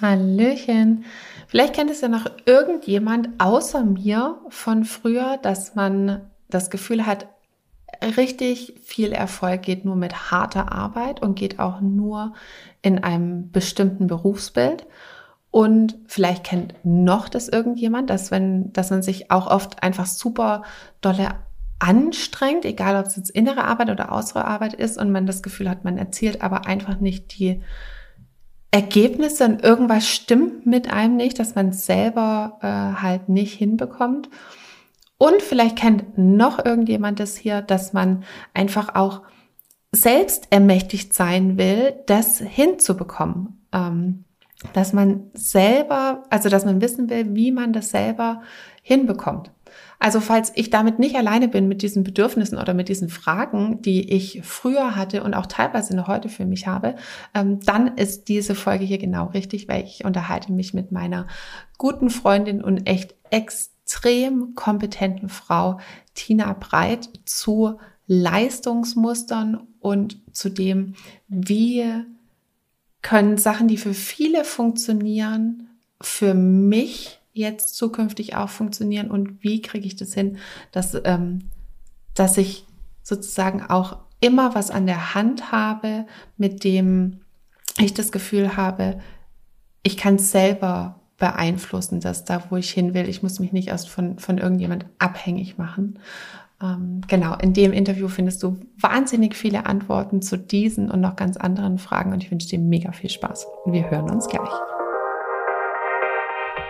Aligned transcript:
Hallöchen. 0.00 1.04
Vielleicht 1.46 1.74
kennt 1.74 1.90
es 1.90 2.00
ja 2.00 2.08
noch 2.08 2.26
irgendjemand 2.46 3.28
außer 3.38 3.84
mir 3.84 4.38
von 4.48 4.84
früher, 4.84 5.38
dass 5.40 5.74
man 5.74 6.30
das 6.48 6.70
Gefühl 6.70 7.06
hat, 7.06 7.26
richtig 8.16 8.74
viel 8.82 9.12
Erfolg 9.12 9.62
geht 9.62 9.84
nur 9.84 9.96
mit 9.96 10.30
harter 10.30 10.72
Arbeit 10.72 11.22
und 11.22 11.36
geht 11.36 11.58
auch 11.58 11.80
nur 11.80 12.34
in 12.82 13.02
einem 13.02 13.50
bestimmten 13.50 14.06
Berufsbild. 14.06 14.86
Und 15.50 15.96
vielleicht 16.06 16.44
kennt 16.44 16.74
noch 16.82 17.28
das 17.28 17.48
irgendjemand, 17.48 18.10
dass 18.10 18.30
wenn, 18.30 18.72
dass 18.72 18.90
man 18.90 19.02
sich 19.02 19.30
auch 19.30 19.46
oft 19.46 19.82
einfach 19.82 20.06
super 20.06 20.64
dolle 21.00 21.28
anstrengt, 21.78 22.64
egal 22.64 22.96
ob 22.96 23.06
es 23.06 23.16
jetzt 23.16 23.30
innere 23.30 23.64
Arbeit 23.64 23.90
oder 23.90 24.10
äußere 24.10 24.44
Arbeit 24.44 24.74
ist 24.74 24.98
und 24.98 25.12
man 25.12 25.26
das 25.26 25.42
Gefühl 25.42 25.70
hat, 25.70 25.84
man 25.84 25.98
erzielt 25.98 26.42
aber 26.42 26.66
einfach 26.66 26.98
nicht 26.98 27.38
die 27.38 27.62
Ergebnisse 28.74 29.44
und 29.44 29.62
irgendwas 29.62 30.08
stimmt 30.08 30.66
mit 30.66 30.92
einem 30.92 31.14
nicht, 31.14 31.38
dass 31.38 31.54
man 31.54 31.72
selber 31.72 32.58
äh, 32.60 33.00
halt 33.00 33.28
nicht 33.28 33.54
hinbekommt. 33.54 34.28
Und 35.16 35.42
vielleicht 35.42 35.76
kennt 35.76 36.18
noch 36.18 36.64
irgendjemand 36.64 37.20
das 37.20 37.36
hier, 37.36 37.62
dass 37.62 37.92
man 37.92 38.24
einfach 38.52 38.96
auch 38.96 39.22
selbst 39.92 40.48
ermächtigt 40.50 41.14
sein 41.14 41.56
will, 41.56 41.94
das 42.06 42.38
hinzubekommen. 42.40 43.64
Ähm, 43.72 44.24
dass 44.72 44.92
man 44.92 45.30
selber, 45.34 46.24
also 46.30 46.48
dass 46.48 46.64
man 46.64 46.80
wissen 46.80 47.08
will, 47.08 47.32
wie 47.36 47.52
man 47.52 47.72
das 47.72 47.90
selber 47.90 48.42
hinbekommt. 48.82 49.52
Also 50.04 50.20
falls 50.20 50.52
ich 50.54 50.68
damit 50.68 50.98
nicht 50.98 51.16
alleine 51.16 51.48
bin 51.48 51.66
mit 51.66 51.80
diesen 51.80 52.04
Bedürfnissen 52.04 52.58
oder 52.58 52.74
mit 52.74 52.90
diesen 52.90 53.08
Fragen, 53.08 53.80
die 53.80 54.12
ich 54.12 54.42
früher 54.42 54.96
hatte 54.96 55.22
und 55.22 55.32
auch 55.32 55.46
teilweise 55.46 55.96
noch 55.96 56.08
heute 56.08 56.28
für 56.28 56.44
mich 56.44 56.66
habe, 56.66 56.96
ähm, 57.32 57.60
dann 57.60 57.96
ist 57.96 58.28
diese 58.28 58.54
Folge 58.54 58.84
hier 58.84 58.98
genau 58.98 59.28
richtig, 59.28 59.66
weil 59.66 59.82
ich 59.84 60.04
unterhalte 60.04 60.52
mich 60.52 60.74
mit 60.74 60.92
meiner 60.92 61.26
guten 61.78 62.10
Freundin 62.10 62.62
und 62.62 62.86
echt 62.86 63.14
extrem 63.30 64.54
kompetenten 64.54 65.30
Frau 65.30 65.80
Tina 66.12 66.52
Breit 66.52 67.08
zu 67.24 67.78
Leistungsmustern 68.06 69.66
und 69.80 70.18
zu 70.36 70.50
dem, 70.50 70.96
wie 71.28 71.82
können 73.00 73.38
Sachen, 73.38 73.68
die 73.68 73.78
für 73.78 73.94
viele 73.94 74.44
funktionieren, 74.44 75.70
für 75.98 76.34
mich 76.34 77.22
jetzt 77.34 77.76
zukünftig 77.76 78.36
auch 78.36 78.48
funktionieren 78.48 79.10
und 79.10 79.42
wie 79.42 79.60
kriege 79.60 79.86
ich 79.86 79.96
das 79.96 80.14
hin, 80.14 80.38
dass, 80.72 80.96
ähm, 81.04 81.50
dass 82.14 82.38
ich 82.38 82.64
sozusagen 83.02 83.62
auch 83.62 83.98
immer 84.20 84.54
was 84.54 84.70
an 84.70 84.86
der 84.86 85.14
Hand 85.14 85.52
habe, 85.52 86.06
mit 86.38 86.64
dem 86.64 87.20
ich 87.78 87.92
das 87.92 88.12
Gefühl 88.12 88.56
habe, 88.56 89.00
ich 89.82 89.96
kann 89.96 90.18
selber 90.18 91.00
beeinflussen, 91.18 92.00
dass 92.00 92.24
da, 92.24 92.42
wo 92.50 92.56
ich 92.56 92.70
hin 92.70 92.94
will, 92.94 93.08
ich 93.08 93.22
muss 93.22 93.40
mich 93.40 93.52
nicht 93.52 93.68
erst 93.68 93.88
von, 93.88 94.18
von 94.18 94.38
irgendjemand 94.38 94.86
abhängig 94.98 95.58
machen. 95.58 95.98
Ähm, 96.62 97.02
genau, 97.08 97.36
in 97.36 97.52
dem 97.52 97.72
Interview 97.72 98.08
findest 98.08 98.42
du 98.42 98.58
wahnsinnig 98.78 99.36
viele 99.36 99.66
Antworten 99.66 100.22
zu 100.22 100.38
diesen 100.38 100.90
und 100.90 101.00
noch 101.00 101.16
ganz 101.16 101.36
anderen 101.36 101.78
Fragen 101.78 102.12
und 102.12 102.22
ich 102.22 102.30
wünsche 102.30 102.48
dir 102.48 102.58
mega 102.58 102.92
viel 102.92 103.10
Spaß. 103.10 103.46
Wir 103.66 103.90
hören 103.90 104.10
uns 104.10 104.28
gleich. 104.28 104.73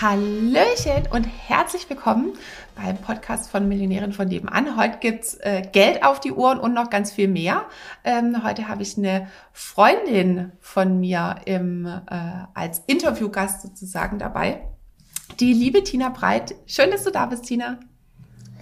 Hallöchen 0.00 1.08
und 1.10 1.24
herzlich 1.24 1.88
willkommen 1.88 2.32
beim 2.74 2.96
Podcast 2.98 3.50
von 3.50 3.68
Millionären 3.68 4.12
von 4.12 4.28
nebenan. 4.28 4.76
Heute 4.76 4.98
gibt's 4.98 5.34
äh, 5.34 5.62
Geld 5.70 6.04
auf 6.04 6.20
die 6.20 6.32
Ohren 6.32 6.58
und 6.58 6.74
noch 6.74 6.90
ganz 6.90 7.12
viel 7.12 7.28
mehr. 7.28 7.66
Ähm, 8.04 8.42
heute 8.44 8.68
habe 8.68 8.82
ich 8.82 8.96
eine 8.96 9.28
Freundin 9.52 10.52
von 10.60 10.98
mir 10.98 11.36
im, 11.44 11.86
äh, 11.86 12.16
als 12.54 12.82
Interviewgast 12.86 13.62
sozusagen 13.62 14.18
dabei. 14.18 14.62
Die 15.40 15.52
liebe 15.52 15.82
Tina 15.82 16.08
Breit. 16.08 16.54
Schön, 16.66 16.90
dass 16.90 17.04
du 17.04 17.10
da 17.10 17.26
bist, 17.26 17.44
Tina. 17.44 17.78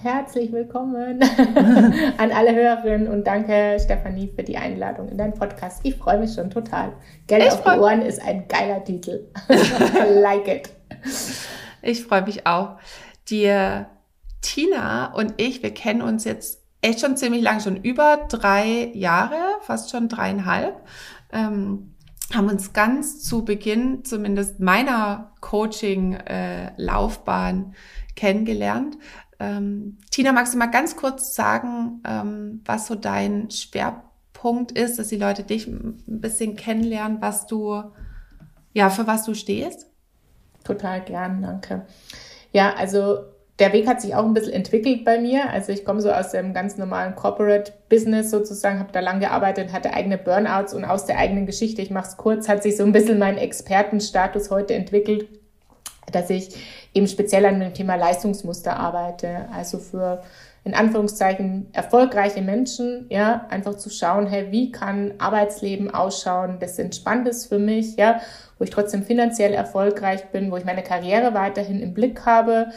Herzlich 0.03 0.51
willkommen 0.51 1.21
an 2.17 2.33
alle 2.33 2.55
Hörerinnen 2.55 3.07
und 3.07 3.27
danke 3.27 3.77
Stefanie 3.79 4.33
für 4.35 4.43
die 4.43 4.57
Einladung 4.57 5.11
in 5.11 5.19
deinen 5.19 5.35
Podcast. 5.35 5.81
Ich 5.83 5.97
freue 5.97 6.19
mich 6.19 6.33
schon 6.33 6.49
total. 6.49 6.95
Geld 7.27 7.43
ich 7.43 7.53
auf 7.53 7.63
die 7.63 7.79
Ohren 7.79 8.01
ist 8.01 8.23
ein 8.23 8.49
geiler 8.49 8.83
Titel. 8.83 9.27
Like 10.23 10.49
it. 10.49 10.80
Ich 11.83 12.05
freue 12.05 12.23
mich 12.23 12.47
auch. 12.47 12.79
Die 13.31 13.51
Tina 14.43 15.15
und 15.15 15.33
ich, 15.39 15.63
wir 15.63 15.73
kennen 15.73 16.03
uns 16.03 16.25
jetzt 16.25 16.61
echt 16.83 17.01
schon 17.01 17.17
ziemlich 17.17 17.41
lang, 17.43 17.61
schon 17.61 17.77
über 17.77 18.27
drei 18.29 18.91
Jahre, 18.95 19.39
fast 19.63 19.91
schon 19.91 20.09
dreieinhalb. 20.09 20.87
Ähm, 21.33 21.95
haben 22.35 22.49
uns 22.49 22.73
ganz 22.73 23.23
zu 23.23 23.45
Beginn 23.45 24.05
zumindest 24.05 24.59
meiner 24.61 25.33
Coaching-Laufbahn 25.41 27.73
äh, 27.73 27.75
kennengelernt. 28.15 28.97
Ähm, 29.41 29.99
Tina, 30.11 30.33
magst 30.33 30.55
du 30.55 30.59
mal 30.59 30.67
ganz 30.67 30.95
kurz 30.97 31.35
sagen, 31.35 32.01
ähm, 32.07 32.63
was 32.65 32.87
so 32.87 32.95
dein 32.95 33.51
Schwerpunkt 33.51 34.71
ist, 34.73 34.99
dass 34.99 35.09
die 35.09 35.17
Leute 35.17 35.43
dich 35.43 35.67
ein 35.67 36.03
bisschen 36.07 36.57
kennenlernen, 36.57 37.21
was 37.21 37.47
du, 37.47 37.83
ja, 38.73 38.89
für 38.91 39.09
was 39.09 39.25
du 39.25 39.35
stehst? 39.35 39.90
Total 40.65 41.01
gern, 41.01 41.43
danke. 41.43 41.83
Ja, 42.53 42.75
also 42.75 43.19
der 43.61 43.73
Weg 43.75 43.87
hat 43.87 44.01
sich 44.01 44.15
auch 44.15 44.25
ein 44.25 44.33
bisschen 44.33 44.55
entwickelt 44.55 45.05
bei 45.05 45.21
mir. 45.21 45.51
Also 45.51 45.71
ich 45.71 45.85
komme 45.85 46.01
so 46.01 46.11
aus 46.11 46.31
dem 46.31 46.55
ganz 46.55 46.79
normalen 46.79 47.15
Corporate 47.15 47.73
Business 47.89 48.31
sozusagen, 48.31 48.79
habe 48.79 48.93
da 48.93 49.01
lang 49.01 49.21
gearbeitet, 49.21 49.73
hatte 49.73 49.93
eigene 49.93 50.17
Burnouts 50.17 50.73
und 50.73 50.85
aus 50.85 51.05
der 51.05 51.19
eigenen 51.19 51.47
Geschichte, 51.47 51.83
ich 51.83 51.91
mache 51.91 52.09
es 52.09 52.17
kurz, 52.17 52.49
hat 52.49 52.63
sich 52.63 52.77
so 52.77 52.85
ein 52.85 52.93
bisschen 52.93 53.19
mein 53.19 53.37
Expertenstatus 53.37 54.51
heute 54.51 54.75
entwickelt, 54.75 55.29
dass 56.11 56.31
ich 56.31 56.57
eben 56.95 57.07
speziell 57.07 57.45
an 57.45 57.61
dem 57.61 57.75
Thema 57.75 57.97
Leistungsmuster 57.97 58.77
arbeite. 58.77 59.49
Also 59.55 59.79
für 59.79 60.23
in 60.65 60.75
Anführungszeichen 60.75 61.69
erfolgreiche 61.73 62.43
Menschen, 62.43 63.07
ja, 63.09 63.47
einfach 63.49 63.77
zu 63.77 63.89
schauen, 63.89 64.27
hey, 64.27 64.49
wie 64.51 64.71
kann 64.71 65.15
Arbeitsleben 65.19 65.93
ausschauen, 65.93 66.59
das 66.61 66.79
entspannt 66.79 67.27
ist 67.27 67.47
für 67.47 67.59
mich, 67.59 67.97
ja, 67.97 68.21
wo 68.59 68.65
ich 68.65 68.71
trotzdem 68.71 69.03
finanziell 69.03 69.55
erfolgreich 69.55 70.27
bin, 70.27 70.51
wo 70.51 70.57
ich 70.57 70.67
meine 70.67 70.83
Karriere 70.83 71.33
weiterhin 71.33 71.81
im 71.81 71.95
Blick 71.95 72.27
habe 72.27 72.69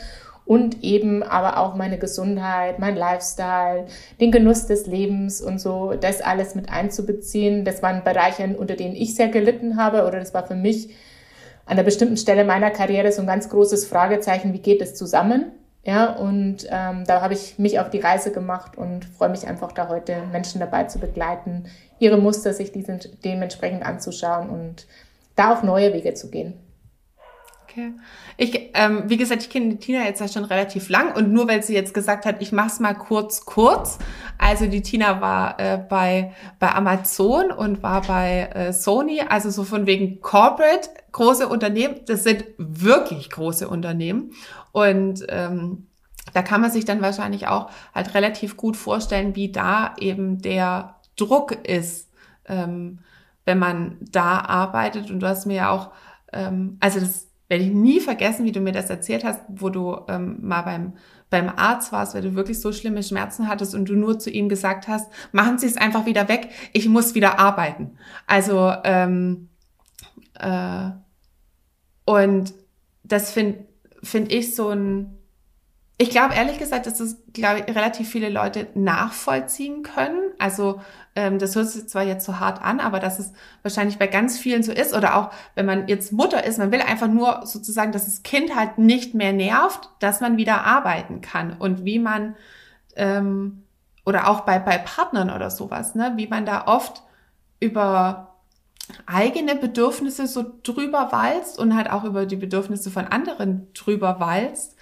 und 0.46 0.84
eben 0.84 1.24
aber 1.24 1.58
auch 1.58 1.76
meine 1.76 1.98
Gesundheit, 1.98 2.80
mein 2.80 2.96
Lifestyle, 2.96 3.86
den 4.20 4.32
Genuss 4.32 4.66
des 4.66 4.88
Lebens 4.88 5.42
und 5.42 5.60
so, 5.60 5.94
das 6.00 6.22
alles 6.22 6.56
mit 6.56 6.70
einzubeziehen. 6.70 7.64
Das 7.66 7.82
waren 7.82 8.04
Bereiche, 8.04 8.56
unter 8.58 8.76
denen 8.76 8.96
ich 8.96 9.16
sehr 9.16 9.30
gelitten 9.30 9.78
habe 9.78 10.06
oder 10.06 10.20
das 10.20 10.34
war 10.34 10.46
für 10.46 10.56
mich 10.56 10.90
an 11.66 11.74
einer 11.74 11.84
bestimmten 11.84 12.18
Stelle 12.18 12.44
meiner 12.44 12.72
Karriere 12.72 13.12
so 13.12 13.22
ein 13.22 13.28
ganz 13.28 13.50
großes 13.50 13.86
Fragezeichen, 13.86 14.54
wie 14.54 14.60
geht 14.60 14.82
es 14.82 14.96
zusammen? 14.96 15.52
Ja, 15.86 16.14
und 16.14 16.66
ähm, 16.70 17.04
da 17.06 17.22
habe 17.22 17.34
ich 17.34 17.60
mich 17.60 17.80
auf 17.80 17.90
die 17.90 18.00
Reise 18.00 18.32
gemacht 18.32 18.78
und 18.78 19.04
freue 19.04 19.30
mich 19.30 19.46
einfach 19.48 19.74
da 19.74 19.90
heute 19.90 20.24
Menschen 20.32 20.62
dabei 20.62 20.86
zu 20.86 20.98
begleiten, 20.98 21.66
ihre 22.00 22.18
Muster 22.18 22.54
sich 22.54 22.72
diesen, 22.72 23.02
dementsprechend 23.26 23.84
anzuschauen 23.84 24.50
und 24.50 24.88
da 25.36 25.52
auf 25.52 25.64
neue 25.64 25.94
Wege 25.94 26.14
zu 26.14 26.30
gehen. 26.30 26.54
Okay. 27.74 27.92
Ich, 28.38 28.70
ähm, 28.76 29.04
wie 29.08 29.18
gesagt, 29.18 29.42
ich 29.42 29.50
kenne 29.50 29.70
die 29.70 29.78
Tina 29.78 30.06
jetzt 30.06 30.22
ja 30.22 30.28
schon 30.28 30.46
relativ 30.46 30.90
lang 30.90 31.16
und 31.16 31.34
nur 31.34 31.48
weil 31.48 31.64
sie 31.64 31.74
jetzt 31.74 31.94
gesagt 31.94 32.26
hat, 32.26 32.40
ich 32.40 32.52
mach's 32.52 32.80
mal 32.80 32.94
kurz, 32.94 33.46
kurz. 33.46 33.98
Also 34.38 34.68
die 34.68 34.84
Tina 34.84 35.22
war 35.22 35.60
äh, 35.60 35.78
bei, 35.78 36.34
bei 36.60 36.72
Amazon 36.72 37.52
und 37.52 37.82
war 37.82 38.04
bei 38.04 38.50
äh, 38.54 38.74
Sony, 38.74 39.22
also 39.28 39.50
so 39.50 39.64
von 39.64 39.88
wegen 39.88 40.22
Corporate, 40.22 40.88
große 41.14 41.48
Unternehmen. 41.48 42.02
Das 42.06 42.24
sind 42.24 42.46
wirklich 42.58 43.32
große 43.32 43.68
Unternehmen. 43.68 44.34
Und 44.74 45.26
ähm, 45.30 45.88
da 46.34 46.42
kann 46.42 46.60
man 46.60 46.72
sich 46.72 46.84
dann 46.84 47.02
wahrscheinlich 47.02 47.48
auch 47.48 47.70
halt 47.96 48.14
relativ 48.14 48.58
gut 48.58 48.76
vorstellen, 48.76 49.38
wie 49.38 49.54
da 49.54 49.96
eben 49.98 50.42
der 50.42 50.96
Druck 51.16 51.52
ist. 51.66 52.10
Ähm, 52.46 53.00
wenn 53.46 53.60
man 53.60 53.98
da 54.00 54.40
arbeitet. 54.40 55.12
Und 55.12 55.20
du 55.20 55.28
hast 55.28 55.46
mir 55.46 55.56
ja 55.56 55.70
auch, 55.70 55.92
ähm, 56.32 56.78
also 56.80 57.00
das 57.00 57.28
werde 57.50 57.64
ich 57.66 57.72
nie 57.72 58.00
vergessen, 58.00 58.46
wie 58.46 58.52
du 58.52 58.62
mir 58.62 58.72
das 58.72 58.90
erzählt 58.90 59.24
hast, 59.24 59.42
wo 59.48 59.70
du 59.70 59.98
ähm, 60.08 60.38
mal 60.42 60.62
beim, 60.62 60.94
beim 61.30 61.50
Arzt 61.50 61.92
warst, 61.92 62.16
weil 62.16 62.22
du 62.22 62.36
wirklich 62.36 62.62
so 62.62 62.72
schlimme 62.72 63.04
Schmerzen 63.04 63.48
hattest 63.48 63.76
und 63.76 63.90
du 63.90 63.96
nur 63.96 64.18
zu 64.20 64.30
ihm 64.30 64.50
gesagt 64.50 64.88
hast, 64.88 65.12
machen 65.32 65.58
Sie 65.58 65.68
es 65.68 65.78
einfach 65.78 66.06
wieder 66.06 66.28
weg, 66.30 66.50
ich 66.72 66.88
muss 66.88 67.16
wieder 67.16 67.40
arbeiten. 67.40 67.98
Also, 68.28 68.74
ähm, 68.84 69.50
äh, 70.40 70.92
und 72.06 72.54
das 73.04 73.32
finde 73.32 73.66
find 74.04 74.32
ich 74.32 74.56
so 74.56 74.70
ein, 74.70 75.18
ich 75.98 76.10
glaube 76.10 76.36
ehrlich 76.36 76.60
gesagt, 76.60 76.86
dass 76.86 76.98
das, 76.98 77.18
glaube 77.34 77.60
ich, 77.66 77.76
relativ 77.76 78.10
viele 78.10 78.30
Leute 78.30 78.68
nachvollziehen 78.76 79.84
können. 79.84 80.32
Also 80.40 80.82
Ähm, 81.16 81.38
das 81.38 81.56
hört 81.56 81.68
sich 81.68 81.88
zwar 81.88 82.02
jetzt 82.04 82.26
so 82.26 82.40
hart 82.40 82.64
an, 82.64 82.80
aber 82.80 83.00
dass 83.00 83.20
es 83.20 83.34
wahrscheinlich 83.62 84.00
bei 84.00 84.08
ganz 84.08 84.40
vielen 84.40 84.64
so 84.64 84.72
ist 84.72 84.96
oder 84.96 85.16
auch 85.16 85.30
wenn 85.54 85.68
man 85.68 85.88
jetzt 85.88 86.12
Mutter 86.12 86.44
ist, 86.44 86.58
man 86.58 86.72
will 86.72 86.82
einfach 86.82 87.08
nur 87.08 87.46
sozusagen, 87.46 87.92
dass 87.92 88.06
das 88.06 88.24
Kind 88.24 88.56
halt 88.56 88.80
nicht 88.80 89.14
mehr 89.14 89.32
nervt, 89.32 89.90
dass 90.00 90.22
man 90.22 90.38
wieder 90.38 90.66
arbeiten 90.66 91.22
kann 91.22 91.54
und 91.54 91.86
wie 91.86 92.00
man 92.00 92.36
ähm, 92.96 93.62
oder 94.06 94.28
auch 94.28 94.42
bei, 94.42 94.58
bei 94.58 94.80
Partnern 94.80 95.30
oder 95.30 95.52
sowas, 95.52 95.94
ne, 95.94 96.14
wie 96.16 96.28
man 96.28 96.48
da 96.48 96.66
oft 96.66 97.04
über 97.60 98.33
eigene 99.06 99.56
Bedürfnisse 99.56 100.28
so 100.28 100.46
drüber 100.64 101.12
walzt 101.12 101.58
und 101.58 101.76
halt 101.76 101.90
auch 101.90 102.04
über 102.04 102.26
die 102.26 102.36
Bedürfnisse 102.36 102.92
von 102.92 103.06
anderen 103.06 103.68
drüber 103.74 104.20
walzt 104.20 104.76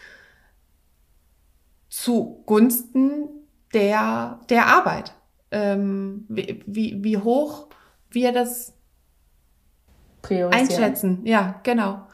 zugunsten 1.90 3.28
der, 3.74 4.40
der 4.50 4.68
Arbeit. 4.68 5.14
Ähm, 5.52 6.26
wie, 6.30 6.64
wie, 6.66 7.04
wie 7.04 7.18
hoch 7.18 7.68
wir 8.10 8.32
das 8.32 8.74
einschätzen. 10.24 11.26
Ja, 11.26 11.60
genau. 11.64 12.08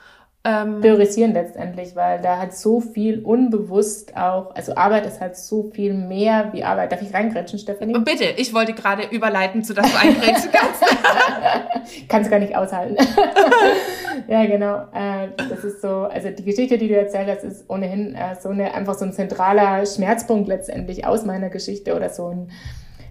Ähm, 0.49 0.79
priorisieren 0.79 1.33
letztendlich, 1.33 1.93
weil 1.97 2.21
da 2.21 2.37
hat 2.37 2.55
so 2.55 2.79
viel 2.79 3.19
unbewusst 3.19 4.15
auch, 4.15 4.55
also 4.55 4.75
Arbeit 4.75 5.05
ist 5.05 5.19
halt 5.19 5.35
so 5.35 5.63
viel 5.73 5.93
mehr 5.93 6.53
wie 6.53 6.63
Arbeit. 6.63 6.93
Darf 6.93 7.01
ich 7.01 7.13
reingrätschen, 7.13 7.59
Stefanie? 7.59 7.93
Und 7.93 8.05
bitte, 8.05 8.23
ich 8.37 8.53
wollte 8.53 8.71
gerade 8.71 9.03
überleiten, 9.11 9.61
zu 9.65 9.73
dass 9.73 9.91
du 9.91 9.97
eingrätschen 9.99 10.49
kannst. 10.53 10.85
Kannst 12.07 12.31
gar 12.31 12.39
nicht 12.39 12.55
aushalten. 12.55 12.95
ja, 14.29 14.45
genau. 14.45 14.83
Äh, 14.93 15.31
das 15.49 15.65
ist 15.65 15.81
so, 15.81 16.03
also 16.03 16.29
die 16.29 16.45
Geschichte, 16.45 16.77
die 16.77 16.87
du 16.87 16.95
erzählt 16.95 17.27
hast, 17.27 17.43
ist 17.43 17.69
ohnehin 17.69 18.15
äh, 18.15 18.35
so 18.39 18.47
eine, 18.47 18.73
einfach 18.73 18.93
so 18.93 19.03
ein 19.03 19.11
zentraler 19.11 19.85
Schmerzpunkt 19.85 20.47
letztendlich 20.47 21.05
aus 21.05 21.25
meiner 21.25 21.49
Geschichte 21.49 21.93
oder 21.93 22.07
so 22.07 22.29
ein, 22.29 22.51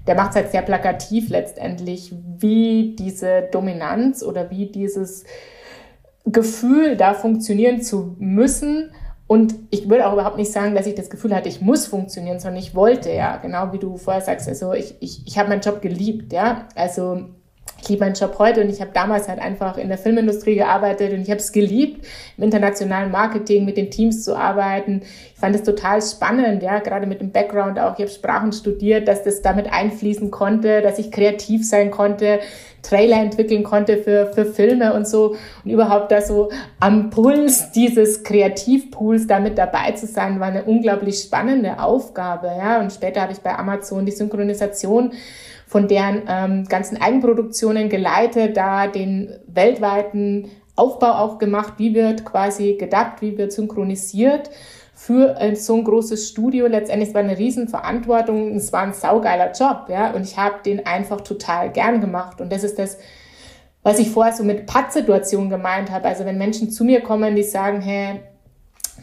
der 0.06 0.14
macht 0.14 0.30
es 0.30 0.36
halt 0.36 0.52
sehr 0.52 0.62
plakativ 0.62 1.28
letztendlich, 1.28 2.14
wie 2.38 2.96
diese 2.98 3.42
Dominanz 3.52 4.22
oder 4.22 4.50
wie 4.50 4.70
dieses 4.70 5.24
Gefühl, 6.26 6.96
da 6.96 7.14
funktionieren 7.14 7.82
zu 7.82 8.16
müssen. 8.18 8.90
Und 9.26 9.54
ich 9.70 9.88
würde 9.88 10.06
auch 10.06 10.12
überhaupt 10.12 10.36
nicht 10.36 10.52
sagen, 10.52 10.74
dass 10.74 10.86
ich 10.86 10.94
das 10.94 11.10
Gefühl 11.10 11.34
hatte, 11.34 11.48
ich 11.48 11.60
muss 11.60 11.86
funktionieren, 11.86 12.38
sondern 12.38 12.62
ich 12.62 12.74
wollte, 12.74 13.12
ja, 13.12 13.36
genau 13.38 13.72
wie 13.72 13.78
du 13.78 13.96
vorher 13.96 14.22
sagst. 14.22 14.48
Also 14.48 14.72
ich, 14.72 14.94
ich, 15.00 15.26
ich 15.26 15.38
habe 15.38 15.48
meinen 15.48 15.62
Job 15.62 15.82
geliebt, 15.82 16.32
ja. 16.32 16.68
Also 16.74 17.24
ich 17.86 17.90
liebe 17.90 18.04
meinen 18.04 18.14
Job 18.14 18.36
heute 18.40 18.62
und 18.62 18.68
ich 18.68 18.80
habe 18.80 18.90
damals 18.92 19.28
halt 19.28 19.38
einfach 19.38 19.78
in 19.78 19.86
der 19.86 19.96
Filmindustrie 19.98 20.56
gearbeitet 20.56 21.12
und 21.12 21.20
ich 21.20 21.30
habe 21.30 21.38
es 21.38 21.52
geliebt, 21.52 22.04
im 22.36 22.42
internationalen 22.42 23.12
Marketing 23.12 23.64
mit 23.64 23.76
den 23.76 23.92
Teams 23.92 24.24
zu 24.24 24.36
arbeiten. 24.36 25.02
Ich 25.32 25.38
fand 25.38 25.54
es 25.54 25.62
total 25.62 26.02
spannend, 26.02 26.64
ja, 26.64 26.80
gerade 26.80 27.06
mit 27.06 27.20
dem 27.20 27.30
Background 27.30 27.78
auch. 27.78 27.92
Ich 27.94 28.00
habe 28.00 28.08
Sprachen 28.08 28.52
studiert, 28.52 29.06
dass 29.06 29.22
das 29.22 29.40
damit 29.40 29.72
einfließen 29.72 30.32
konnte, 30.32 30.82
dass 30.82 30.98
ich 30.98 31.12
kreativ 31.12 31.64
sein 31.64 31.92
konnte, 31.92 32.40
Trailer 32.82 33.18
entwickeln 33.20 33.62
konnte 33.62 33.98
für, 33.98 34.32
für 34.32 34.46
Filme 34.46 34.92
und 34.92 35.06
so 35.06 35.36
und 35.64 35.70
überhaupt 35.70 36.10
da 36.10 36.20
so 36.22 36.50
am 36.80 37.10
Puls 37.10 37.70
dieses 37.72 38.22
Kreativpools 38.24 39.26
damit 39.26 39.58
dabei 39.58 39.92
zu 39.92 40.06
sein, 40.06 40.40
war 40.40 40.48
eine 40.48 40.64
unglaublich 40.64 41.20
spannende 41.20 41.80
Aufgabe, 41.80 42.48
ja. 42.48 42.80
Und 42.80 42.92
später 42.92 43.22
habe 43.22 43.32
ich 43.32 43.40
bei 43.40 43.56
Amazon 43.56 44.06
die 44.06 44.12
Synchronisation 44.12 45.12
von 45.76 45.88
deren 45.88 46.22
ähm, 46.26 46.64
ganzen 46.64 46.98
Eigenproduktionen 47.02 47.90
geleitet, 47.90 48.56
da 48.56 48.86
den 48.86 49.28
weltweiten 49.46 50.48
Aufbau 50.74 51.10
auch 51.18 51.36
gemacht, 51.36 51.74
wie 51.76 51.94
wird 51.94 52.24
quasi 52.24 52.78
gedubbt, 52.80 53.20
wie 53.20 53.36
wird 53.36 53.52
synchronisiert 53.52 54.48
für 54.94 55.36
ein, 55.36 55.54
so 55.54 55.74
ein 55.74 55.84
großes 55.84 56.30
Studio. 56.30 56.66
Letztendlich 56.66 57.12
war 57.12 57.20
eine 57.20 57.36
Riesenverantwortung, 57.36 58.56
es 58.56 58.72
war 58.72 58.84
ein 58.84 58.94
saugeiler 58.94 59.52
Job, 59.52 59.88
ja, 59.90 60.12
und 60.12 60.22
ich 60.22 60.38
habe 60.38 60.62
den 60.64 60.86
einfach 60.86 61.20
total 61.20 61.70
gern 61.70 62.00
gemacht. 62.00 62.40
Und 62.40 62.50
das 62.50 62.64
ist 62.64 62.78
das, 62.78 62.96
was 63.82 63.98
ich 63.98 64.08
vorher 64.08 64.32
so 64.32 64.44
mit 64.44 64.64
Pattsituationen 64.64 65.50
gemeint 65.50 65.90
habe. 65.90 66.08
Also 66.08 66.24
wenn 66.24 66.38
Menschen 66.38 66.70
zu 66.70 66.84
mir 66.84 67.02
kommen, 67.02 67.36
die 67.36 67.42
sagen, 67.42 67.82
hey, 67.82 68.20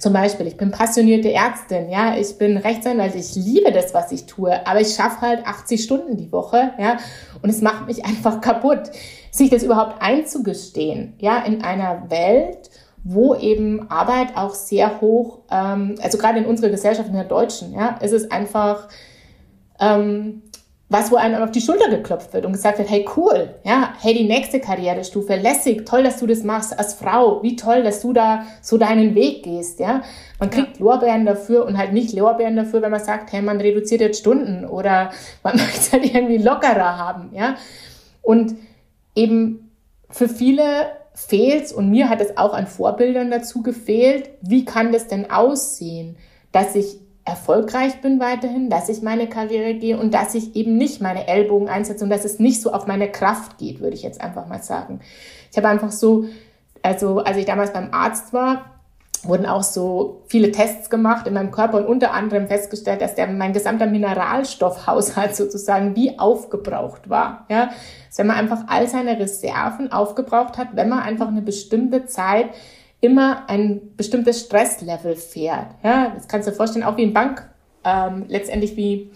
zum 0.03 0.11
Beispiel, 0.11 0.47
ich 0.47 0.57
bin 0.57 0.69
passionierte 0.69 1.31
Ärztin, 1.31 1.89
ja, 1.89 2.17
ich 2.17 2.37
bin 2.37 2.57
Rechtsanwalt, 2.57 3.15
ich 3.15 3.35
liebe 3.35 3.71
das, 3.71 3.93
was 3.93 4.11
ich 4.11 4.25
tue, 4.25 4.67
aber 4.67 4.81
ich 4.81 4.95
schaffe 4.95 5.21
halt 5.21 5.47
80 5.47 5.81
Stunden 5.81 6.17
die 6.17 6.29
Woche, 6.33 6.71
ja, 6.77 6.97
und 7.41 7.49
es 7.49 7.61
macht 7.61 7.87
mich 7.87 8.03
einfach 8.05 8.41
kaputt, 8.41 8.91
sich 9.31 9.49
das 9.49 9.63
überhaupt 9.63 10.01
einzugestehen, 10.01 11.13
ja, 11.19 11.37
in 11.45 11.63
einer 11.63 12.11
Welt, 12.11 12.69
wo 13.05 13.33
eben 13.33 13.89
Arbeit 13.89 14.35
auch 14.35 14.53
sehr 14.53 14.99
hoch, 14.99 15.39
ähm, 15.49 15.95
also 16.01 16.17
gerade 16.17 16.39
in 16.39 16.47
unserer 16.47 16.69
Gesellschaft, 16.69 17.07
in 17.07 17.15
der 17.15 17.23
Deutschen, 17.23 17.71
ja, 17.71 17.95
ist 18.01 18.11
es 18.11 18.29
einfach 18.29 18.89
ähm, 19.79 20.41
was, 20.93 21.11
wo 21.11 21.15
einem 21.15 21.41
auf 21.41 21.49
die 21.49 21.59
Schulter 21.59 21.89
geklopft 21.89 22.33
wird 22.33 22.45
und 22.45 22.53
gesagt 22.53 22.77
wird, 22.77 22.87
hey 22.87 23.03
cool, 23.17 23.55
ja, 23.63 23.95
hey 23.99 24.13
die 24.13 24.27
nächste 24.27 24.59
Karrierestufe, 24.59 25.35
lässig, 25.35 25.87
toll, 25.87 26.03
dass 26.03 26.19
du 26.19 26.27
das 26.27 26.43
machst 26.43 26.77
als 26.77 26.93
Frau, 26.93 27.41
wie 27.41 27.55
toll, 27.55 27.81
dass 27.81 28.01
du 28.01 28.13
da 28.13 28.45
so 28.61 28.77
deinen 28.77 29.15
Weg 29.15 29.41
gehst, 29.41 29.79
ja. 29.79 30.03
Man 30.39 30.51
kriegt 30.51 30.77
ja. 30.77 30.85
Lorbeeren 30.85 31.25
dafür 31.25 31.65
und 31.65 31.79
halt 31.79 31.93
nicht 31.93 32.13
Lorbeeren 32.13 32.55
dafür, 32.55 32.83
wenn 32.83 32.91
man 32.91 33.03
sagt, 33.03 33.33
hey, 33.33 33.41
man 33.41 33.59
reduziert 33.59 34.01
jetzt 34.01 34.19
Stunden 34.19 34.65
oder 34.65 35.09
man 35.41 35.55
möchte 35.57 35.79
es 35.79 35.91
halt 35.91 36.05
irgendwie 36.05 36.37
lockerer 36.37 36.99
haben, 36.99 37.31
ja. 37.33 37.55
Und 38.21 38.53
eben 39.15 39.71
für 40.11 40.29
viele 40.29 40.63
fehlt 41.15 41.71
und 41.71 41.89
mir 41.89 42.07
hat 42.07 42.21
es 42.21 42.37
auch 42.37 42.53
an 42.53 42.67
Vorbildern 42.67 43.31
dazu 43.31 43.63
gefehlt, 43.63 44.29
wie 44.41 44.63
kann 44.63 44.91
das 44.91 45.07
denn 45.07 45.31
aussehen, 45.31 46.17
dass 46.51 46.75
ich 46.75 46.99
erfolgreich 47.25 48.01
bin 48.01 48.19
weiterhin, 48.19 48.69
dass 48.69 48.89
ich 48.89 49.01
meine 49.01 49.27
Karriere 49.27 49.75
gehe 49.75 49.97
und 49.97 50.13
dass 50.13 50.35
ich 50.35 50.55
eben 50.55 50.77
nicht 50.77 51.01
meine 51.01 51.27
Ellbogen 51.27 51.69
einsetze 51.69 52.03
und 52.03 52.09
dass 52.09 52.25
es 52.25 52.39
nicht 52.39 52.61
so 52.61 52.71
auf 52.73 52.85
meine 52.85 53.09
Kraft 53.09 53.57
geht, 53.57 53.79
würde 53.79 53.95
ich 53.95 54.03
jetzt 54.03 54.19
einfach 54.19 54.47
mal 54.47 54.61
sagen. 54.61 54.99
Ich 55.51 55.57
habe 55.57 55.69
einfach 55.69 55.91
so, 55.91 56.25
also 56.81 57.19
als 57.19 57.37
ich 57.37 57.45
damals 57.45 57.71
beim 57.71 57.93
Arzt 57.93 58.33
war, 58.33 58.65
wurden 59.23 59.45
auch 59.45 59.63
so 59.63 60.23
viele 60.27 60.51
Tests 60.51 60.89
gemacht 60.89 61.27
in 61.27 61.33
meinem 61.33 61.51
Körper 61.51 61.77
und 61.77 61.85
unter 61.85 62.11
anderem 62.11 62.47
festgestellt, 62.47 63.01
dass 63.01 63.15
der, 63.15 63.27
mein 63.27 63.53
gesamter 63.53 63.85
Mineralstoffhaushalt 63.85 65.35
sozusagen 65.35 65.95
wie 65.95 66.19
aufgebraucht 66.19 67.09
war. 67.09 67.45
Ja, 67.49 67.69
dass 68.09 68.17
wenn 68.17 68.27
man 68.27 68.35
einfach 68.35 68.65
all 68.67 68.87
seine 68.87 69.17
Reserven 69.17 69.91
aufgebraucht 69.91 70.57
hat, 70.57 70.69
wenn 70.73 70.89
man 70.89 70.99
einfach 70.99 71.27
eine 71.27 71.41
bestimmte 71.41 72.05
Zeit 72.05 72.49
immer 73.03 73.49
ein 73.49 73.95
bestimmtes 73.97 74.45
Stresslevel 74.45 75.17
fährt. 75.17 75.67
Ja, 75.83 76.13
das 76.15 76.29
kannst 76.29 76.47
du 76.47 76.51
dir 76.51 76.57
vorstellen, 76.57 76.85
auch 76.85 76.95
wie 76.95 77.03
ein 77.03 77.13
Bank, 77.13 77.49
ähm, 77.83 78.25
letztendlich 78.29 78.77
wie, 78.77 79.11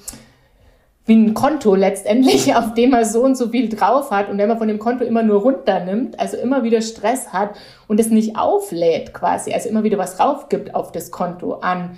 wie 1.06 1.16
ein 1.16 1.34
Konto 1.34 1.74
letztendlich, 1.74 2.54
auf 2.58 2.74
dem 2.74 2.90
man 2.90 3.06
so 3.06 3.24
und 3.24 3.38
so 3.38 3.48
viel 3.48 3.70
drauf 3.70 4.12
hat 4.12 4.28
und 4.30 4.38
wenn 4.38 4.50
man 4.50 4.58
von 4.58 4.68
dem 4.68 4.78
Konto 4.78 5.06
immer 5.06 5.24
nur 5.24 5.42
runternimmt, 5.42 6.20
also 6.20 6.36
immer 6.36 6.64
wieder 6.64 6.82
Stress 6.82 7.32
hat 7.32 7.56
und 7.88 7.98
es 8.02 8.10
nicht 8.10 8.38
auflädt 8.38 9.14
quasi, 9.14 9.54
also 9.54 9.70
immer 9.70 9.84
wieder 9.84 9.98
was 9.98 10.20
raufgibt 10.20 10.76
auf 10.76 10.92
das 10.92 11.10
Konto 11.10 11.54
an 11.54 11.98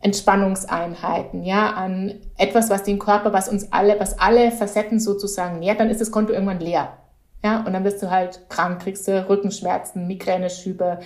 Entspannungseinheiten, 0.00 1.44
ja, 1.44 1.70
an 1.70 2.14
etwas, 2.36 2.68
was 2.68 2.82
den 2.82 2.98
Körper, 2.98 3.32
was 3.32 3.48
uns 3.48 3.72
alle, 3.72 4.00
was 4.00 4.18
alle 4.18 4.50
Facetten 4.50 4.98
sozusagen 4.98 5.60
nährt, 5.60 5.78
dann 5.78 5.90
ist 5.90 6.00
das 6.00 6.10
Konto 6.10 6.32
irgendwann 6.32 6.60
leer. 6.60 6.98
Ja, 7.44 7.64
und 7.64 7.72
dann 7.72 7.84
bist 7.84 8.02
du 8.02 8.10
halt 8.10 8.48
krank, 8.48 8.82
kriegst 8.82 9.06
du 9.06 9.28
Rückenschmerzen, 9.28 10.06
Migräneschübe, 10.06 10.98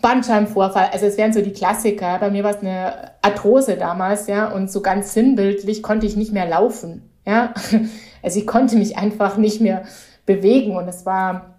Bandscheibenvorfall. 0.00 0.88
Also 0.92 1.06
es 1.06 1.16
wären 1.16 1.32
so 1.32 1.40
die 1.40 1.52
Klassiker. 1.52 2.18
Bei 2.18 2.30
mir 2.30 2.42
war 2.42 2.52
es 2.52 2.62
eine 2.62 3.12
Arthrose 3.22 3.76
damals, 3.76 4.26
ja, 4.26 4.50
und 4.50 4.70
so 4.70 4.80
ganz 4.80 5.12
sinnbildlich 5.12 5.82
konnte 5.82 6.06
ich 6.06 6.16
nicht 6.16 6.32
mehr 6.32 6.48
laufen. 6.48 7.10
Ja, 7.26 7.54
also 8.22 8.38
ich 8.38 8.46
konnte 8.46 8.76
mich 8.76 8.96
einfach 8.96 9.36
nicht 9.36 9.60
mehr 9.60 9.84
bewegen 10.26 10.76
und 10.76 10.88
es 10.88 11.06
war 11.06 11.54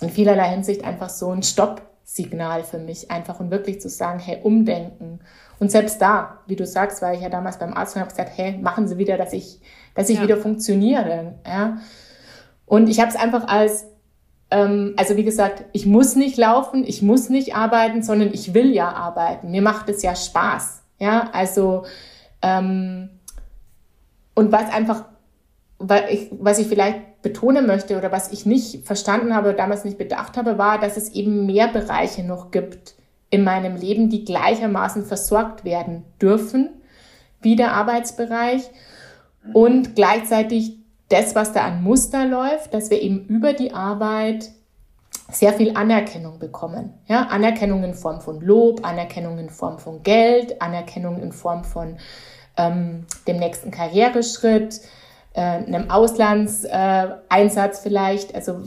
in 0.00 0.10
vielerlei 0.10 0.50
Hinsicht 0.50 0.84
einfach 0.84 1.08
so 1.08 1.30
ein 1.30 1.42
Stoppsignal 1.42 2.64
für 2.64 2.78
mich, 2.78 3.10
einfach 3.10 3.40
und 3.40 3.50
wirklich 3.50 3.80
zu 3.80 3.88
sagen, 3.88 4.18
hey, 4.18 4.40
umdenken. 4.42 5.20
Und 5.58 5.70
selbst 5.70 6.02
da, 6.02 6.40
wie 6.46 6.56
du 6.56 6.66
sagst, 6.66 7.00
war 7.00 7.14
ich 7.14 7.22
ja 7.22 7.30
damals 7.30 7.58
beim 7.58 7.72
Arzt 7.72 7.96
und 7.96 8.02
habe 8.02 8.10
gesagt, 8.10 8.32
hey, 8.36 8.58
machen 8.58 8.88
Sie 8.88 8.98
wieder, 8.98 9.16
dass 9.16 9.32
ich, 9.32 9.60
dass 9.94 10.10
ich 10.10 10.16
ja. 10.16 10.22
wieder 10.22 10.36
funktioniere. 10.36 11.34
Ja. 11.46 11.78
Und 12.66 12.88
ich 12.88 13.00
habe 13.00 13.10
es 13.10 13.16
einfach 13.16 13.48
als, 13.48 13.86
ähm, 14.50 14.94
also 14.96 15.16
wie 15.16 15.24
gesagt, 15.24 15.64
ich 15.72 15.86
muss 15.86 16.16
nicht 16.16 16.36
laufen, 16.36 16.84
ich 16.84 17.00
muss 17.00 17.30
nicht 17.30 17.54
arbeiten, 17.54 18.02
sondern 18.02 18.34
ich 18.34 18.52
will 18.52 18.72
ja 18.72 18.90
arbeiten. 18.90 19.50
Mir 19.50 19.62
macht 19.62 19.88
es 19.88 20.02
ja 20.02 20.14
Spaß. 20.14 20.82
Ja, 20.98 21.30
also 21.32 21.84
ähm, 22.42 23.10
und 24.34 24.52
was 24.52 24.70
einfach, 24.70 25.04
was 25.78 26.58
ich, 26.58 26.66
vielleicht 26.66 27.22
betonen 27.22 27.66
möchte 27.66 27.96
oder 27.96 28.12
was 28.12 28.32
ich 28.32 28.46
nicht 28.46 28.86
verstanden 28.86 29.34
habe, 29.34 29.54
damals 29.54 29.84
nicht 29.84 29.98
bedacht 29.98 30.36
habe, 30.36 30.58
war, 30.58 30.78
dass 30.78 30.96
es 30.96 31.10
eben 31.10 31.46
mehr 31.46 31.68
Bereiche 31.68 32.22
noch 32.22 32.50
gibt 32.50 32.94
in 33.30 33.44
meinem 33.44 33.76
Leben, 33.76 34.10
die 34.10 34.24
gleichermaßen 34.24 35.04
versorgt 35.04 35.64
werden 35.64 36.04
dürfen 36.20 36.70
wie 37.40 37.56
der 37.56 37.72
Arbeitsbereich 37.72 38.62
und 39.52 39.94
gleichzeitig 39.94 40.78
das, 41.08 41.34
was 41.34 41.52
da 41.52 41.62
an 41.62 41.82
Muster 41.82 42.26
läuft, 42.26 42.74
dass 42.74 42.90
wir 42.90 43.00
eben 43.00 43.26
über 43.26 43.52
die 43.52 43.72
Arbeit 43.72 44.50
sehr 45.30 45.52
viel 45.52 45.76
Anerkennung 45.76 46.38
bekommen. 46.38 46.94
Ja, 47.06 47.22
Anerkennung 47.26 47.82
in 47.84 47.94
Form 47.94 48.20
von 48.20 48.40
Lob, 48.40 48.86
Anerkennung 48.86 49.38
in 49.38 49.50
Form 49.50 49.78
von 49.78 50.02
Geld, 50.02 50.60
Anerkennung 50.62 51.20
in 51.20 51.32
Form 51.32 51.64
von 51.64 51.96
ähm, 52.56 53.06
dem 53.26 53.38
nächsten 53.38 53.70
Karriereschritt, 53.70 54.80
äh, 55.34 55.40
einem 55.40 55.90
Auslandseinsatz 55.90 57.78
äh, 57.78 57.82
vielleicht. 57.82 58.34
Also 58.34 58.60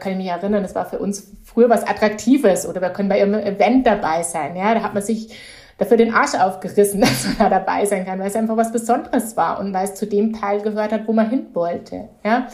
kann 0.00 0.12
ich 0.12 0.18
mich 0.18 0.28
erinnern, 0.28 0.62
das 0.62 0.74
war 0.74 0.86
für 0.86 0.98
uns 0.98 1.32
früher 1.44 1.68
was 1.68 1.86
Attraktives 1.86 2.66
oder 2.66 2.80
wir 2.80 2.90
können 2.90 3.08
bei 3.08 3.18
irgendeinem 3.18 3.54
Event 3.54 3.86
dabei 3.86 4.22
sein. 4.22 4.56
Ja, 4.56 4.74
da 4.74 4.82
hat 4.82 4.94
man 4.94 5.02
sich 5.02 5.34
dafür 5.78 5.96
den 5.96 6.14
Arsch 6.14 6.34
aufgerissen, 6.34 7.00
dass 7.02 7.24
man 7.24 7.38
da 7.38 7.48
dabei 7.48 7.84
sein 7.84 8.04
kann, 8.04 8.18
weil 8.18 8.28
es 8.28 8.36
einfach 8.36 8.56
was 8.56 8.72
Besonderes 8.72 9.36
war 9.36 9.60
und 9.60 9.72
weil 9.72 9.84
es 9.84 9.94
zu 9.94 10.06
dem 10.06 10.32
Teil 10.32 10.60
gehört 10.62 10.92
hat, 10.92 11.06
wo 11.06 11.12
man 11.12 11.30
hin 11.30 11.46
wollte. 11.52 12.08
Ja, 12.24 12.48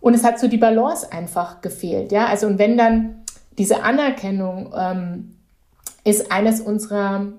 und 0.00 0.14
es 0.14 0.22
hat 0.22 0.38
so 0.38 0.48
die 0.48 0.58
Balance 0.58 1.10
einfach 1.12 1.60
gefehlt. 1.62 2.12
Ja, 2.12 2.26
also 2.26 2.46
und 2.46 2.58
wenn 2.58 2.76
dann 2.76 3.22
diese 3.56 3.82
Anerkennung 3.82 4.74
ähm, 4.76 5.36
ist 6.04 6.30
eines 6.30 6.60
unserer 6.60 7.32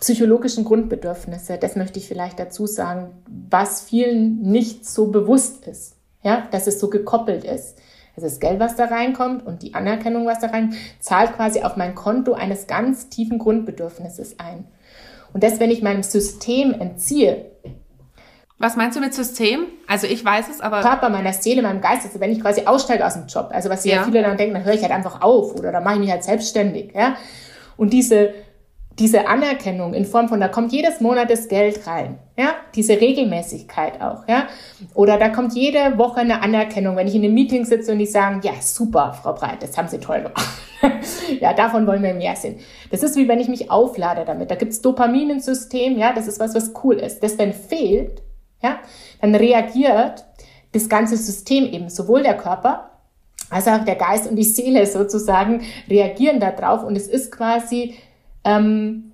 psychologischen 0.00 0.64
Grundbedürfnisse, 0.64 1.56
das 1.56 1.76
möchte 1.76 1.98
ich 1.98 2.06
vielleicht 2.06 2.38
dazu 2.38 2.66
sagen, 2.66 3.10
was 3.26 3.80
vielen 3.80 4.42
nicht 4.42 4.86
so 4.86 5.08
bewusst 5.08 5.66
ist, 5.66 5.96
ja, 6.22 6.46
dass 6.50 6.66
es 6.66 6.78
so 6.78 6.90
gekoppelt 6.90 7.44
ist. 7.44 7.78
Also 8.18 8.26
das 8.26 8.40
Geld, 8.40 8.58
was 8.58 8.74
da 8.74 8.86
reinkommt 8.86 9.46
und 9.46 9.62
die 9.62 9.74
Anerkennung, 9.74 10.26
was 10.26 10.40
da 10.40 10.48
rein, 10.48 10.74
zahlt 10.98 11.36
quasi 11.36 11.62
auf 11.62 11.76
mein 11.76 11.94
Konto 11.94 12.32
eines 12.32 12.66
ganz 12.66 13.08
tiefen 13.08 13.38
Grundbedürfnisses 13.38 14.40
ein. 14.40 14.64
Und 15.32 15.44
das, 15.44 15.60
wenn 15.60 15.70
ich 15.70 15.82
meinem 15.82 16.02
System 16.02 16.74
entziehe, 16.74 17.44
was 18.58 18.74
meinst 18.74 18.96
du 18.96 19.00
mit 19.00 19.14
System? 19.14 19.66
Also 19.86 20.08
ich 20.08 20.24
weiß 20.24 20.48
es, 20.48 20.60
aber. 20.60 20.80
Körper, 20.80 21.10
meiner 21.10 21.32
Seele, 21.32 21.62
meinem 21.62 21.80
Geist, 21.80 22.06
also 22.06 22.18
wenn 22.18 22.32
ich 22.32 22.40
quasi 22.40 22.62
aussteige 22.62 23.06
aus 23.06 23.14
dem 23.14 23.28
Job, 23.28 23.50
also 23.52 23.70
was 23.70 23.84
ja, 23.84 23.98
ja 23.98 24.02
viele 24.02 24.20
dann 24.20 24.36
denken, 24.36 24.54
dann 24.54 24.64
höre 24.64 24.74
ich 24.74 24.82
halt 24.82 24.90
einfach 24.90 25.20
auf 25.20 25.54
oder 25.54 25.70
dann 25.70 25.84
mache 25.84 25.94
ich 25.94 26.00
mich 26.00 26.10
halt 26.10 26.24
selbstständig, 26.24 26.92
ja. 26.96 27.14
Und 27.76 27.92
diese 27.92 28.34
diese 28.98 29.28
Anerkennung 29.28 29.94
in 29.94 30.04
Form 30.04 30.28
von, 30.28 30.40
da 30.40 30.48
kommt 30.48 30.72
jedes 30.72 31.00
Monat 31.00 31.30
das 31.30 31.48
Geld 31.48 31.86
rein, 31.86 32.18
ja, 32.36 32.54
diese 32.74 33.00
Regelmäßigkeit 33.00 34.00
auch, 34.00 34.26
ja, 34.28 34.48
oder 34.94 35.18
da 35.18 35.28
kommt 35.28 35.54
jede 35.54 35.98
Woche 35.98 36.20
eine 36.20 36.42
Anerkennung, 36.42 36.96
wenn 36.96 37.06
ich 37.06 37.14
in 37.14 37.24
einem 37.24 37.34
Meeting 37.34 37.64
sitze 37.64 37.92
und 37.92 37.98
die 37.98 38.06
sagen, 38.06 38.40
ja, 38.42 38.52
super, 38.60 39.12
Frau 39.12 39.34
Breit, 39.34 39.62
das 39.62 39.76
haben 39.78 39.88
Sie 39.88 39.98
toll 39.98 40.22
gemacht. 40.22 40.46
ja, 41.40 41.52
davon 41.52 41.86
wollen 41.86 42.02
wir 42.02 42.14
mehr 42.14 42.36
sehen. 42.36 42.58
Das 42.90 43.02
ist 43.02 43.16
wie 43.16 43.28
wenn 43.28 43.40
ich 43.40 43.48
mich 43.48 43.70
auflade 43.70 44.24
damit. 44.24 44.50
Da 44.50 44.54
gibt's 44.54 44.80
Dopamin 44.80 45.30
im 45.30 45.40
System, 45.40 45.98
ja, 45.98 46.12
das 46.12 46.26
ist 46.28 46.40
was, 46.40 46.54
was 46.54 46.72
cool 46.82 46.96
ist. 46.96 47.22
Das, 47.22 47.38
wenn 47.38 47.52
fehlt, 47.52 48.22
ja, 48.62 48.78
dann 49.20 49.34
reagiert 49.34 50.24
das 50.72 50.88
ganze 50.88 51.16
System 51.16 51.64
eben, 51.64 51.88
sowohl 51.88 52.22
der 52.22 52.36
Körper 52.36 52.90
als 53.50 53.66
auch 53.66 53.84
der 53.84 53.94
Geist 53.94 54.28
und 54.28 54.36
die 54.36 54.44
Seele 54.44 54.84
sozusagen 54.86 55.62
reagieren 55.88 56.40
darauf 56.40 56.84
und 56.84 56.96
es 56.96 57.06
ist 57.06 57.32
quasi 57.32 57.94
ähm, 58.48 59.12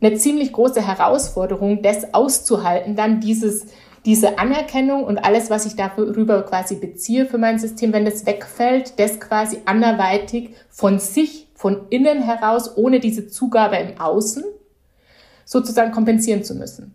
eine 0.00 0.14
ziemlich 0.14 0.52
große 0.52 0.86
Herausforderung, 0.86 1.82
das 1.82 2.14
auszuhalten, 2.14 2.94
dann 2.94 3.20
dieses, 3.20 3.66
diese 4.04 4.38
Anerkennung 4.38 5.04
und 5.04 5.18
alles, 5.18 5.50
was 5.50 5.66
ich 5.66 5.74
darüber 5.74 6.42
quasi 6.42 6.76
beziehe 6.76 7.26
für 7.26 7.38
mein 7.38 7.58
System, 7.58 7.92
wenn 7.92 8.04
das 8.04 8.24
wegfällt, 8.24 8.98
das 9.00 9.18
quasi 9.18 9.58
anderweitig 9.64 10.50
von 10.70 11.00
sich, 11.00 11.48
von 11.54 11.88
innen 11.90 12.22
heraus, 12.22 12.76
ohne 12.76 13.00
diese 13.00 13.26
Zugabe 13.26 13.76
im 13.76 14.00
Außen, 14.00 14.44
sozusagen 15.44 15.90
kompensieren 15.90 16.44
zu 16.44 16.54
müssen. 16.54 16.94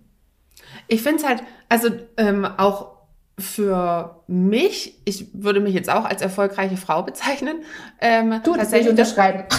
Ich 0.87 1.01
finde 1.01 1.17
es 1.17 1.27
halt, 1.27 1.43
also 1.67 1.89
ähm, 2.17 2.45
auch 2.45 2.93
für 3.37 4.21
mich, 4.27 5.01
ich 5.05 5.27
würde 5.33 5.59
mich 5.59 5.73
jetzt 5.73 5.89
auch 5.89 6.05
als 6.05 6.21
erfolgreiche 6.21 6.77
Frau 6.77 7.03
bezeichnen. 7.03 7.63
Ähm, 7.99 8.39
du, 8.43 8.55
das 8.55 8.71
will 8.71 8.81
ich 8.81 8.89
unterschreiben. 8.89 9.43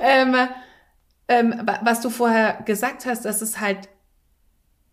ähm, 0.00 0.34
ähm, 1.28 1.54
was 1.82 2.00
du 2.00 2.10
vorher 2.10 2.62
gesagt 2.64 3.06
hast, 3.06 3.24
das 3.24 3.42
ist 3.42 3.60
halt 3.60 3.88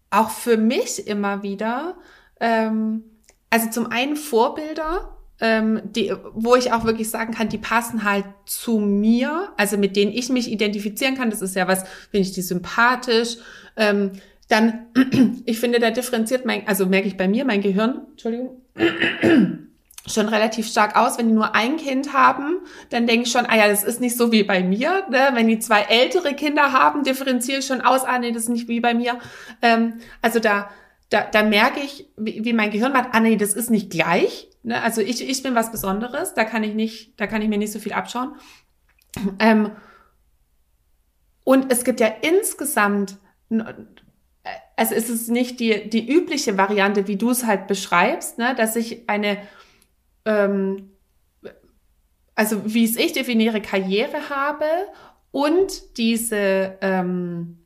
auch 0.09 0.29
für 0.29 0.57
mich 0.57 1.07
immer 1.07 1.43
wieder, 1.43 1.95
ähm, 2.39 3.03
also 3.50 3.69
zum 3.69 3.91
einen 3.91 4.15
Vorbilder, 4.15 5.17
ähm, 5.39 5.81
die, 5.85 6.13
wo 6.33 6.55
ich 6.55 6.71
auch 6.71 6.85
wirklich 6.85 7.09
sagen 7.09 7.33
kann, 7.33 7.50
die 7.50 7.57
passen 7.57 8.03
halt 8.03 8.25
zu 8.45 8.79
mir, 8.79 9.50
also 9.57 9.77
mit 9.77 9.95
denen 9.95 10.12
ich 10.12 10.29
mich 10.29 10.50
identifizieren 10.50 11.15
kann. 11.15 11.29
Das 11.29 11.41
ist 11.41 11.55
ja 11.55 11.67
was, 11.67 11.83
finde 12.09 12.27
ich 12.27 12.31
die 12.31 12.41
sympathisch. 12.41 13.38
Ähm, 13.75 14.12
dann, 14.47 14.88
ich 15.45 15.59
finde, 15.59 15.79
da 15.79 15.91
differenziert 15.91 16.45
mein, 16.45 16.67
also 16.67 16.85
merke 16.85 17.07
ich 17.07 17.17
bei 17.17 17.27
mir, 17.27 17.45
mein 17.45 17.62
Gehirn, 17.62 18.01
Entschuldigung, 18.12 18.62
schon 20.07 20.27
relativ 20.27 20.67
stark 20.67 20.95
aus. 20.95 21.17
Wenn 21.17 21.27
die 21.27 21.33
nur 21.33 21.55
ein 21.55 21.77
Kind 21.77 22.13
haben, 22.13 22.59
dann 22.89 23.07
denke 23.07 23.25
ich 23.25 23.31
schon, 23.31 23.45
ah 23.45 23.55
ja, 23.55 23.67
das 23.67 23.83
ist 23.83 24.01
nicht 24.01 24.17
so 24.17 24.31
wie 24.31 24.43
bei 24.43 24.63
mir. 24.63 25.03
Ne? 25.09 25.29
Wenn 25.33 25.47
die 25.47 25.59
zwei 25.59 25.81
ältere 25.81 26.33
Kinder 26.33 26.71
haben, 26.71 27.03
differenziere 27.03 27.59
ich 27.59 27.65
schon 27.65 27.81
aus, 27.81 28.03
ah 28.03 28.19
nee, 28.19 28.31
das 28.31 28.43
ist 28.43 28.50
nicht 28.50 28.67
wie 28.67 28.79
bei 28.79 28.93
mir. 28.93 29.17
Ähm, 29.62 30.00
also 30.21 30.39
da, 30.39 30.69
da, 31.09 31.21
da 31.21 31.43
merke 31.43 31.79
ich, 31.79 32.07
wie, 32.17 32.45
wie 32.45 32.53
mein 32.53 32.71
Gehirn 32.71 32.93
macht, 32.93 33.09
ah 33.13 33.19
nee, 33.19 33.35
das 33.35 33.53
ist 33.53 33.69
nicht 33.69 33.89
gleich. 33.89 34.50
Ne? 34.63 34.81
Also 34.81 35.01
ich, 35.01 35.27
ich 35.27 35.43
bin 35.43 35.55
was 35.55 35.71
Besonderes, 35.71 36.33
da 36.33 36.43
kann 36.43 36.63
ich 36.63 36.74
nicht, 36.74 37.19
da 37.19 37.27
kann 37.27 37.41
ich 37.41 37.50
mir 37.50 37.57
nicht 37.57 37.74
so 37.74 37.79
viel 37.79 37.93
abschauen. 37.93 38.35
Ähm, 39.39 39.71
und 41.43 41.71
es 41.71 41.83
gibt 41.83 42.00
ja 42.00 42.12
insgesamt 42.21 43.17
also 44.75 44.95
ist 44.95 45.09
es 45.09 45.27
nicht 45.27 45.59
die, 45.59 45.89
die 45.89 46.12
übliche 46.12 46.57
Variante, 46.57 47.07
wie 47.07 47.15
du 47.15 47.29
es 47.29 47.45
halt 47.45 47.67
beschreibst, 47.67 48.38
ne, 48.38 48.55
dass 48.55 48.75
ich 48.75 49.09
eine 49.09 49.38
ähm, 50.25 50.91
also 52.36 52.62
wie 52.65 52.84
es 52.84 52.98
ich 52.98 53.13
definiere, 53.13 53.62
Karriere 53.62 54.29
habe 54.29 54.65
und 55.32 55.98
diese, 55.98 56.77
ähm, 56.82 57.60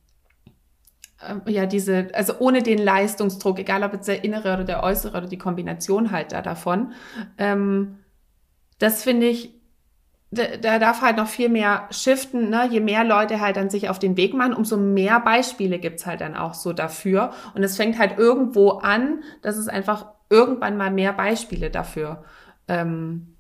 äh, 1.22 1.52
ja, 1.52 1.66
diese, 1.66 2.10
also 2.14 2.34
ohne 2.40 2.62
den 2.62 2.78
Leistungsdruck, 2.78 3.60
egal 3.60 3.84
ob 3.84 3.94
jetzt 3.94 4.08
der 4.08 4.24
innere 4.24 4.54
oder 4.54 4.64
der 4.64 4.84
äußere 4.84 5.18
oder 5.18 5.28
die 5.28 5.38
Kombination 5.38 6.12
halt 6.12 6.32
da 6.32 6.42
davon, 6.42 6.94
ähm, 7.38 8.00
das 8.78 9.04
finde 9.04 9.28
ich, 9.28 9.56
da, 10.32 10.44
da 10.62 10.78
darf 10.78 11.02
halt 11.02 11.18
noch 11.18 11.28
viel 11.28 11.50
mehr 11.50 11.88
shiften, 11.90 12.52
ne? 12.52 12.68
je 12.70 12.80
mehr 12.80 13.04
Leute 13.04 13.40
halt 13.40 13.58
dann 13.58 13.72
sich 13.72 13.90
auf 13.90 13.98
den 13.98 14.16
Weg 14.16 14.36
machen, 14.36 14.54
umso 14.54 14.78
mehr 14.78 15.20
Beispiele 15.20 15.80
gibt's 15.80 16.06
halt 16.06 16.22
dann 16.22 16.36
auch 16.36 16.54
so 16.54 16.72
dafür. 16.72 17.32
Und 17.56 17.64
es 17.64 17.78
fängt 17.78 17.98
halt 17.98 18.20
irgendwo 18.20 18.74
an, 18.74 19.24
dass 19.42 19.58
es 19.58 19.68
einfach 19.68 20.06
irgendwann 20.30 20.78
mal 20.78 20.92
mehr 20.92 21.14
Beispiele 21.14 21.72
dafür 21.72 22.24
ähm, 22.70 23.36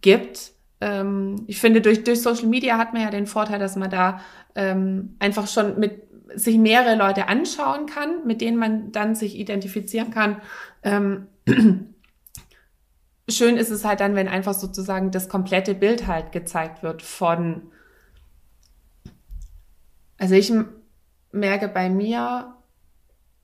gibt. 0.00 0.52
Ähm, 0.80 1.44
ich 1.46 1.60
finde, 1.60 1.80
durch, 1.80 2.02
durch 2.02 2.22
Social 2.22 2.46
Media 2.46 2.78
hat 2.78 2.92
man 2.92 3.02
ja 3.02 3.10
den 3.10 3.26
Vorteil, 3.26 3.58
dass 3.58 3.76
man 3.76 3.90
da 3.90 4.20
ähm, 4.54 5.16
einfach 5.20 5.46
schon 5.46 5.78
mit 5.78 6.02
sich 6.34 6.58
mehrere 6.58 6.96
Leute 6.96 7.28
anschauen 7.28 7.86
kann, 7.86 8.26
mit 8.26 8.40
denen 8.40 8.56
man 8.56 8.92
dann 8.92 9.14
sich 9.14 9.38
identifizieren 9.38 10.10
kann. 10.10 10.40
Ähm, 10.82 11.26
schön 13.28 13.56
ist 13.56 13.70
es 13.70 13.84
halt 13.84 14.00
dann, 14.00 14.14
wenn 14.14 14.28
einfach 14.28 14.54
sozusagen 14.54 15.10
das 15.10 15.28
komplette 15.28 15.74
Bild 15.74 16.06
halt 16.06 16.32
gezeigt 16.32 16.82
wird 16.82 17.02
von, 17.02 17.70
also 20.18 20.34
ich 20.34 20.52
merke 21.32 21.68
bei 21.68 21.90
mir, 21.90 22.54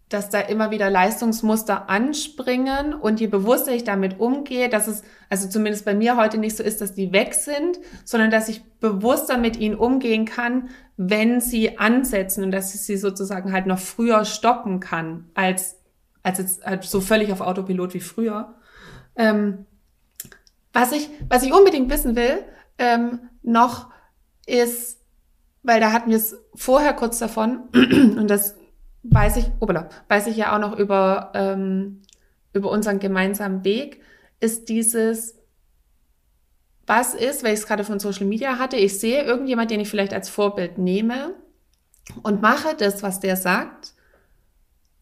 dass 0.08 0.30
da 0.30 0.40
immer 0.40 0.70
wieder 0.70 0.88
Leistungsmuster 0.88 1.90
anspringen 1.90 2.94
und 2.94 3.18
je 3.18 3.26
bewusster 3.26 3.72
ich 3.72 3.82
damit 3.82 4.20
umgehe, 4.20 4.68
dass 4.68 4.86
es, 4.86 5.02
also 5.28 5.48
zumindest 5.48 5.84
bei 5.84 5.94
mir 5.94 6.16
heute 6.16 6.38
nicht 6.38 6.56
so 6.56 6.62
ist, 6.62 6.80
dass 6.80 6.94
die 6.94 7.12
weg 7.12 7.34
sind, 7.34 7.80
sondern 8.04 8.30
dass 8.30 8.48
ich 8.48 8.62
bewusster 8.78 9.36
mit 9.36 9.56
ihnen 9.56 9.74
umgehen 9.74 10.24
kann, 10.24 10.68
wenn 10.96 11.40
sie 11.40 11.78
ansetzen 11.78 12.44
und 12.44 12.52
dass 12.52 12.72
ich 12.74 12.82
sie 12.82 12.96
sozusagen 12.96 13.52
halt 13.52 13.66
noch 13.66 13.80
früher 13.80 14.24
stoppen 14.24 14.78
kann, 14.78 15.28
als, 15.34 15.76
als 16.22 16.38
jetzt 16.38 16.64
halt 16.64 16.84
so 16.84 17.00
völlig 17.00 17.32
auf 17.32 17.40
Autopilot 17.40 17.94
wie 17.94 18.00
früher. 18.00 18.54
Ähm, 19.16 19.66
was 20.72 20.92
ich, 20.92 21.10
was 21.28 21.42
ich 21.42 21.52
unbedingt 21.52 21.90
wissen 21.90 22.14
will, 22.14 22.44
ähm, 22.78 23.28
noch 23.42 23.90
ist, 24.46 25.00
weil 25.64 25.80
da 25.80 25.90
hatten 25.90 26.10
wir 26.10 26.16
es 26.16 26.36
vorher 26.54 26.92
kurz 26.92 27.18
davon 27.18 27.64
und 27.74 28.28
das 28.28 28.54
weiß 29.10 29.36
ich, 29.36 29.46
obala, 29.60 29.88
weiß 30.08 30.26
ich 30.26 30.36
ja 30.36 30.54
auch 30.54 30.60
noch 30.60 30.78
über, 30.78 31.32
ähm, 31.34 32.02
über 32.52 32.70
unseren 32.70 32.98
gemeinsamen 32.98 33.64
Weg, 33.64 34.00
ist 34.40 34.68
dieses, 34.68 35.34
was 36.86 37.14
ist, 37.14 37.42
weil 37.42 37.54
ich 37.54 37.60
es 37.60 37.66
gerade 37.66 37.84
von 37.84 37.98
Social 37.98 38.26
Media 38.26 38.58
hatte, 38.58 38.76
ich 38.76 38.98
sehe 38.98 39.24
irgendjemand, 39.24 39.70
den 39.70 39.80
ich 39.80 39.88
vielleicht 39.88 40.14
als 40.14 40.28
Vorbild 40.28 40.78
nehme 40.78 41.34
und 42.22 42.42
mache 42.42 42.74
das, 42.76 43.02
was 43.02 43.20
der 43.20 43.36
sagt, 43.36 43.94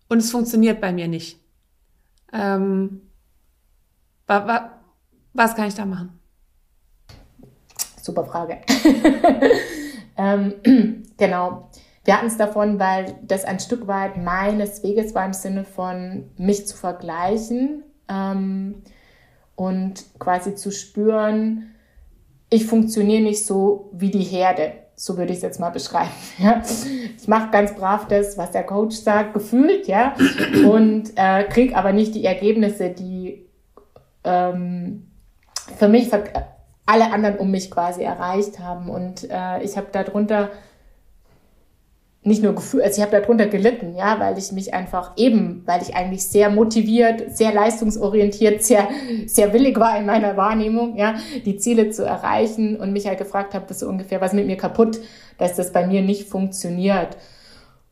und 0.09 0.19
es 0.19 0.31
funktioniert 0.31 0.81
bei 0.81 0.93
mir 0.93 1.09
nicht. 1.09 1.41
Ähm, 2.33 3.03
wa, 4.27 4.47
wa, 4.47 4.71
was 5.33 5.55
kann 5.55 5.69
ich 5.69 5.75
da 5.75 5.85
machen? 5.87 6.19
Super 8.01 8.25
Frage. 8.25 8.61
ähm, 10.17 10.55
genau. 11.17 11.71
Wir 12.05 12.17
hatten 12.17 12.27
es 12.27 12.37
davon, 12.37 12.79
weil 12.79 13.15
das 13.23 13.45
ein 13.45 13.61
Stück 13.61 13.87
weit 13.87 14.17
meines 14.17 14.83
Weges 14.83 15.15
war 15.15 15.25
im 15.25 15.33
Sinne 15.33 15.65
von 15.65 16.31
mich 16.37 16.67
zu 16.67 16.77
vergleichen 16.77 17.83
ähm, 18.09 18.83
und 19.57 20.05
quasi 20.19 20.55
zu 20.55 20.71
spüren, 20.71 21.71
ich 22.51 22.67
funktioniere 22.67 23.23
nicht 23.23 23.47
so 23.47 23.91
wie 23.93 24.11
die 24.11 24.23
Herde. 24.23 24.73
so 24.97 25.17
würde 25.17 25.33
ich 25.33 25.39
es 25.39 25.43
jetzt 25.43 25.61
mal 25.61 25.71
beschreiben. 25.71 26.11
Ja. 26.39 26.63
Ich 27.17 27.27
mache 27.27 27.51
ganz 27.51 27.75
brav 27.75 28.07
das, 28.07 28.37
was 28.37 28.51
der 28.51 28.65
Coach 28.65 28.97
sagt, 28.97 29.33
gefühlt, 29.33 29.89
ja, 29.89 30.15
und 30.67 31.13
äh, 31.17 31.45
kriege 31.45 31.75
aber 31.77 31.93
nicht 31.93 32.15
die 32.15 32.25
Ergebnisse, 32.25 32.91
die 32.91 33.47
ähm, 34.25 35.09
für 35.79 35.89
mich 35.89 36.11
alle 36.13 37.13
anderen 37.13 37.39
um 37.39 37.51
mich 37.51 37.71
quasi 37.71 38.03
erreicht 38.03 38.59
haben. 38.59 38.91
Und 38.91 39.29
äh, 39.31 39.63
ich 39.63 39.77
habe 39.77 39.89
darunter 39.91 40.51
nicht 42.25 42.43
nur 42.43 42.55
Gefühl, 42.55 42.83
also 42.83 42.97
ich 42.97 43.07
habe 43.07 43.21
darunter 43.21 43.47
gelitten, 43.47 43.95
ja, 43.95 44.19
weil 44.19 44.39
ich 44.39 44.51
mich 44.51 44.73
einfach 44.73 45.13
eben, 45.17 45.63
weil 45.67 45.83
ich 45.83 45.95
eigentlich 45.95 46.27
sehr 46.27 46.49
motiviert, 46.49 47.37
sehr 47.37 47.53
leistungsorientiert, 47.53 48.63
sehr, 48.63 48.89
sehr 49.27 49.53
willig 49.53 49.79
war 49.79 49.99
in 49.99 50.07
meiner 50.07 50.35
Wahrnehmung, 50.37 50.97
ja, 50.97 51.17
die 51.45 51.59
Ziele 51.59 51.91
zu 51.91 52.03
erreichen 52.03 52.77
und 52.81 52.93
mich 52.93 53.07
halt 53.07 53.19
gefragt 53.19 53.53
habe, 53.53 53.67
bis 53.67 53.81
so 53.81 53.89
ungefähr, 53.89 54.23
was 54.23 54.33
mit 54.33 54.47
mir 54.47 54.57
kaputt, 54.57 55.01
dass 55.37 55.55
das 55.55 55.71
bei 55.73 55.87
mir 55.87 56.01
nicht 56.01 56.27
funktioniert. 56.27 57.19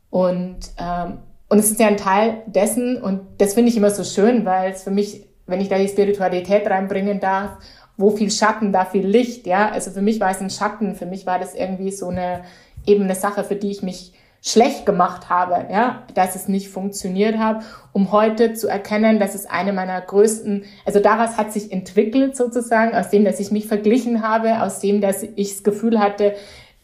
Und, 0.08 0.60
ähm, 0.78 1.18
und 1.50 1.58
es 1.58 1.70
ist 1.70 1.80
ja 1.80 1.88
ein 1.88 1.98
Teil 1.98 2.42
dessen 2.46 3.02
und 3.02 3.20
das 3.36 3.52
finde 3.52 3.68
ich 3.68 3.76
immer 3.76 3.90
so 3.90 4.02
schön, 4.02 4.46
weil 4.46 4.72
es 4.72 4.82
für 4.82 4.90
mich, 4.90 5.26
wenn 5.46 5.60
ich 5.60 5.68
da 5.68 5.76
die 5.76 5.88
Spiritualität 5.88 6.66
reinbringen 6.70 7.20
darf, 7.20 7.58
wo 7.98 8.10
viel 8.10 8.30
Schatten, 8.30 8.72
da 8.72 8.86
viel 8.86 9.06
Licht, 9.06 9.46
ja. 9.46 9.70
Also 9.70 9.90
für 9.90 10.00
mich 10.00 10.20
war 10.20 10.30
es 10.30 10.40
ein 10.40 10.48
Schatten, 10.48 10.94
für 10.94 11.04
mich 11.04 11.26
war 11.26 11.38
das 11.38 11.54
irgendwie 11.54 11.90
so 11.90 12.08
eine, 12.08 12.44
eben 12.86 13.04
eine 13.04 13.14
Sache, 13.14 13.44
für 13.44 13.56
die 13.56 13.70
ich 13.70 13.82
mich 13.82 14.14
schlecht 14.44 14.84
gemacht 14.84 15.30
habe, 15.30 15.66
ja, 15.70 16.02
dass 16.14 16.34
es 16.34 16.48
nicht 16.48 16.68
funktioniert 16.68 17.38
habe, 17.38 17.64
um 17.92 18.10
heute 18.10 18.54
zu 18.54 18.66
erkennen, 18.66 19.20
dass 19.20 19.36
es 19.36 19.46
eine 19.46 19.72
meiner 19.72 20.00
größten, 20.00 20.64
also 20.84 20.98
daraus 20.98 21.36
hat 21.36 21.52
sich 21.52 21.70
entwickelt 21.70 22.36
sozusagen, 22.36 22.94
aus 22.94 23.08
dem, 23.08 23.24
dass 23.24 23.38
ich 23.38 23.52
mich 23.52 23.68
verglichen 23.68 24.20
habe, 24.26 24.60
aus 24.60 24.80
dem, 24.80 25.00
dass 25.00 25.22
ich 25.22 25.52
das 25.52 25.62
Gefühl 25.62 26.00
hatte, 26.00 26.34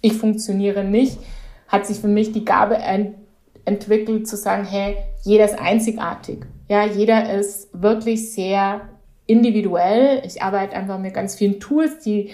ich 0.00 0.12
funktioniere 0.14 0.84
nicht, 0.84 1.18
hat 1.66 1.84
sich 1.84 1.98
für 1.98 2.08
mich 2.08 2.32
die 2.32 2.44
Gabe 2.44 2.76
ent 2.76 3.16
entwickelt 3.64 4.26
zu 4.26 4.36
sagen, 4.38 4.64
hey, 4.64 4.96
jeder 5.24 5.44
ist 5.44 5.58
einzigartig. 5.60 6.46
Ja, 6.68 6.86
jeder 6.86 7.34
ist 7.34 7.68
wirklich 7.74 8.32
sehr 8.32 8.80
individuell. 9.26 10.22
Ich 10.24 10.42
arbeite 10.42 10.74
einfach 10.74 10.98
mit 10.98 11.12
ganz 11.12 11.34
vielen 11.34 11.60
Tools, 11.60 11.98
die 11.98 12.30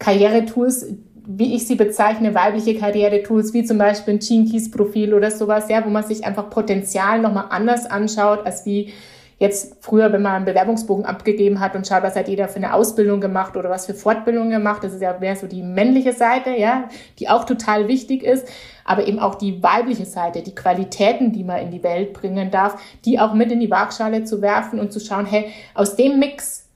Karrieretools, 0.00 0.86
wie 1.30 1.54
ich 1.54 1.66
sie 1.66 1.74
bezeichne, 1.74 2.34
weibliche 2.34 2.74
Karriere-Tools, 2.74 3.52
wie 3.52 3.62
zum 3.62 3.76
Beispiel 3.76 4.14
ein 4.14 4.18
Gene 4.18 4.50
Keys 4.50 4.70
Profil 4.70 5.12
oder 5.12 5.30
sowas, 5.30 5.68
ja, 5.68 5.84
wo 5.84 5.90
man 5.90 6.02
sich 6.02 6.24
einfach 6.24 6.48
Potenzial 6.48 7.20
nochmal 7.20 7.44
anders 7.50 7.84
anschaut, 7.84 8.46
als 8.46 8.64
wie 8.64 8.94
jetzt 9.38 9.76
früher, 9.80 10.10
wenn 10.10 10.22
man 10.22 10.36
einen 10.36 10.44
Bewerbungsbogen 10.46 11.04
abgegeben 11.04 11.60
hat 11.60 11.76
und 11.76 11.86
schaut, 11.86 12.02
was 12.02 12.16
hat 12.16 12.28
jeder 12.28 12.48
für 12.48 12.56
eine 12.56 12.72
Ausbildung 12.72 13.20
gemacht 13.20 13.58
oder 13.58 13.68
was 13.68 13.84
für 13.84 13.92
Fortbildung 13.92 14.48
gemacht. 14.48 14.82
Das 14.82 14.94
ist 14.94 15.02
ja 15.02 15.18
mehr 15.20 15.36
so 15.36 15.46
die 15.46 15.62
männliche 15.62 16.14
Seite, 16.14 16.48
ja, 16.56 16.88
die 17.18 17.28
auch 17.28 17.44
total 17.44 17.88
wichtig 17.88 18.22
ist, 18.22 18.48
aber 18.86 19.06
eben 19.06 19.18
auch 19.18 19.34
die 19.34 19.62
weibliche 19.62 20.06
Seite, 20.06 20.40
die 20.42 20.54
Qualitäten, 20.54 21.32
die 21.32 21.44
man 21.44 21.60
in 21.60 21.70
die 21.70 21.82
Welt 21.82 22.14
bringen 22.14 22.50
darf, 22.50 22.80
die 23.04 23.20
auch 23.20 23.34
mit 23.34 23.52
in 23.52 23.60
die 23.60 23.70
Waagschale 23.70 24.24
zu 24.24 24.40
werfen 24.40 24.80
und 24.80 24.94
zu 24.94 24.98
schauen, 24.98 25.26
hey, 25.26 25.52
aus 25.74 25.94
dem 25.94 26.18
Mix, 26.18 26.70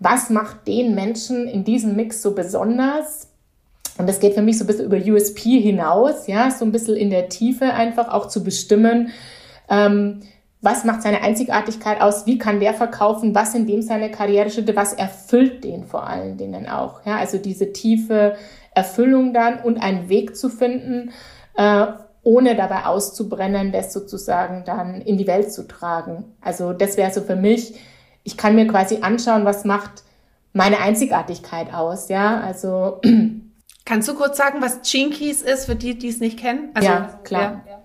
was 0.00 0.28
macht 0.28 0.66
den 0.66 0.96
Menschen 0.96 1.46
in 1.46 1.62
diesem 1.62 1.94
Mix 1.94 2.20
so 2.20 2.34
besonders? 2.34 3.31
Und 3.98 4.08
das 4.08 4.20
geht 4.20 4.34
für 4.34 4.42
mich 4.42 4.58
so 4.58 4.64
ein 4.64 4.66
bisschen 4.66 4.86
über 4.86 4.96
USP 4.96 5.60
hinaus, 5.60 6.26
ja, 6.26 6.50
so 6.50 6.64
ein 6.64 6.72
bisschen 6.72 6.96
in 6.96 7.10
der 7.10 7.28
Tiefe 7.28 7.74
einfach 7.74 8.08
auch 8.08 8.28
zu 8.28 8.42
bestimmen, 8.42 9.10
ähm, 9.68 10.20
was 10.62 10.84
macht 10.84 11.02
seine 11.02 11.22
Einzigartigkeit 11.22 12.00
aus, 12.00 12.24
wie 12.24 12.38
kann 12.38 12.60
der 12.60 12.72
verkaufen, 12.72 13.34
was 13.34 13.54
in 13.54 13.66
dem 13.66 13.82
seine 13.82 14.10
Karriereschritte, 14.10 14.76
was 14.76 14.92
erfüllt 14.92 15.64
den 15.64 15.84
vor 15.84 16.06
allen 16.06 16.36
Dingen 16.38 16.68
auch, 16.68 17.04
ja, 17.04 17.16
also 17.16 17.36
diese 17.36 17.72
tiefe 17.72 18.36
Erfüllung 18.74 19.34
dann 19.34 19.58
und 19.60 19.82
einen 19.82 20.08
Weg 20.08 20.36
zu 20.36 20.48
finden, 20.48 21.10
äh, 21.56 21.86
ohne 22.22 22.54
dabei 22.54 22.86
auszubrennen, 22.86 23.72
das 23.72 23.92
sozusagen 23.92 24.62
dann 24.64 25.00
in 25.00 25.18
die 25.18 25.26
Welt 25.26 25.52
zu 25.52 25.66
tragen. 25.66 26.24
Also 26.40 26.72
das 26.72 26.96
wäre 26.96 27.12
so 27.12 27.22
für 27.22 27.34
mich, 27.34 27.74
ich 28.22 28.36
kann 28.36 28.54
mir 28.54 28.68
quasi 28.68 28.98
anschauen, 29.02 29.44
was 29.44 29.64
macht 29.64 30.04
meine 30.52 30.78
Einzigartigkeit 30.78 31.74
aus, 31.74 32.08
ja, 32.08 32.40
also 32.40 33.00
Kannst 33.84 34.08
du 34.08 34.14
kurz 34.14 34.36
sagen, 34.36 34.60
was 34.60 34.80
Keys 34.82 35.42
ist, 35.42 35.66
für 35.66 35.74
die, 35.74 35.98
die 35.98 36.08
es 36.08 36.20
nicht 36.20 36.38
kennen? 36.38 36.70
Also, 36.74 36.88
ja, 36.88 37.20
klar. 37.24 37.64
Ja. 37.68 37.82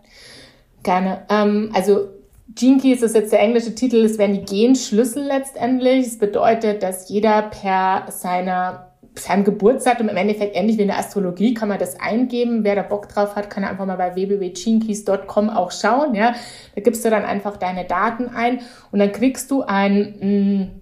Gerne. 0.84 1.26
Ähm, 1.30 1.72
also 1.74 2.10
Gene 2.56 2.80
Keys 2.80 3.02
ist 3.02 3.14
jetzt 3.14 3.32
der 3.32 3.40
englische 3.40 3.76
Titel, 3.76 3.98
es 3.98 4.18
wären 4.18 4.34
die 4.34 4.46
Genschlüssel 4.46 5.24
letztendlich. 5.24 6.08
Es 6.08 6.18
bedeutet, 6.18 6.82
dass 6.82 7.10
jeder 7.10 7.44
per 7.44 8.12
seiner 8.12 8.88
seinem 9.20 9.44
Geburtsdatum 9.44 10.10
im 10.10 10.18
Endeffekt 10.18 10.56
ähnlich 10.56 10.78
wie 10.78 10.84
in 10.84 10.90
der 10.90 11.00
Astrologie 11.00 11.54
kann 11.54 11.70
man 11.70 11.80
das 11.80 12.00
eingeben. 12.00 12.64
Wer 12.64 12.76
da 12.76 12.84
Bock 12.84 13.10
drauf 13.10 13.36
hat, 13.36 13.50
kann 13.50 13.64
einfach 13.64 13.86
mal 13.86 13.98
bei 13.98 14.16
www.genekeys.com 14.16 15.50
auch 15.50 15.72
schauen. 15.72 16.14
Ja, 16.16 16.36
da 16.76 16.82
gibst 16.82 17.04
du 17.04 17.10
dann 17.10 17.26
einfach 17.26 17.58
deine 17.58 17.86
Daten 17.86 18.30
ein 18.30 18.62
und 18.92 19.00
dann 19.00 19.12
kriegst 19.12 19.50
du 19.52 19.64
ein 19.64 20.16
mh, 20.20 20.26
mm, 20.26 20.82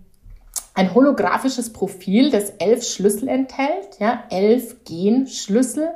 ein 0.75 0.93
holographisches 0.93 1.71
Profil, 1.71 2.29
das 2.29 2.51
elf 2.59 2.83
Schlüssel 2.83 3.29
enthält, 3.29 3.97
ja, 3.99 4.23
elf 4.29 4.83
Genschlüssel. 4.83 5.89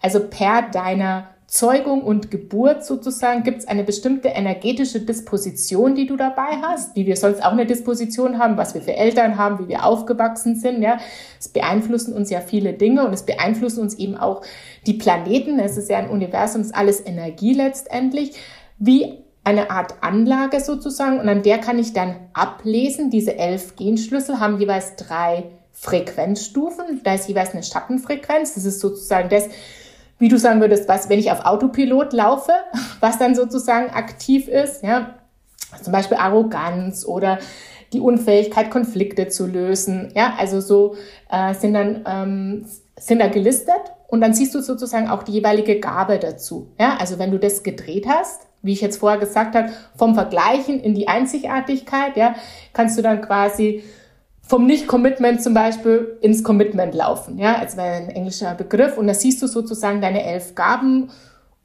Also 0.00 0.20
per 0.20 0.62
deiner 0.70 1.30
Zeugung 1.48 2.02
und 2.02 2.30
Geburt 2.30 2.84
sozusagen 2.84 3.42
gibt 3.42 3.60
es 3.60 3.66
eine 3.66 3.82
bestimmte 3.82 4.28
energetische 4.28 5.00
Disposition, 5.00 5.94
die 5.94 6.06
du 6.06 6.16
dabei 6.16 6.58
hast, 6.60 6.94
wie 6.94 7.06
wir 7.06 7.16
sonst 7.16 7.42
auch 7.42 7.52
eine 7.52 7.64
Disposition 7.64 8.38
haben, 8.38 8.58
was 8.58 8.74
wir 8.74 8.82
für 8.82 8.94
Eltern 8.94 9.38
haben, 9.38 9.64
wie 9.64 9.68
wir 9.68 9.86
aufgewachsen 9.86 10.56
sind. 10.56 10.82
Ja, 10.82 10.98
es 11.40 11.48
beeinflussen 11.48 12.12
uns 12.12 12.28
ja 12.28 12.42
viele 12.42 12.74
Dinge 12.74 13.06
und 13.06 13.14
es 13.14 13.24
beeinflussen 13.24 13.80
uns 13.80 13.94
eben 13.94 14.14
auch 14.14 14.42
die 14.86 14.92
Planeten. 14.92 15.58
Es 15.58 15.78
ist 15.78 15.88
ja 15.88 15.96
ein 15.96 16.10
Universum, 16.10 16.60
es 16.60 16.68
ist 16.68 16.76
alles 16.76 17.04
Energie 17.04 17.54
letztendlich. 17.54 18.32
Wie 18.78 19.24
eine 19.48 19.70
Art 19.70 19.94
Anlage 20.02 20.60
sozusagen 20.60 21.18
und 21.18 21.28
an 21.28 21.42
der 21.42 21.56
kann 21.56 21.78
ich 21.78 21.94
dann 21.94 22.16
ablesen. 22.34 23.08
Diese 23.08 23.38
elf 23.38 23.76
Genschlüssel 23.76 24.40
haben 24.40 24.60
jeweils 24.60 24.96
drei 24.96 25.44
Frequenzstufen. 25.72 27.00
Da 27.02 27.14
ist 27.14 27.28
jeweils 27.28 27.52
eine 27.52 27.62
Schattenfrequenz. 27.62 28.54
Das 28.54 28.66
ist 28.66 28.80
sozusagen 28.80 29.30
das, 29.30 29.48
wie 30.18 30.28
du 30.28 30.38
sagen 30.38 30.60
würdest, 30.60 30.86
was, 30.86 31.08
wenn 31.08 31.18
ich 31.18 31.30
auf 31.30 31.46
Autopilot 31.46 32.12
laufe, 32.12 32.52
was 33.00 33.18
dann 33.18 33.34
sozusagen 33.34 33.88
aktiv 33.90 34.48
ist, 34.48 34.82
ja. 34.82 35.14
Zum 35.82 35.92
Beispiel 35.92 36.16
Arroganz 36.16 37.04
oder 37.04 37.38
die 37.92 38.00
Unfähigkeit, 38.00 38.70
Konflikte 38.70 39.28
zu 39.28 39.46
lösen. 39.46 40.12
Ja, 40.14 40.34
also 40.38 40.60
so 40.60 40.96
äh, 41.30 41.54
sind 41.54 41.74
dann 41.74 42.04
ähm, 42.06 42.66
sind 42.98 43.20
da 43.20 43.28
gelistet 43.28 43.80
und 44.08 44.20
dann 44.20 44.34
siehst 44.34 44.54
du 44.54 44.60
sozusagen 44.60 45.08
auch 45.08 45.22
die 45.22 45.32
jeweilige 45.32 45.78
Gabe 45.78 46.18
dazu. 46.18 46.68
Ja, 46.78 46.96
also 46.98 47.18
wenn 47.18 47.30
du 47.30 47.38
das 47.38 47.62
gedreht 47.62 48.06
hast, 48.08 48.47
wie 48.62 48.72
ich 48.72 48.80
jetzt 48.80 48.98
vorher 48.98 49.18
gesagt 49.18 49.54
habe, 49.54 49.70
vom 49.96 50.14
Vergleichen 50.14 50.80
in 50.80 50.94
die 50.94 51.08
Einzigartigkeit, 51.08 52.16
ja, 52.16 52.34
kannst 52.72 52.98
du 52.98 53.02
dann 53.02 53.20
quasi 53.20 53.82
vom 54.42 54.66
Nicht-Commitment 54.66 55.42
zum 55.42 55.52
Beispiel 55.52 56.16
ins 56.22 56.42
Commitment 56.42 56.94
laufen, 56.94 57.38
ja, 57.38 57.56
als 57.56 57.76
wäre 57.76 57.96
ein 57.96 58.08
englischer 58.08 58.54
Begriff. 58.54 58.96
Und 58.96 59.06
da 59.06 59.14
siehst 59.14 59.42
du 59.42 59.46
sozusagen 59.46 60.00
deine 60.00 60.24
elf 60.24 60.54
Gaben. 60.54 61.10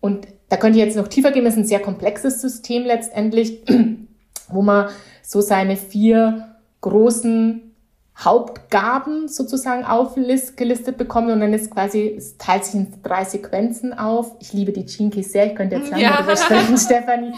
Und 0.01 0.27
da 0.49 0.57
könnte 0.57 0.79
ich 0.79 0.85
jetzt 0.85 0.97
noch 0.97 1.07
tiefer 1.07 1.31
gehen. 1.31 1.45
Das 1.45 1.53
ist 1.53 1.61
ein 1.61 1.65
sehr 1.65 1.79
komplexes 1.79 2.41
System 2.41 2.83
letztendlich, 2.83 3.61
wo 4.49 4.61
man 4.61 4.89
so 5.21 5.39
seine 5.39 5.77
vier 5.77 6.55
großen 6.81 7.72
Hauptgaben 8.17 9.27
sozusagen 9.27 9.85
aufgelistet 9.85 10.97
bekommen 10.97 11.31
und 11.31 11.39
dann 11.39 11.53
ist 11.53 11.71
quasi, 11.71 12.13
es 12.15 12.37
teilt 12.37 12.65
sich 12.65 12.75
in 12.75 12.87
drei 13.01 13.23
Sequenzen 13.23 13.97
auf. 13.97 14.35
Ich 14.39 14.53
liebe 14.53 14.71
die 14.71 14.85
Chinkies 14.85 15.31
sehr, 15.31 15.47
ich 15.47 15.55
könnte 15.55 15.77
jetzt 15.77 15.89
lange 15.89 16.03
ja. 16.03 16.17
darüber 16.17 16.35
sprechen, 16.35 16.77
Stefanie. 16.77 17.33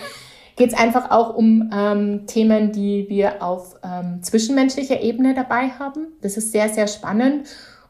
Geht 0.57 0.73
es 0.73 0.77
einfach 0.77 1.11
auch 1.11 1.35
um 1.35 1.69
ähm, 1.73 2.27
Themen, 2.27 2.71
die 2.71 3.07
wir 3.09 3.43
auf 3.43 3.75
ähm, 3.83 4.21
zwischenmenschlicher 4.21 5.01
Ebene 5.01 5.33
dabei 5.33 5.69
haben. 5.69 6.07
Das 6.21 6.37
ist 6.37 6.51
sehr, 6.51 6.69
sehr 6.69 6.87
spannend 6.87 7.47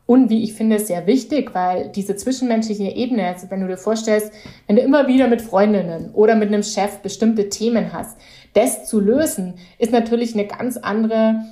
und 0.08 0.30
wie 0.30 0.44
ich 0.44 0.54
finde, 0.54 0.80
sehr 0.80 1.08
wichtig, 1.08 1.56
weil 1.56 1.90
diese 1.90 2.16
zwischenmenschliche 2.16 2.84
Ebene, 2.84 3.26
also 3.28 3.50
wenn 3.50 3.62
du 3.62 3.68
dir 3.68 3.78
vorstellst, 3.78 4.32
wenn 4.68 4.76
du 4.76 4.84
immer 4.84 5.08
wieder 5.08 5.28
mit 5.28 5.42
Freundinnen 5.42 6.12
oder 6.14 6.36
mit 6.36 6.50
einem 6.50 6.62
Chef 6.62 7.00
bestimmte 7.00 7.50
Themen 7.50 7.92
hast, 7.92 8.18
das 8.54 8.88
zu 8.88 9.00
lösen, 9.00 9.56
ist 9.80 9.92
natürlich 9.92 10.36
eine 10.36 10.46
ganz 10.46 10.78
andere 10.78 11.44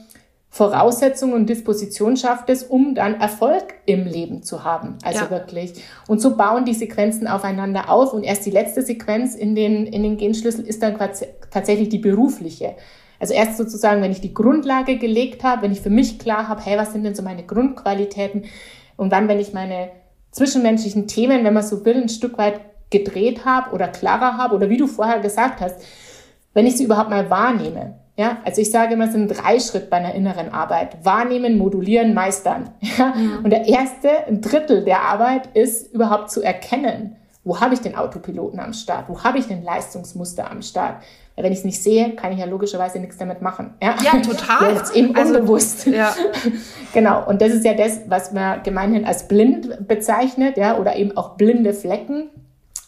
Voraussetzungen 0.53 1.33
und 1.33 1.49
Disposition 1.49 2.15
schafft 2.15 2.47
es, 2.51 2.61
um 2.61 2.93
dann 2.93 3.19
Erfolg 3.19 3.73
im 3.87 4.05
Leben 4.05 4.43
zu 4.43 4.63
haben. 4.63 4.99
Also 5.03 5.21
ja. 5.21 5.31
wirklich. 5.31 5.73
Und 6.07 6.21
so 6.21 6.37
bauen 6.37 6.63
die 6.63 6.75
Sequenzen 6.75 7.25
aufeinander 7.25 7.89
auf 7.89 8.13
und 8.13 8.21
erst 8.21 8.45
die 8.45 8.51
letzte 8.51 8.83
Sequenz 8.83 9.33
in 9.33 9.55
den, 9.55 9.87
in 9.87 10.03
den 10.03 10.15
Genschlüssel 10.15 10.63
ist 10.63 10.83
dann 10.83 10.95
tatsächlich 11.49 11.89
die 11.89 11.97
berufliche. 11.97 12.75
Also 13.19 13.33
erst 13.33 13.57
sozusagen, 13.57 14.03
wenn 14.03 14.11
ich 14.11 14.21
die 14.21 14.35
Grundlage 14.35 14.99
gelegt 14.99 15.43
habe, 15.43 15.63
wenn 15.63 15.71
ich 15.71 15.81
für 15.81 15.89
mich 15.89 16.19
klar 16.19 16.47
habe, 16.47 16.61
hey, 16.63 16.77
was 16.77 16.93
sind 16.93 17.03
denn 17.03 17.15
so 17.15 17.23
meine 17.23 17.41
Grundqualitäten? 17.41 18.45
Und 18.95 19.11
dann, 19.11 19.27
wenn 19.27 19.39
ich 19.39 19.53
meine 19.53 19.89
zwischenmenschlichen 20.29 21.07
Themen, 21.07 21.43
wenn 21.45 21.55
man 21.55 21.63
so 21.63 21.83
will, 21.83 21.95
ein 21.95 22.09
Stück 22.09 22.37
weit 22.37 22.61
gedreht 22.91 23.43
habe 23.43 23.71
oder 23.71 23.87
klarer 23.87 24.37
habe 24.37 24.53
oder 24.53 24.69
wie 24.69 24.77
du 24.77 24.85
vorher 24.85 25.19
gesagt 25.19 25.61
hast, 25.61 25.83
wenn 26.53 26.67
ich 26.67 26.77
sie 26.77 26.83
überhaupt 26.83 27.09
mal 27.09 27.31
wahrnehme 27.31 28.02
Ja, 28.15 28.37
also 28.45 28.61
ich 28.61 28.69
sage 28.69 28.93
immer, 28.93 29.05
es 29.05 29.13
sind 29.13 29.27
drei 29.27 29.59
Schritte 29.59 29.87
bei 29.87 29.97
einer 29.97 30.13
inneren 30.13 30.49
Arbeit. 30.49 31.03
Wahrnehmen, 31.03 31.57
modulieren, 31.57 32.13
meistern. 32.13 32.69
Ja? 32.97 33.13
Und 33.43 33.49
der 33.49 33.67
erste, 33.67 34.27
ein 34.27 34.41
Drittel 34.41 34.83
der 34.83 35.01
Arbeit 35.01 35.49
ist 35.55 35.93
überhaupt 35.93 36.29
zu 36.29 36.43
erkennen, 36.43 37.15
wo 37.43 37.59
habe 37.59 37.73
ich 37.73 37.81
den 37.81 37.95
Autopiloten 37.95 38.59
am 38.59 38.71
Start? 38.73 39.09
Wo 39.09 39.23
habe 39.23 39.39
ich 39.39 39.47
den 39.47 39.63
Leistungsmuster 39.63 40.49
am 40.49 40.61
Start? 40.61 41.03
Weil 41.35 41.45
wenn 41.45 41.51
ich 41.51 41.59
es 41.59 41.65
nicht 41.65 41.81
sehe, 41.81 42.15
kann 42.15 42.31
ich 42.31 42.39
ja 42.39 42.45
logischerweise 42.45 42.99
nichts 42.99 43.17
damit 43.17 43.41
machen. 43.41 43.73
Ja, 43.81 43.95
ja 44.01 44.19
total. 44.19 44.73
Das 44.75 44.91
ist 44.91 44.95
eben 44.95 45.15
also, 45.15 45.33
unbewusst. 45.33 45.87
Ja. 45.87 46.15
genau. 46.93 47.27
Und 47.27 47.41
das 47.41 47.51
ist 47.51 47.65
ja 47.65 47.73
das, 47.73 48.01
was 48.07 48.31
man 48.31 48.61
gemeinhin 48.63 49.05
als 49.05 49.27
blind 49.27 49.87
bezeichnet, 49.87 50.57
ja, 50.57 50.77
oder 50.77 50.95
eben 50.95 51.17
auch 51.17 51.35
blinde 51.35 51.73
Flecken, 51.73 52.29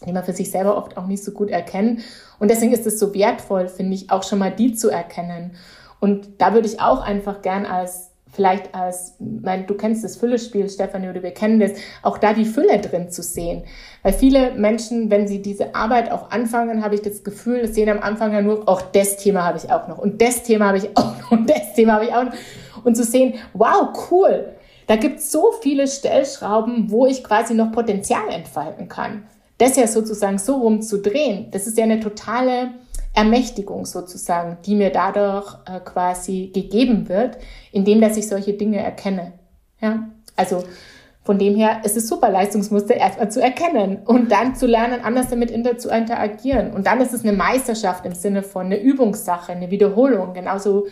die 0.04 0.12
man 0.12 0.24
für 0.24 0.32
sich 0.32 0.50
selber 0.50 0.76
oft 0.76 0.96
auch 0.96 1.06
nicht 1.06 1.24
so 1.24 1.32
gut 1.32 1.50
erkennen. 1.50 2.02
Und 2.38 2.50
deswegen 2.50 2.72
ist 2.72 2.86
es 2.86 2.98
so 2.98 3.14
wertvoll, 3.14 3.68
finde 3.68 3.94
ich, 3.94 4.10
auch 4.10 4.22
schon 4.22 4.38
mal 4.38 4.50
die 4.50 4.74
zu 4.74 4.90
erkennen. 4.90 5.52
Und 6.00 6.40
da 6.40 6.52
würde 6.52 6.68
ich 6.68 6.80
auch 6.80 7.00
einfach 7.00 7.40
gern 7.40 7.64
als 7.64 8.10
vielleicht 8.36 8.74
als, 8.74 9.14
mein, 9.18 9.66
du 9.66 9.74
kennst 9.74 10.04
das 10.04 10.16
Füllespiel, 10.16 10.68
Stefanie, 10.68 11.08
oder 11.08 11.22
wir 11.22 11.30
kennen 11.30 11.58
das, 11.58 11.72
auch 12.02 12.18
da 12.18 12.34
die 12.34 12.44
Fülle 12.44 12.78
drin 12.80 13.10
zu 13.10 13.22
sehen. 13.22 13.64
Weil 14.02 14.12
viele 14.12 14.52
Menschen, 14.52 15.10
wenn 15.10 15.26
sie 15.26 15.40
diese 15.40 15.74
Arbeit 15.74 16.12
auch 16.12 16.30
anfangen, 16.30 16.84
habe 16.84 16.94
ich 16.94 17.02
das 17.02 17.24
Gefühl, 17.24 17.62
das 17.62 17.74
sehen 17.74 17.88
am 17.88 18.00
Anfang 18.00 18.34
ja 18.34 18.42
nur, 18.42 18.68
auch 18.68 18.82
das 18.82 19.16
Thema 19.16 19.44
habe 19.44 19.56
ich 19.56 19.72
auch 19.72 19.88
noch 19.88 19.98
und 19.98 20.20
das 20.20 20.42
Thema 20.42 20.66
habe 20.66 20.78
ich 20.78 20.96
auch 20.96 21.18
noch 21.18 21.30
und 21.30 21.48
das 21.48 21.72
Thema 21.74 21.94
habe 21.94 22.04
ich 22.04 22.14
auch 22.14 22.24
noch. 22.24 22.34
Und 22.84 22.94
zu 22.94 23.04
sehen, 23.04 23.34
wow, 23.54 23.88
cool, 24.10 24.52
da 24.86 24.96
gibt 24.96 25.18
es 25.18 25.32
so 25.32 25.52
viele 25.62 25.88
Stellschrauben, 25.88 26.90
wo 26.90 27.06
ich 27.06 27.24
quasi 27.24 27.54
noch 27.54 27.72
Potenzial 27.72 28.28
entfalten 28.30 28.88
kann. 28.88 29.24
Das 29.58 29.76
ja 29.76 29.86
sozusagen 29.86 30.38
so 30.38 30.56
rum 30.56 30.82
zu 30.82 31.00
drehen, 31.00 31.50
das 31.50 31.66
ist 31.66 31.78
ja 31.78 31.84
eine 31.84 32.00
totale 32.00 32.74
Ermächtigung 33.14 33.86
sozusagen, 33.86 34.58
die 34.66 34.74
mir 34.74 34.90
dadurch 34.90 35.54
äh, 35.66 35.80
quasi 35.80 36.50
gegeben 36.52 37.08
wird, 37.08 37.38
indem 37.72 38.00
dass 38.00 38.16
ich 38.18 38.28
solche 38.28 38.52
Dinge 38.52 38.78
erkenne. 38.78 39.32
Ja, 39.80 40.10
also 40.36 40.64
von 41.26 41.38
dem 41.40 41.56
her 41.56 41.80
ist 41.84 41.96
es 41.96 42.06
super, 42.06 42.30
Leistungsmuster 42.30 42.94
erstmal 42.94 43.30
zu 43.30 43.42
erkennen 43.42 43.98
und 44.04 44.30
dann 44.30 44.54
zu 44.54 44.66
lernen, 44.66 45.00
anders 45.02 45.28
damit 45.28 45.50
inter 45.50 45.76
zu 45.76 45.88
interagieren. 45.88 46.72
Und 46.72 46.86
dann 46.86 47.00
ist 47.00 47.12
es 47.12 47.24
eine 47.24 47.32
Meisterschaft 47.32 48.06
im 48.06 48.14
Sinne 48.14 48.44
von 48.44 48.66
eine 48.66 48.80
Übungssache, 48.80 49.50
eine 49.50 49.72
Wiederholung. 49.72 50.34
Genauso 50.34 50.86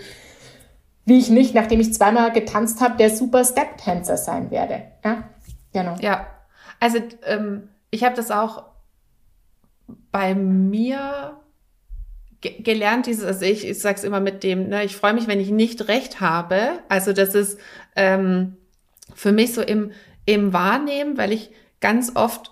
wie 1.05 1.19
ich 1.19 1.31
nicht, 1.31 1.55
nachdem 1.55 1.79
ich 1.79 1.95
zweimal 1.95 2.33
getanzt 2.33 2.81
habe, 2.81 2.97
der 2.97 3.11
super 3.11 3.45
Step-Tänzer 3.45 4.17
sein 4.17 4.51
werde. 4.51 4.83
Ja, 5.05 5.25
genau. 5.73 5.95
Ja, 6.01 6.27
also 6.81 6.99
ähm, 7.27 7.69
ich 7.95 8.03
habe 8.03 8.17
das 8.17 8.33
auch 8.33 8.65
bei 10.11 10.35
mir 10.35 11.41
gelernt, 12.41 13.07
dieses, 13.07 13.25
also 13.25 13.45
ich, 13.45 13.67
ich 13.67 13.79
sage 13.79 13.97
es 13.97 14.05
immer 14.05 14.21
mit 14.21 14.43
dem, 14.43 14.69
ne, 14.69 14.85
ich 14.85 14.97
freue 14.97 15.15
mich, 15.15 15.29
wenn 15.29 15.39
ich 15.39 15.51
nicht 15.51 15.87
recht 15.89 16.21
habe. 16.21 16.81
Also 16.89 17.13
das 17.13 17.35
ist 17.35 17.59
ähm, 17.95 18.57
für 19.15 19.31
mich 19.31 19.55
so 19.55 19.63
im, 19.63 19.93
im 20.27 20.53
Wahrnehmen, 20.53 21.17
weil 21.17 21.33
ich 21.33 21.53
ganz 21.81 22.17
oft 22.17 22.51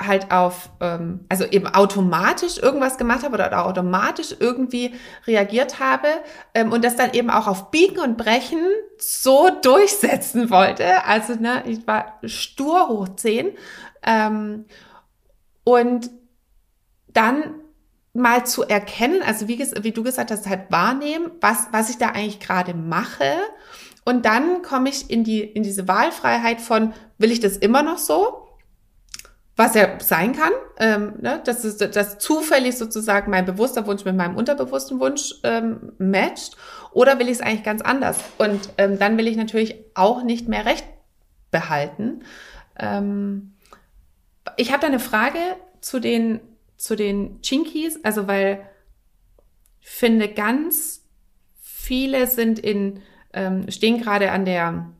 halt 0.00 0.30
auf, 0.30 0.70
ähm, 0.80 1.26
also 1.28 1.44
eben 1.44 1.66
automatisch 1.66 2.58
irgendwas 2.58 2.98
gemacht 2.98 3.22
habe 3.22 3.34
oder 3.34 3.66
automatisch 3.66 4.34
irgendwie 4.38 4.94
reagiert 5.26 5.78
habe 5.78 6.08
ähm, 6.54 6.72
und 6.72 6.84
das 6.84 6.96
dann 6.96 7.12
eben 7.12 7.30
auch 7.30 7.46
auf 7.46 7.70
Biegen 7.70 8.00
und 8.00 8.16
Brechen 8.16 8.60
so 8.98 9.50
durchsetzen 9.62 10.50
wollte. 10.50 11.04
Also 11.04 11.34
ne, 11.34 11.62
ich 11.66 11.86
war 11.86 12.18
stur 12.24 12.88
hoch 12.88 13.08
zehn 13.16 13.52
ähm, 14.02 14.64
und 15.64 16.10
dann 17.08 17.54
mal 18.12 18.44
zu 18.44 18.64
erkennen, 18.64 19.22
also 19.22 19.46
wie, 19.46 19.58
wie 19.58 19.92
du 19.92 20.02
gesagt 20.02 20.30
hast, 20.30 20.48
halt 20.48 20.70
wahrnehmen, 20.70 21.30
was, 21.40 21.68
was 21.72 21.90
ich 21.90 21.98
da 21.98 22.08
eigentlich 22.08 22.40
gerade 22.40 22.74
mache. 22.74 23.36
Und 24.04 24.24
dann 24.24 24.62
komme 24.62 24.88
ich 24.88 25.10
in 25.10 25.22
die, 25.22 25.40
in 25.40 25.62
diese 25.62 25.86
Wahlfreiheit 25.86 26.60
von, 26.60 26.92
will 27.18 27.30
ich 27.30 27.40
das 27.40 27.56
immer 27.56 27.82
noch 27.82 27.98
so? 27.98 28.49
Was 29.60 29.74
ja 29.74 30.00
sein 30.00 30.32
kann, 30.32 30.52
ähm, 30.78 31.14
ne? 31.20 31.42
dass, 31.44 31.66
ist, 31.66 31.82
dass 31.94 32.18
zufällig 32.18 32.78
sozusagen 32.78 33.30
mein 33.30 33.44
bewusster 33.44 33.86
Wunsch 33.86 34.06
mit 34.06 34.16
meinem 34.16 34.36
unterbewussten 34.36 35.00
Wunsch 35.00 35.34
ähm, 35.42 35.92
matcht. 35.98 36.56
Oder 36.92 37.18
will 37.18 37.26
ich 37.26 37.34
es 37.34 37.40
eigentlich 37.42 37.62
ganz 37.62 37.82
anders? 37.82 38.18
Und 38.38 38.70
ähm, 38.78 38.98
dann 38.98 39.18
will 39.18 39.28
ich 39.28 39.36
natürlich 39.36 39.76
auch 39.94 40.22
nicht 40.22 40.48
mehr 40.48 40.64
Recht 40.64 40.86
behalten. 41.50 42.22
Ähm, 42.78 43.52
ich 44.56 44.72
habe 44.72 44.80
da 44.80 44.86
eine 44.86 44.98
Frage 44.98 45.38
zu 45.82 46.00
den 46.00 46.40
zu 46.78 46.96
den 46.96 47.40
Chinkies, 47.42 48.02
also 48.04 48.26
weil 48.26 48.66
ich 49.80 49.90
finde, 49.90 50.28
ganz 50.28 51.04
viele 51.60 52.26
sind 52.26 52.58
in, 52.58 53.02
ähm, 53.34 53.70
stehen 53.70 54.00
gerade 54.00 54.32
an 54.32 54.46
der, 54.46 54.90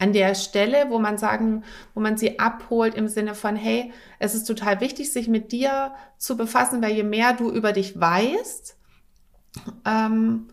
an 0.00 0.12
der 0.12 0.34
Stelle, 0.34 0.86
wo 0.88 0.98
man 0.98 1.18
sagen, 1.18 1.62
wo 1.94 2.00
man 2.00 2.16
sie 2.16 2.38
abholt 2.38 2.94
im 2.94 3.06
Sinne 3.06 3.34
von, 3.34 3.54
hey, 3.54 3.92
es 4.18 4.34
ist 4.34 4.44
total 4.44 4.80
wichtig, 4.80 5.12
sich 5.12 5.28
mit 5.28 5.52
dir 5.52 5.94
zu 6.16 6.36
befassen, 6.36 6.82
weil 6.82 6.92
je 6.92 7.02
mehr 7.02 7.34
du 7.34 7.50
über 7.50 7.72
dich 7.72 8.00
weißt, 8.00 8.76
ähm, 9.84 10.48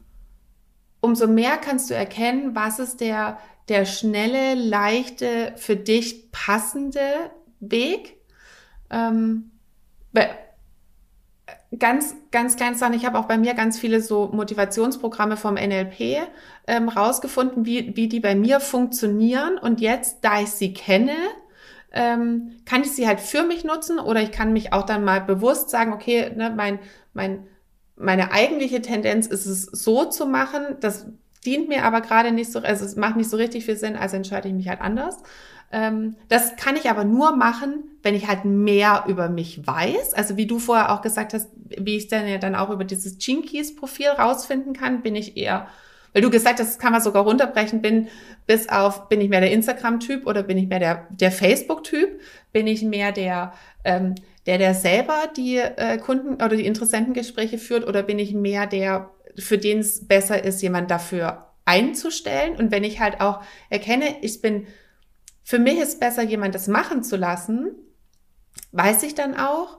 umso 0.99 1.27
mehr 1.27 1.57
kannst 1.57 1.89
du 1.89 1.95
erkennen, 1.95 2.55
was 2.55 2.79
ist 2.79 2.99
der, 2.99 3.39
der 3.69 3.86
schnelle, 3.86 4.53
leichte, 4.53 5.53
für 5.55 5.77
dich 5.77 6.31
passende 6.31 7.31
Weg. 7.62 8.17
Ähm, 8.89 9.51
ganz, 11.77 12.15
ganz 12.32 12.56
kleines 12.56 12.80
Sachen. 12.80 12.93
Ich 12.93 13.06
habe 13.06 13.19
auch 13.19 13.25
bei 13.25 13.38
mir 13.38 13.53
ganz 13.53 13.77
viele 13.80 14.01
so 14.01 14.30
Motivationsprogramme 14.32 15.38
vom 15.38 15.56
NLP 15.56 16.27
ähm, 16.67 16.89
rausgefunden, 16.89 17.65
wie, 17.65 17.95
wie 17.95 18.08
die 18.08 18.19
bei 18.19 18.36
mir 18.36 18.60
funktionieren. 18.60 19.58
Und 19.58 19.82
jetzt, 19.82 20.19
da 20.21 20.41
ich 20.41 20.49
sie 20.49 20.73
kenne, 20.73 21.15
ähm, 21.91 22.51
kann 22.65 22.82
ich 22.82 22.91
sie 22.91 23.08
halt 23.08 23.19
für 23.19 23.43
mich 23.43 23.63
nutzen 23.63 23.99
oder 23.99 24.21
ich 24.21 24.32
kann 24.32 24.53
mich 24.53 24.71
auch 24.73 24.84
dann 24.84 25.03
mal 25.03 25.21
bewusst 25.21 25.69
sagen, 25.69 25.93
okay, 25.93 26.32
ne, 26.36 26.53
mein, 26.56 26.80
mein, 27.13 27.47
meine 27.95 28.32
eigentliche 28.32 28.82
Tendenz 28.82 29.27
ist 29.27 29.45
es 29.45 29.63
so 29.63 30.06
zu 30.06 30.25
machen, 30.25 30.77
das 30.80 31.08
dient 31.45 31.69
mir 31.69 31.84
aber 31.84 32.01
gerade 32.01 32.32
nicht 32.32 32.51
so, 32.51 32.60
also 32.60 32.86
es 32.86 32.95
macht 32.95 33.15
nicht 33.15 33.30
so 33.30 33.38
richtig 33.38 33.65
viel 33.65 33.77
Sinn, 33.77 33.95
also 33.95 34.15
entscheide 34.15 34.47
ich 34.47 34.53
mich 34.53 34.67
halt 34.67 34.82
anders. 34.82 35.17
Ähm, 35.71 36.15
das 36.30 36.56
kann 36.56 36.75
ich 36.75 36.89
aber 36.89 37.03
nur 37.03 37.36
machen, 37.36 37.84
wenn 38.03 38.15
ich 38.15 38.27
halt 38.27 38.45
mehr 38.45 39.03
über 39.08 39.27
mich 39.27 39.67
weiß. 39.67 40.13
Also 40.13 40.38
wie 40.38 40.45
du 40.47 40.60
vorher 40.60 40.91
auch 40.93 41.01
gesagt 41.01 41.34
hast, 41.34 41.49
wie 41.77 41.97
ich 41.97 42.08
dann 42.08 42.27
ja 42.27 42.38
dann 42.38 42.56
auch 42.56 42.69
über 42.69 42.86
dieses 42.86 43.17
Jinkies-Profil 43.25 44.08
rausfinden 44.08 44.73
kann, 44.73 45.01
bin 45.01 45.15
ich 45.15 45.36
eher, 45.36 45.67
weil 46.13 46.21
du 46.21 46.30
gesagt 46.30 46.60
hast, 46.60 46.69
das 46.69 46.80
kann 46.80 46.93
man 46.93 47.01
sogar 47.01 47.23
runterbrechen, 47.23 47.82
bin 47.82 48.08
bis 48.45 48.69
auf, 48.69 49.10
bin 49.10 49.19
ich 49.19 49.27
mehr 49.27 49.41
der 49.41 49.51
Instagram-Typ 49.51 50.25
oder 50.25 50.43
bin 50.43 50.58
ich 50.58 50.67
mehr 50.67 50.80
der, 50.80 51.08
der 51.10 51.32
Facebook-Typ? 51.32 52.21
Bin 52.53 52.65
ich 52.65 52.82
mehr 52.82 53.12
der, 53.12 53.53
ähm, 53.84 54.15
der, 54.45 54.58
der 54.58 54.73
selber 54.73 55.30
die 55.36 55.58
äh, 55.58 55.97
Kunden 55.97 56.36
oder 56.36 56.56
die 56.56 56.65
Interessentengespräche 56.65 57.58
führt 57.58 57.86
oder 57.86 58.03
bin 58.03 58.19
ich 58.19 58.34
mehr 58.34 58.67
der, 58.67 59.10
für 59.38 59.58
den 59.58 59.80
es 59.80 60.08
besser 60.08 60.41
ist, 60.45 60.62
jemand 60.62 60.89
dafür 60.89 61.47
einzustellen? 61.65 62.56
Und 62.56 62.71
wenn 62.71 62.86
ich 62.86 63.01
halt 63.01 63.19
auch 63.19 63.41
erkenne, 63.69 64.15
ich 64.21 64.41
bin 64.41 64.65
für 65.47 65.60
mich 65.60 65.79
ist 65.79 66.01
besser, 66.01 66.23
jemand 66.23 66.55
das 66.55 66.67
machen 66.67 67.03
zu 67.03 67.15
lassen, 67.15 67.71
weiß 68.73 69.03
ich 69.03 69.15
dann 69.15 69.39
auch, 69.39 69.77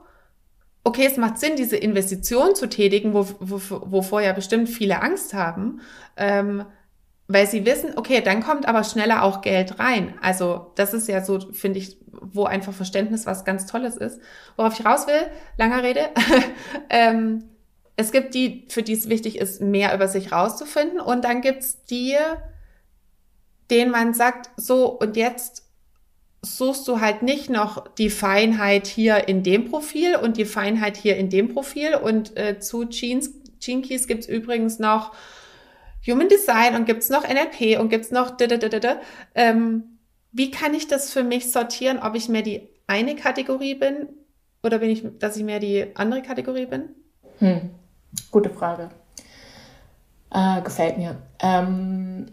okay, 0.83 1.05
es 1.05 1.15
macht 1.15 1.37
Sinn, 1.37 1.57
diese 1.57 1.77
Investition 1.77 2.55
zu 2.55 2.67
tätigen, 2.67 3.13
wo, 3.13 3.27
wo, 3.39 3.61
wovor 3.91 4.19
ja 4.19 4.33
bestimmt 4.33 4.67
viele 4.67 5.03
Angst 5.03 5.35
haben, 5.35 5.81
ähm, 6.17 6.65
weil 7.27 7.45
sie 7.45 7.67
wissen, 7.67 7.91
okay, 7.97 8.21
dann 8.21 8.41
kommt 8.41 8.67
aber 8.67 8.83
schneller 8.83 9.21
auch 9.21 9.41
Geld 9.41 9.77
rein. 9.77 10.15
Also 10.23 10.71
das 10.73 10.95
ist 10.95 11.07
ja 11.07 11.23
so, 11.23 11.39
finde 11.51 11.77
ich, 11.77 11.99
wo 12.07 12.45
einfach 12.45 12.73
Verständnis 12.73 13.27
was 13.27 13.45
ganz 13.45 13.67
Tolles 13.67 13.95
ist. 13.95 14.19
Worauf 14.55 14.79
ich 14.79 14.83
raus 14.83 15.05
will, 15.05 15.21
langer 15.59 15.83
Rede, 15.83 16.09
ähm, 16.89 17.43
es 17.95 18.11
gibt 18.11 18.33
die, 18.33 18.65
für 18.69 18.81
die 18.81 18.93
es 18.93 19.07
wichtig 19.07 19.37
ist, 19.37 19.61
mehr 19.61 19.93
über 19.93 20.07
sich 20.07 20.31
rauszufinden 20.31 20.99
und 20.99 21.25
dann 21.25 21.41
gibt's 21.41 21.83
die, 21.83 22.17
den 23.69 23.91
man 23.91 24.13
sagt, 24.13 24.49
so 24.57 24.87
und 24.87 25.15
jetzt 25.15 25.63
suchst 26.41 26.87
du 26.87 27.01
halt 27.01 27.21
nicht 27.21 27.49
noch 27.49 27.87
die 27.95 28.09
Feinheit 28.09 28.87
hier 28.87 29.27
in 29.27 29.43
dem 29.43 29.69
Profil 29.69 30.15
und 30.15 30.37
die 30.37 30.45
Feinheit 30.45 30.95
hier 30.95 31.17
in 31.17 31.29
dem 31.29 31.53
Profil 31.53 31.95
und 31.95 32.37
äh, 32.37 32.59
zu 32.59 32.85
Jeans, 32.85 33.31
Jinkies 33.61 34.07
gibt's 34.07 34.27
übrigens 34.27 34.79
noch 34.79 35.13
Human 36.07 36.29
Design 36.29 36.75
und 36.75 36.85
gibt's 36.85 37.09
noch 37.09 37.23
NLP 37.27 37.79
und 37.79 37.89
gibt's 37.89 38.11
noch 38.11 38.37
ähm, 39.35 39.83
wie 40.31 40.51
kann 40.51 40.73
ich 40.73 40.87
das 40.87 41.11
für 41.11 41.23
mich 41.23 41.51
sortieren, 41.51 41.99
ob 41.99 42.15
ich 42.15 42.29
mehr 42.29 42.41
die 42.41 42.69
eine 42.87 43.15
Kategorie 43.15 43.75
bin 43.75 44.07
oder 44.63 44.79
bin 44.79 44.89
ich, 44.89 45.03
dass 45.19 45.35
ich 45.35 45.43
mehr 45.43 45.59
die 45.59 45.87
andere 45.95 46.21
Kategorie 46.21 46.65
bin? 46.65 46.89
Hm. 47.39 47.69
Gute 48.31 48.49
Frage. 48.49 48.89
Äh, 50.31 50.61
gefällt 50.61 50.97
mir. 50.97 51.17
Ähm, 51.39 52.27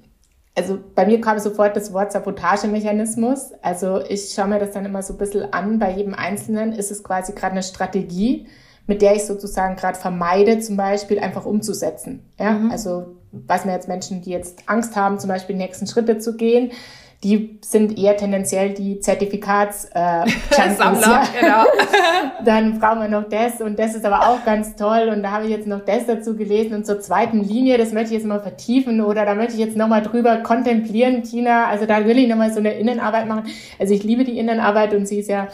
also 0.56 0.78
bei 0.94 1.06
mir 1.06 1.20
kam 1.20 1.38
sofort 1.38 1.76
das 1.76 1.92
Wort 1.92 2.12
Sabotagemechanismus. 2.12 3.52
Also 3.60 4.00
ich 4.00 4.32
schaue 4.34 4.48
mir 4.48 4.58
das 4.58 4.72
dann 4.72 4.86
immer 4.86 5.02
so 5.02 5.14
ein 5.14 5.18
bisschen 5.18 5.52
an. 5.52 5.78
Bei 5.78 5.92
jedem 5.92 6.14
Einzelnen 6.14 6.72
ist 6.72 6.90
es 6.90 7.04
quasi 7.04 7.32
gerade 7.34 7.52
eine 7.52 7.62
Strategie, 7.62 8.46
mit 8.86 9.02
der 9.02 9.14
ich 9.14 9.26
sozusagen 9.26 9.76
gerade 9.76 9.98
vermeide, 9.98 10.58
zum 10.60 10.78
Beispiel 10.78 11.18
einfach 11.18 11.44
umzusetzen. 11.44 12.24
Ja, 12.38 12.52
mhm. 12.52 12.70
also 12.70 13.16
weiß 13.32 13.66
man 13.66 13.74
jetzt 13.74 13.88
Menschen, 13.88 14.22
die 14.22 14.30
jetzt 14.30 14.62
Angst 14.66 14.96
haben, 14.96 15.18
zum 15.18 15.28
Beispiel 15.28 15.54
die 15.54 15.62
nächsten 15.62 15.86
Schritte 15.86 16.18
zu 16.18 16.36
gehen, 16.36 16.72
die 17.24 17.58
sind 17.62 17.98
eher 17.98 18.16
tendenziell 18.16 18.74
die 18.74 19.00
Zertifikats 19.00 19.86
äh, 19.94 20.26
Sammler, 20.76 21.22
genau. 21.40 21.64
Dann 22.44 22.78
brauchen 22.78 23.00
wir 23.00 23.08
noch 23.08 23.28
das 23.28 23.60
und 23.60 23.78
das 23.78 23.94
ist 23.94 24.04
aber 24.04 24.28
auch 24.28 24.44
ganz 24.44 24.76
toll 24.76 25.10
und 25.12 25.22
da 25.22 25.30
habe 25.30 25.44
ich 25.44 25.50
jetzt 25.50 25.66
noch 25.66 25.84
das 25.84 26.06
dazu 26.06 26.36
gelesen 26.36 26.74
und 26.74 26.86
zur 26.86 27.00
zweiten 27.00 27.42
Linie, 27.42 27.78
das 27.78 27.92
möchte 27.92 28.14
ich 28.14 28.20
jetzt 28.20 28.26
mal 28.26 28.40
vertiefen 28.40 29.00
oder 29.00 29.24
da 29.24 29.34
möchte 29.34 29.54
ich 29.54 29.60
jetzt 29.60 29.76
noch 29.76 29.88
mal 29.88 30.02
drüber 30.02 30.38
kontemplieren, 30.38 31.22
Tina. 31.22 31.66
Also 31.66 31.86
da 31.86 32.04
will 32.04 32.18
ich 32.18 32.28
noch 32.28 32.36
mal 32.36 32.52
so 32.52 32.60
eine 32.60 32.74
Innenarbeit 32.74 33.26
machen. 33.26 33.44
Also 33.78 33.94
ich 33.94 34.04
liebe 34.04 34.24
die 34.24 34.38
Innenarbeit 34.38 34.94
und 34.94 35.06
sie 35.08 35.18
ist 35.18 35.28
ja 35.28 35.48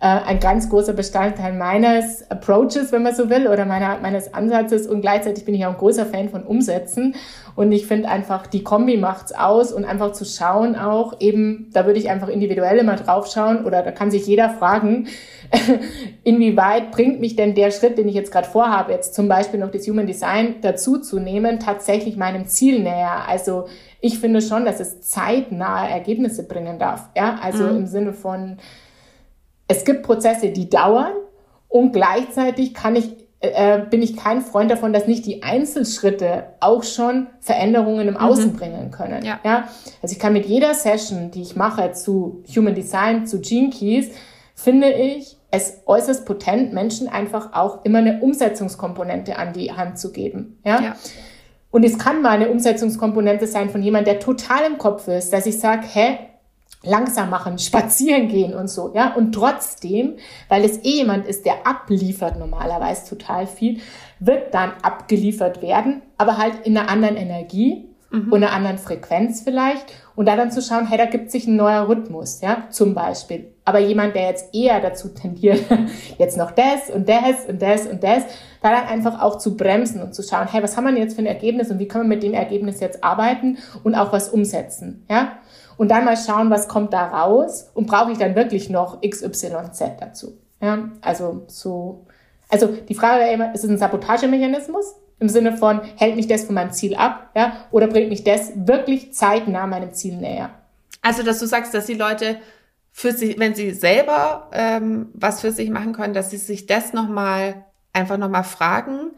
äh, 0.00 0.06
ein 0.06 0.38
ganz 0.38 0.68
großer 0.70 0.92
Bestandteil 0.92 1.52
meines 1.52 2.30
Approaches, 2.30 2.92
wenn 2.92 3.02
man 3.02 3.14
so 3.14 3.30
will, 3.30 3.48
oder 3.48 3.64
meiner, 3.64 3.98
meines 3.98 4.32
Ansatzes. 4.32 4.86
Und 4.86 5.00
gleichzeitig 5.00 5.44
bin 5.44 5.54
ich 5.54 5.66
auch 5.66 5.72
ein 5.72 5.78
großer 5.78 6.06
Fan 6.06 6.28
von 6.28 6.44
Umsetzen. 6.44 7.16
Und 7.56 7.72
ich 7.72 7.88
finde 7.88 8.08
einfach, 8.08 8.46
die 8.46 8.62
Kombi 8.62 8.96
macht's 8.96 9.32
aus 9.32 9.72
und 9.72 9.84
einfach 9.84 10.12
zu 10.12 10.24
schauen 10.24 10.76
auch 10.76 11.14
eben, 11.18 11.70
da 11.72 11.86
würde 11.86 11.98
ich 11.98 12.08
einfach 12.08 12.28
individuell 12.28 12.78
immer 12.78 12.94
drauf 12.94 13.26
schauen 13.26 13.64
oder 13.64 13.82
da 13.82 13.90
kann 13.90 14.12
sich 14.12 14.28
jeder 14.28 14.50
fragen, 14.50 15.08
inwieweit 16.22 16.92
bringt 16.92 17.18
mich 17.18 17.34
denn 17.34 17.56
der 17.56 17.72
Schritt, 17.72 17.98
den 17.98 18.06
ich 18.06 18.14
jetzt 18.14 18.30
gerade 18.30 18.48
vorhabe, 18.48 18.92
jetzt 18.92 19.14
zum 19.14 19.26
Beispiel 19.26 19.58
noch 19.58 19.72
das 19.72 19.88
Human 19.88 20.06
Design 20.06 20.56
dazu 20.60 20.98
zu 20.98 21.18
nehmen, 21.18 21.58
tatsächlich 21.58 22.16
meinem 22.16 22.46
Ziel 22.46 22.80
näher. 22.80 23.22
Also 23.28 23.66
ich 24.00 24.20
finde 24.20 24.40
schon, 24.40 24.64
dass 24.64 24.78
es 24.78 25.00
zeitnahe 25.00 25.90
Ergebnisse 25.90 26.46
bringen 26.46 26.78
darf. 26.78 27.08
Ja, 27.16 27.40
also 27.42 27.64
mhm. 27.64 27.76
im 27.78 27.86
Sinne 27.86 28.12
von, 28.12 28.58
es 29.68 29.84
gibt 29.84 30.02
Prozesse, 30.02 30.50
die 30.50 30.68
dauern 30.68 31.12
und 31.68 31.92
gleichzeitig 31.92 32.74
kann 32.74 32.96
ich, 32.96 33.10
äh, 33.40 33.76
äh, 33.76 33.86
bin 33.88 34.02
ich 34.02 34.16
kein 34.16 34.40
Freund 34.40 34.70
davon, 34.70 34.92
dass 34.92 35.06
nicht 35.06 35.26
die 35.26 35.42
Einzelschritte 35.42 36.44
auch 36.60 36.82
schon 36.82 37.28
Veränderungen 37.40 38.08
im 38.08 38.16
Außen 38.16 38.52
mhm. 38.52 38.56
bringen 38.56 38.90
können. 38.90 39.24
Ja. 39.24 39.38
ja. 39.44 39.68
Also 40.02 40.14
ich 40.14 40.18
kann 40.18 40.32
mit 40.32 40.46
jeder 40.46 40.74
Session, 40.74 41.30
die 41.30 41.42
ich 41.42 41.54
mache 41.54 41.92
zu 41.92 42.42
Human 42.56 42.74
Design, 42.74 43.26
zu 43.26 43.40
Gene 43.40 43.70
Keys, 43.70 44.10
finde 44.54 44.90
ich 44.90 45.36
es 45.50 45.82
äußerst 45.86 46.26
potent, 46.26 46.72
Menschen 46.74 47.08
einfach 47.08 47.54
auch 47.54 47.84
immer 47.84 47.98
eine 47.98 48.20
Umsetzungskomponente 48.20 49.38
an 49.38 49.52
die 49.52 49.72
Hand 49.72 49.98
zu 49.98 50.12
geben. 50.12 50.58
Ja. 50.64 50.80
ja. 50.80 50.96
Und 51.70 51.84
es 51.84 51.98
kann 51.98 52.22
mal 52.22 52.30
eine 52.30 52.48
Umsetzungskomponente 52.48 53.46
sein 53.46 53.70
von 53.70 53.82
jemand, 53.82 54.06
der 54.06 54.20
total 54.20 54.64
im 54.66 54.78
Kopf 54.78 55.06
ist, 55.08 55.32
dass 55.32 55.46
ich 55.46 55.58
sage, 55.58 55.86
hä, 55.86 56.18
langsam 56.82 57.30
machen, 57.30 57.58
spazieren 57.58 58.28
gehen 58.28 58.54
und 58.54 58.68
so, 58.68 58.92
ja. 58.94 59.14
Und 59.14 59.32
trotzdem, 59.32 60.16
weil 60.48 60.64
es 60.64 60.78
eh 60.84 60.98
jemand 60.98 61.26
ist, 61.26 61.44
der 61.44 61.66
abliefert 61.66 62.38
normalerweise 62.38 63.08
total 63.08 63.46
viel, 63.46 63.80
wird 64.20 64.54
dann 64.54 64.72
abgeliefert 64.82 65.62
werden, 65.62 66.02
aber 66.16 66.38
halt 66.38 66.66
in 66.66 66.76
einer 66.76 66.88
anderen 66.88 67.16
Energie 67.16 67.88
mhm. 68.10 68.32
und 68.32 68.42
einer 68.42 68.52
anderen 68.52 68.78
Frequenz 68.78 69.40
vielleicht. 69.42 69.86
Und 70.14 70.26
da 70.26 70.36
dann 70.36 70.50
zu 70.50 70.60
schauen, 70.62 70.88
hey, 70.88 70.98
da 70.98 71.06
gibt 71.06 71.30
sich 71.30 71.46
ein 71.46 71.54
neuer 71.54 71.88
Rhythmus, 71.88 72.40
ja, 72.40 72.64
zum 72.70 72.94
Beispiel. 72.94 73.52
Aber 73.64 73.78
jemand, 73.78 74.16
der 74.16 74.28
jetzt 74.28 74.54
eher 74.54 74.80
dazu 74.80 75.08
tendiert, 75.08 75.62
jetzt 76.18 76.36
noch 76.36 76.50
das 76.50 76.90
und 76.92 77.08
das 77.08 77.44
und 77.48 77.60
das 77.62 77.86
und 77.86 78.02
das, 78.02 78.24
da 78.60 78.70
dann 78.70 78.86
einfach 78.86 79.20
auch 79.20 79.38
zu 79.38 79.56
bremsen 79.56 80.02
und 80.02 80.14
zu 80.14 80.22
schauen, 80.22 80.48
hey, 80.50 80.62
was 80.62 80.76
haben 80.76 80.84
wir 80.84 80.92
denn 80.92 81.02
jetzt 81.02 81.14
für 81.14 81.22
ein 81.22 81.26
Ergebnis 81.26 81.70
und 81.70 81.78
wie 81.78 81.86
können 81.86 82.04
wir 82.04 82.16
mit 82.16 82.22
dem 82.24 82.34
Ergebnis 82.34 82.80
jetzt 82.80 83.04
arbeiten 83.04 83.58
und 83.84 83.94
auch 83.94 84.12
was 84.12 84.28
umsetzen, 84.28 85.04
ja 85.08 85.38
und 85.78 85.88
dann 85.90 86.04
mal 86.04 86.16
schauen, 86.16 86.50
was 86.50 86.68
kommt 86.68 86.92
da 86.92 87.06
raus 87.06 87.70
und 87.72 87.86
brauche 87.86 88.12
ich 88.12 88.18
dann 88.18 88.34
wirklich 88.34 88.68
noch 88.68 89.00
XYZ 89.00 89.52
dazu. 89.98 90.36
Ja, 90.60 90.90
also 91.00 91.44
so, 91.46 92.04
also 92.50 92.66
die 92.66 92.94
Frage 92.94 93.20
wäre 93.20 93.32
immer, 93.32 93.54
ist 93.54 93.64
es 93.64 93.70
ein 93.70 93.78
Sabotagemechanismus? 93.78 94.96
Im 95.20 95.28
Sinne 95.28 95.56
von, 95.56 95.80
hält 95.96 96.16
mich 96.16 96.26
das 96.26 96.44
von 96.44 96.54
meinem 96.54 96.72
Ziel 96.72 96.94
ab, 96.94 97.30
ja, 97.34 97.64
oder 97.70 97.86
bringt 97.86 98.08
mich 98.08 98.22
das 98.22 98.52
wirklich 98.54 99.14
zeitnah 99.14 99.66
meinem 99.66 99.92
Ziel 99.92 100.16
näher? 100.16 100.50
Also, 101.02 101.22
dass 101.22 101.38
du 101.38 101.46
sagst, 101.46 101.74
dass 101.74 101.86
die 101.86 101.94
Leute 101.94 102.38
für 102.92 103.12
sich, 103.12 103.38
wenn 103.38 103.54
sie 103.54 103.70
selber 103.70 104.48
ähm, 104.52 105.08
was 105.14 105.40
für 105.40 105.52
sich 105.52 105.70
machen 105.70 105.92
können, 105.92 106.14
dass 106.14 106.30
sie 106.30 106.36
sich 106.36 106.66
das 106.66 106.92
nochmal, 106.92 107.64
einfach 107.92 108.16
nochmal 108.16 108.44
fragen, 108.44 109.12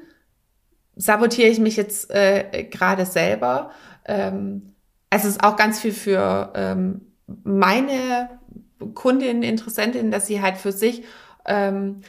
sabotiere 0.96 1.48
ich 1.48 1.58
mich 1.58 1.76
jetzt 1.76 2.10
äh, 2.10 2.64
gerade 2.64 3.06
selber? 3.06 3.70
Ähm, 4.06 4.74
also 5.10 5.28
es 5.28 5.34
ist 5.34 5.44
auch 5.44 5.56
ganz 5.56 5.80
viel 5.80 5.92
für 5.92 6.52
ähm, 6.54 7.00
meine 7.44 8.40
Kundinnen, 8.94 9.42
Interessentinnen, 9.42 10.10
dass 10.10 10.26
sie 10.26 10.40
halt 10.40 10.56
für 10.56 10.72
sich 10.72 11.04
ähm, 11.46 12.02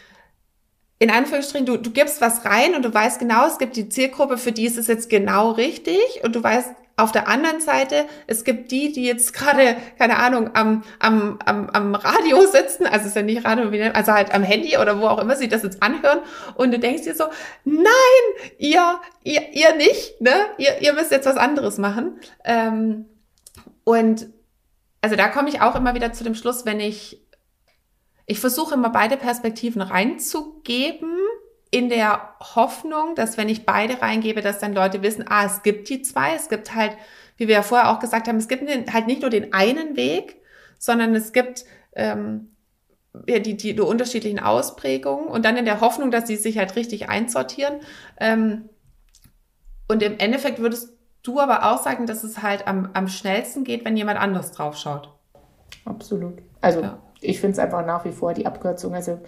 in 1.00 1.10
Anführungsstrichen, 1.10 1.66
du, 1.66 1.78
du 1.78 1.90
gibst 1.90 2.22
was 2.22 2.46
rein 2.46 2.76
und 2.76 2.86
du 2.86 2.94
weißt 2.94 3.20
genau, 3.20 3.48
es 3.48 3.58
gibt 3.58 3.76
die 3.76 3.90
Zielgruppe, 3.90 4.38
für 4.38 4.52
die 4.52 4.66
ist 4.66 4.78
es 4.78 4.86
jetzt 4.86 5.10
genau 5.10 5.50
richtig 5.50 6.22
und 6.24 6.36
du 6.36 6.44
weißt 6.44 6.70
auf 7.02 7.12
der 7.12 7.28
anderen 7.28 7.60
Seite, 7.60 8.06
es 8.28 8.44
gibt 8.44 8.72
die, 8.72 8.92
die 8.92 9.04
jetzt 9.04 9.34
gerade, 9.34 9.76
keine 9.98 10.18
Ahnung, 10.18 10.52
am, 10.54 10.84
am, 11.00 11.40
am, 11.46 11.70
am 11.70 11.96
Radio 11.96 12.46
sitzen, 12.46 12.86
also 12.86 13.02
es 13.02 13.08
ist 13.08 13.16
ja 13.16 13.24
nicht 13.24 13.44
Radio, 13.44 13.70
also 13.94 14.14
halt 14.14 14.34
am 14.34 14.44
Handy 14.44 14.78
oder 14.78 15.00
wo 15.00 15.08
auch 15.08 15.20
immer 15.20 15.36
sie 15.36 15.48
das 15.48 15.64
jetzt 15.64 15.82
anhören 15.82 16.20
und 16.56 16.72
du 16.72 16.80
denkst 16.80 17.04
dir 17.04 17.16
so, 17.16 17.26
nein, 17.64 18.52
ihr, 18.58 19.00
ihr, 19.24 19.42
ihr 19.52 19.76
nicht, 19.76 20.22
ne? 20.22 20.34
Ihr, 20.58 20.82
ihr 20.82 20.94
müsst 20.94 21.12
jetzt 21.12 21.26
was 21.26 21.38
anderes 21.38 21.78
machen. 21.78 22.20
Ähm, 22.44 23.06
und 23.84 24.28
also 25.02 25.16
da 25.16 25.28
komme 25.28 25.50
ich 25.50 25.62
auch 25.62 25.76
immer 25.76 25.96
wieder 25.96 26.14
zu 26.14 26.24
dem 26.24 26.36
Schluss, 26.36 26.66
wenn 26.66 26.80
ich 26.80 27.22
ich 28.28 28.40
versuche 28.40 28.76
immer 28.76 28.92
beide 28.92 29.18
Perspektiven 29.18 29.82
reinzugeben, 29.82 31.18
in 31.72 31.88
der 31.88 32.36
Hoffnung, 32.40 33.16
dass 33.16 33.38
wenn 33.38 33.50
ich 33.50 33.66
beide 33.66 34.02
reingebe, 34.02 34.42
dass 34.42 34.60
dann 34.60 34.74
Leute 34.74 35.02
wissen, 35.02 35.26
ah, 35.28 35.46
es 35.46 35.64
gibt 35.64 35.90
die 35.90 36.02
zwei, 36.02 36.36
es 36.36 36.50
gibt 36.50 36.76
halt, 36.76 36.98
wie 37.38 37.48
wir 37.48 37.56
ja 37.56 37.62
vorher 37.64 37.90
auch 37.90 38.00
gesagt 38.00 38.28
haben, 38.28 38.38
es 38.38 38.50
gibt 38.50 38.70
halt 38.94 39.08
nicht 39.08 39.22
nur 39.22 39.30
den 39.30 39.54
einen 39.54 39.96
Weg, 39.96 40.42
sondern 40.78 41.16
es 41.16 41.32
gibt 41.32 41.64
ähm, 41.94 42.52
ja, 43.28 43.40
die, 43.40 43.56
die, 43.56 43.76
die 43.76 43.82
unterschiedlichen 43.82 44.40
Ausprägungen 44.40 45.28
und 45.28 45.46
dann 45.46 45.58
in 45.58 45.66
der 45.66 45.82
Hoffnung, 45.82 46.12
dass 46.12 46.28
sie 46.28 46.36
sich 46.36 46.58
halt 46.58 46.76
richtig 46.76 47.10
einsortieren. 47.10 47.80
Ähm, 48.20 48.70
und 49.88 50.04
im 50.04 50.18
Endeffekt 50.20 50.60
würdest 50.60 50.98
du 51.24 51.40
aber 51.40 51.72
auch 51.72 51.84
sagen, 51.84 52.06
dass 52.06 52.24
es 52.24 52.42
halt 52.42 52.68
am, 52.68 52.90
am 52.94 53.08
schnellsten 53.08 53.64
geht, 53.64 53.86
wenn 53.86 53.98
jemand 53.98 54.20
anders 54.20 54.52
drauf 54.52 54.78
schaut. 54.78 55.14
Absolut. 55.86 56.42
Also 56.62 56.82
ja. 56.82 57.00
ich 57.22 57.40
finde 57.40 57.54
es 57.54 57.60
einfach 57.60 57.86
nach 57.86 58.06
wie 58.06 58.12
vor 58.12 58.34
die 58.34 58.46
Abkürzung. 58.46 58.94
Also 58.94 59.20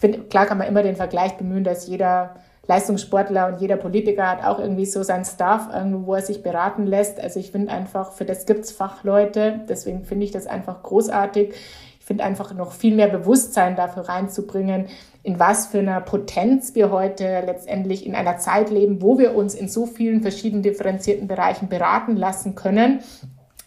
ich 0.00 0.08
finde, 0.10 0.20
klar 0.20 0.46
kann 0.46 0.56
man 0.56 0.66
immer 0.66 0.82
den 0.82 0.96
Vergleich 0.96 1.36
bemühen, 1.36 1.62
dass 1.62 1.86
jeder 1.86 2.36
Leistungssportler 2.66 3.48
und 3.48 3.60
jeder 3.60 3.76
Politiker 3.76 4.30
hat 4.30 4.42
auch 4.42 4.58
irgendwie 4.58 4.86
so 4.86 5.02
sein 5.02 5.26
Staff, 5.26 5.68
irgendwo, 5.70 6.06
wo 6.06 6.14
er 6.14 6.22
sich 6.22 6.42
beraten 6.42 6.86
lässt. 6.86 7.20
Also 7.20 7.38
ich 7.38 7.50
finde 7.50 7.70
einfach, 7.70 8.12
für 8.12 8.24
das 8.24 8.46
gibt's 8.46 8.72
Fachleute. 8.72 9.60
Deswegen 9.68 10.06
finde 10.06 10.24
ich 10.24 10.30
das 10.30 10.46
einfach 10.46 10.82
großartig. 10.82 11.52
Ich 11.98 12.06
finde 12.06 12.24
einfach 12.24 12.54
noch 12.54 12.72
viel 12.72 12.96
mehr 12.96 13.08
Bewusstsein 13.08 13.76
dafür 13.76 14.08
reinzubringen, 14.08 14.86
in 15.22 15.38
was 15.38 15.66
für 15.66 15.80
einer 15.80 16.00
Potenz 16.00 16.74
wir 16.74 16.90
heute 16.90 17.42
letztendlich 17.44 18.06
in 18.06 18.14
einer 18.14 18.38
Zeit 18.38 18.70
leben, 18.70 19.02
wo 19.02 19.18
wir 19.18 19.34
uns 19.34 19.54
in 19.54 19.68
so 19.68 19.84
vielen 19.84 20.22
verschiedenen 20.22 20.62
differenzierten 20.62 21.28
Bereichen 21.28 21.68
beraten 21.68 22.16
lassen 22.16 22.54
können 22.54 23.00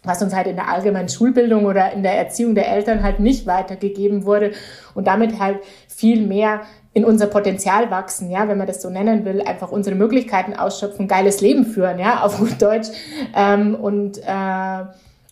was 0.04 0.22
uns 0.22 0.36
halt 0.36 0.48
in 0.48 0.56
der 0.56 0.70
allgemeinen 0.70 1.10
Schulbildung 1.10 1.66
oder 1.66 1.94
in 1.94 2.04
der 2.04 2.18
Erziehung 2.18 2.56
der 2.56 2.68
Eltern 2.68 3.04
halt 3.04 3.20
nicht 3.20 3.48
weitergegeben 3.48 4.26
wurde 4.26 4.52
und 4.94 5.08
damit 5.08 5.40
halt 5.40 5.60
viel 5.94 6.26
mehr 6.26 6.62
in 6.94 7.06
unser 7.06 7.28
Potenzial 7.28 7.90
wachsen, 7.90 8.30
ja, 8.30 8.48
wenn 8.48 8.58
man 8.58 8.68
das 8.68 8.82
so 8.82 8.90
nennen 8.90 9.26
will, 9.26 9.42
einfach 9.42 9.72
unsere 9.72 9.96
Möglichkeiten 9.96 10.54
ausschöpfen, 10.54 11.08
geiles 11.08 11.42
Leben 11.42 11.66
führen, 11.66 11.98
ja, 11.98 12.22
auf 12.22 12.38
gut 12.38 12.62
Deutsch. 12.62 12.90
Ähm, 13.36 13.76
und, 13.76 14.20
äh, 14.20 14.86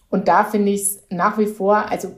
und 0.10 0.28
da 0.28 0.44
finde 0.44 0.72
ich 0.72 0.82
es 0.82 1.04
nach 1.10 1.38
wie 1.38 1.46
vor, 1.46 1.90
also 1.90 2.12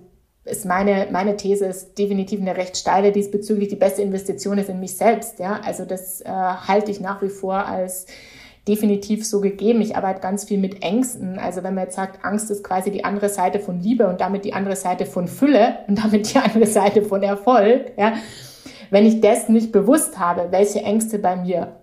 ist 0.45 0.65
meine, 0.65 1.07
meine 1.11 1.37
These 1.37 1.65
ist 1.65 1.97
definitiv 1.97 2.41
eine 2.41 2.57
recht 2.57 2.75
steile 2.77 3.11
diesbezüglich. 3.11 3.69
Die 3.69 3.75
beste 3.77 4.01
Investition 4.01 4.57
ist 4.57 4.69
in 4.69 4.79
mich 4.79 4.97
selbst, 4.97 5.39
ja. 5.39 5.61
Also 5.63 5.85
das 5.85 6.21
äh, 6.21 6.29
halte 6.29 6.91
ich 6.91 6.99
nach 6.99 7.21
wie 7.21 7.29
vor 7.29 7.65
als 7.65 8.05
definitiv 8.67 9.25
so 9.25 9.41
gegeben. 9.41 9.81
Ich 9.81 9.95
arbeite 9.95 10.21
ganz 10.21 10.45
viel 10.45 10.57
mit 10.57 10.83
Ängsten. 10.83 11.37
Also 11.37 11.63
wenn 11.63 11.73
man 11.73 11.85
jetzt 11.85 11.95
sagt, 11.95 12.23
Angst 12.23 12.49
ist 12.49 12.63
quasi 12.63 12.91
die 12.91 13.03
andere 13.03 13.29
Seite 13.29 13.59
von 13.59 13.79
Liebe 13.79 14.07
und 14.07 14.21
damit 14.21 14.45
die 14.45 14.53
andere 14.53 14.75
Seite 14.75 15.05
von 15.05 15.27
Fülle 15.27 15.79
und 15.87 16.03
damit 16.03 16.33
die 16.33 16.37
andere 16.37 16.65
Seite 16.65 17.01
von 17.01 17.23
Erfolg, 17.23 17.91
ja. 17.97 18.13
Wenn 18.89 19.05
ich 19.07 19.21
das 19.21 19.49
nicht 19.49 19.71
bewusst 19.71 20.19
habe, 20.19 20.51
welche 20.51 20.81
Ängste 20.81 21.17
bei 21.17 21.35
mir 21.35 21.82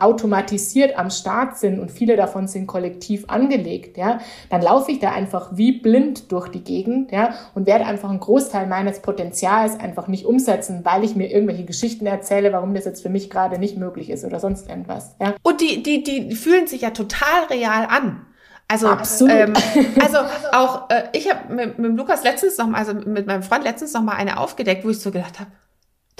automatisiert 0.00 0.98
am 0.98 1.10
Start 1.10 1.58
sind 1.58 1.78
und 1.78 1.90
viele 1.90 2.16
davon 2.16 2.46
sind 2.46 2.66
kollektiv 2.66 3.24
angelegt, 3.28 3.96
ja, 3.96 4.18
dann 4.48 4.62
laufe 4.62 4.90
ich 4.90 4.98
da 4.98 5.12
einfach 5.12 5.50
wie 5.56 5.72
blind 5.72 6.32
durch 6.32 6.48
die 6.48 6.64
Gegend, 6.64 7.12
ja, 7.12 7.34
und 7.54 7.66
werde 7.66 7.86
einfach 7.86 8.10
einen 8.10 8.20
Großteil 8.20 8.66
meines 8.66 9.00
Potenzials 9.00 9.78
einfach 9.78 10.08
nicht 10.08 10.26
umsetzen, 10.26 10.80
weil 10.84 11.04
ich 11.04 11.16
mir 11.16 11.30
irgendwelche 11.30 11.64
Geschichten 11.64 12.06
erzähle, 12.06 12.52
warum 12.52 12.74
das 12.74 12.84
jetzt 12.84 13.02
für 13.02 13.10
mich 13.10 13.30
gerade 13.30 13.58
nicht 13.58 13.76
möglich 13.76 14.10
ist 14.10 14.24
oder 14.24 14.40
sonst 14.40 14.68
irgendwas, 14.68 15.14
ja. 15.20 15.34
Und 15.42 15.60
die, 15.60 15.82
die, 15.82 16.02
die 16.02 16.34
fühlen 16.34 16.66
sich 16.66 16.82
ja 16.82 16.90
total 16.90 17.44
real 17.50 17.86
an. 17.88 18.26
Also, 18.70 18.86
Absolut. 18.86 19.34
Ähm, 19.34 19.52
also 20.00 20.18
auch 20.52 20.88
äh, 20.90 21.02
ich 21.12 21.28
habe 21.28 21.52
mit, 21.52 21.78
mit 21.80 21.96
Lukas 21.96 22.22
letztens 22.22 22.56
noch 22.56 22.68
mal, 22.68 22.78
also 22.78 22.94
mit 22.94 23.26
meinem 23.26 23.42
Freund 23.42 23.64
letztens 23.64 23.92
noch 23.94 24.02
mal 24.02 24.14
eine 24.14 24.38
aufgedeckt, 24.38 24.84
wo 24.84 24.90
ich 24.90 25.00
so 25.00 25.10
gedacht 25.10 25.40
habe, 25.40 25.50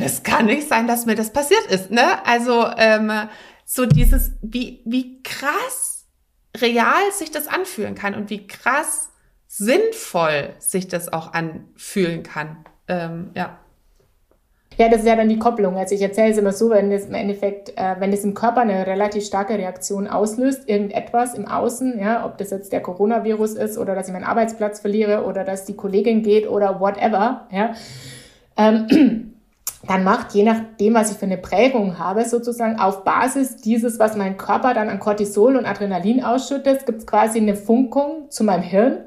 das 0.00 0.22
kann 0.22 0.46
nicht 0.46 0.68
sein, 0.68 0.86
dass 0.86 1.06
mir 1.06 1.14
das 1.14 1.32
passiert 1.32 1.66
ist. 1.66 1.90
Ne? 1.90 2.24
Also 2.26 2.66
ähm, 2.76 3.12
so 3.64 3.86
dieses, 3.86 4.32
wie, 4.42 4.82
wie 4.84 5.22
krass 5.22 6.06
real 6.56 7.12
sich 7.12 7.30
das 7.30 7.46
anfühlen 7.46 7.94
kann 7.94 8.14
und 8.14 8.30
wie 8.30 8.46
krass 8.46 9.10
sinnvoll 9.46 10.50
sich 10.58 10.88
das 10.88 11.12
auch 11.12 11.32
anfühlen 11.32 12.22
kann. 12.22 12.64
Ähm, 12.88 13.30
ja. 13.34 13.58
Ja, 14.76 14.88
das 14.88 15.00
ist 15.00 15.06
ja 15.06 15.16
dann 15.16 15.28
die 15.28 15.38
Kopplung. 15.38 15.76
Also 15.76 15.94
ich 15.94 16.00
erzähle 16.00 16.30
es 16.30 16.38
immer 16.38 16.52
so, 16.52 16.70
wenn 16.70 16.90
es 16.90 17.06
im 17.06 17.14
Endeffekt, 17.14 17.76
äh, 17.76 17.96
wenn 17.98 18.12
es 18.12 18.24
im 18.24 18.34
Körper 18.34 18.62
eine 18.62 18.86
relativ 18.86 19.26
starke 19.26 19.58
Reaktion 19.58 20.06
auslöst, 20.06 20.68
irgendetwas 20.68 21.34
im 21.34 21.46
Außen, 21.46 22.00
ja, 22.00 22.24
ob 22.24 22.38
das 22.38 22.50
jetzt 22.50 22.72
der 22.72 22.80
Coronavirus 22.80 23.54
ist 23.54 23.76
oder 23.76 23.94
dass 23.94 24.06
ich 24.06 24.12
meinen 24.12 24.24
Arbeitsplatz 24.24 24.80
verliere 24.80 25.24
oder 25.24 25.44
dass 25.44 25.64
die 25.64 25.76
Kollegin 25.76 26.22
geht 26.22 26.48
oder 26.48 26.80
whatever, 26.80 27.46
ja, 27.50 27.74
ähm, 28.56 29.29
dann 29.86 30.04
macht, 30.04 30.32
je 30.34 30.42
nachdem, 30.42 30.94
was 30.94 31.10
ich 31.10 31.16
für 31.16 31.24
eine 31.24 31.38
Prägung 31.38 31.98
habe, 31.98 32.26
sozusagen 32.26 32.78
auf 32.78 33.02
Basis 33.02 33.56
dieses, 33.56 33.98
was 33.98 34.14
mein 34.14 34.36
Körper 34.36 34.74
dann 34.74 34.90
an 34.90 35.00
Cortisol 35.00 35.56
und 35.56 35.64
Adrenalin 35.64 36.22
ausschüttet, 36.22 36.84
gibt 36.84 36.98
es 36.98 37.06
quasi 37.06 37.38
eine 37.38 37.56
Funkung 37.56 38.30
zu 38.30 38.44
meinem 38.44 38.62
Hirn. 38.62 38.98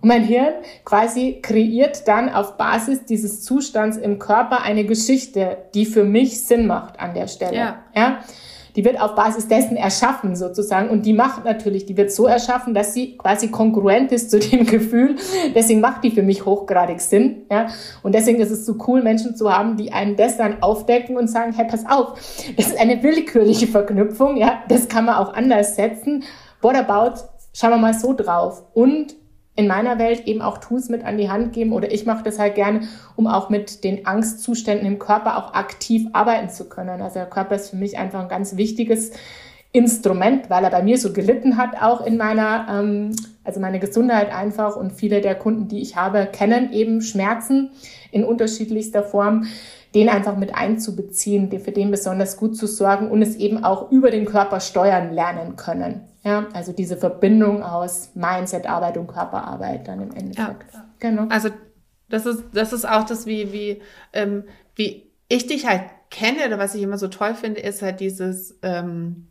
Und 0.00 0.08
mein 0.08 0.24
Hirn 0.24 0.54
quasi 0.84 1.40
kreiert 1.42 2.08
dann 2.08 2.30
auf 2.30 2.56
Basis 2.56 3.04
dieses 3.04 3.42
Zustands 3.42 3.98
im 3.98 4.18
Körper 4.18 4.62
eine 4.62 4.84
Geschichte, 4.84 5.58
die 5.74 5.84
für 5.84 6.04
mich 6.04 6.44
Sinn 6.44 6.66
macht 6.66 6.98
an 6.98 7.12
der 7.12 7.28
Stelle. 7.28 7.56
Ja. 7.56 7.76
ja? 7.94 8.20
Die 8.76 8.84
wird 8.84 9.00
auf 9.00 9.14
Basis 9.14 9.46
dessen 9.48 9.76
erschaffen 9.76 10.34
sozusagen 10.34 10.90
und 10.90 11.06
die 11.06 11.12
macht 11.12 11.44
natürlich, 11.44 11.86
die 11.86 11.96
wird 11.96 12.10
so 12.12 12.26
erschaffen, 12.26 12.74
dass 12.74 12.92
sie 12.92 13.16
quasi 13.16 13.48
kongruent 13.48 14.10
ist 14.12 14.30
zu 14.30 14.38
dem 14.38 14.66
Gefühl. 14.66 15.16
Deswegen 15.54 15.80
macht 15.80 16.02
die 16.04 16.10
für 16.10 16.22
mich 16.22 16.44
hochgradig 16.44 17.00
Sinn. 17.00 17.42
Ja? 17.50 17.68
Und 18.02 18.14
deswegen 18.14 18.40
ist 18.40 18.50
es 18.50 18.66
so 18.66 18.76
cool, 18.86 19.02
Menschen 19.02 19.36
zu 19.36 19.52
haben, 19.52 19.76
die 19.76 19.92
einen 19.92 20.16
das 20.16 20.36
dann 20.36 20.62
aufdecken 20.62 21.16
und 21.16 21.28
sagen, 21.28 21.52
hey, 21.52 21.66
pass 21.68 21.86
auf, 21.88 22.18
das 22.56 22.68
ist 22.68 22.78
eine 22.78 23.02
willkürliche 23.02 23.66
Verknüpfung, 23.66 24.36
ja, 24.36 24.62
das 24.68 24.88
kann 24.88 25.04
man 25.04 25.16
auch 25.16 25.34
anders 25.34 25.76
setzen. 25.76 26.24
What 26.60 26.74
about, 26.74 27.20
schauen 27.52 27.70
wir 27.70 27.78
mal 27.78 27.94
so 27.94 28.12
drauf. 28.12 28.64
Und 28.74 29.14
in 29.56 29.68
meiner 29.68 29.98
Welt 29.98 30.26
eben 30.26 30.42
auch 30.42 30.58
Tools 30.58 30.88
mit 30.88 31.04
an 31.04 31.16
die 31.16 31.30
Hand 31.30 31.52
geben 31.52 31.72
oder 31.72 31.92
ich 31.92 32.06
mache 32.06 32.24
das 32.24 32.38
halt 32.38 32.56
gerne, 32.56 32.88
um 33.14 33.26
auch 33.26 33.50
mit 33.50 33.84
den 33.84 34.04
Angstzuständen 34.04 34.86
im 34.86 34.98
Körper 34.98 35.38
auch 35.38 35.54
aktiv 35.54 36.08
arbeiten 36.12 36.48
zu 36.48 36.68
können. 36.68 37.00
Also 37.00 37.20
der 37.20 37.26
Körper 37.26 37.54
ist 37.54 37.70
für 37.70 37.76
mich 37.76 37.96
einfach 37.96 38.20
ein 38.20 38.28
ganz 38.28 38.56
wichtiges 38.56 39.12
Instrument, 39.70 40.50
weil 40.50 40.64
er 40.64 40.70
bei 40.70 40.82
mir 40.82 40.98
so 40.98 41.12
gelitten 41.12 41.56
hat, 41.56 41.82
auch 41.82 42.04
in 42.04 42.16
meiner, 42.16 42.66
ähm, 42.70 43.14
also 43.44 43.60
meine 43.60 43.80
Gesundheit 43.80 44.32
einfach 44.32 44.76
und 44.76 44.92
viele 44.92 45.20
der 45.20 45.34
Kunden, 45.34 45.68
die 45.68 45.80
ich 45.80 45.96
habe, 45.96 46.28
kennen 46.30 46.72
eben 46.72 47.00
Schmerzen 47.00 47.70
in 48.10 48.24
unterschiedlichster 48.24 49.02
Form, 49.02 49.46
den 49.94 50.08
einfach 50.08 50.36
mit 50.36 50.54
einzubeziehen, 50.54 51.50
für 51.60 51.72
den 51.72 51.90
besonders 51.90 52.36
gut 52.36 52.56
zu 52.56 52.66
sorgen 52.66 53.10
und 53.10 53.22
es 53.22 53.36
eben 53.36 53.62
auch 53.62 53.92
über 53.92 54.10
den 54.10 54.24
Körper 54.24 54.60
steuern 54.60 55.12
lernen 55.12 55.56
können. 55.56 56.02
Ja, 56.24 56.48
also 56.54 56.72
diese 56.72 56.96
Verbindung 56.96 57.62
aus 57.62 58.10
Mindset-Arbeit 58.14 58.96
und 58.96 59.06
Körperarbeit 59.06 59.86
dann 59.86 60.00
im 60.00 60.10
Endeffekt. 60.16 60.72
Ja. 60.72 60.88
Genau. 60.98 61.26
Also 61.28 61.50
das 62.08 62.24
ist, 62.24 62.44
das 62.52 62.72
ist 62.72 62.88
auch 62.88 63.04
das, 63.04 63.26
wie, 63.26 63.52
wie, 63.52 63.82
ähm, 64.14 64.44
wie 64.74 65.10
ich 65.28 65.46
dich 65.46 65.66
halt 65.66 65.82
kenne 66.10 66.46
oder 66.46 66.58
was 66.58 66.74
ich 66.74 66.82
immer 66.82 66.96
so 66.96 67.08
toll 67.08 67.34
finde, 67.34 67.60
ist 67.60 67.82
halt 67.82 68.00
dieses, 68.00 68.58
ähm, 68.62 69.28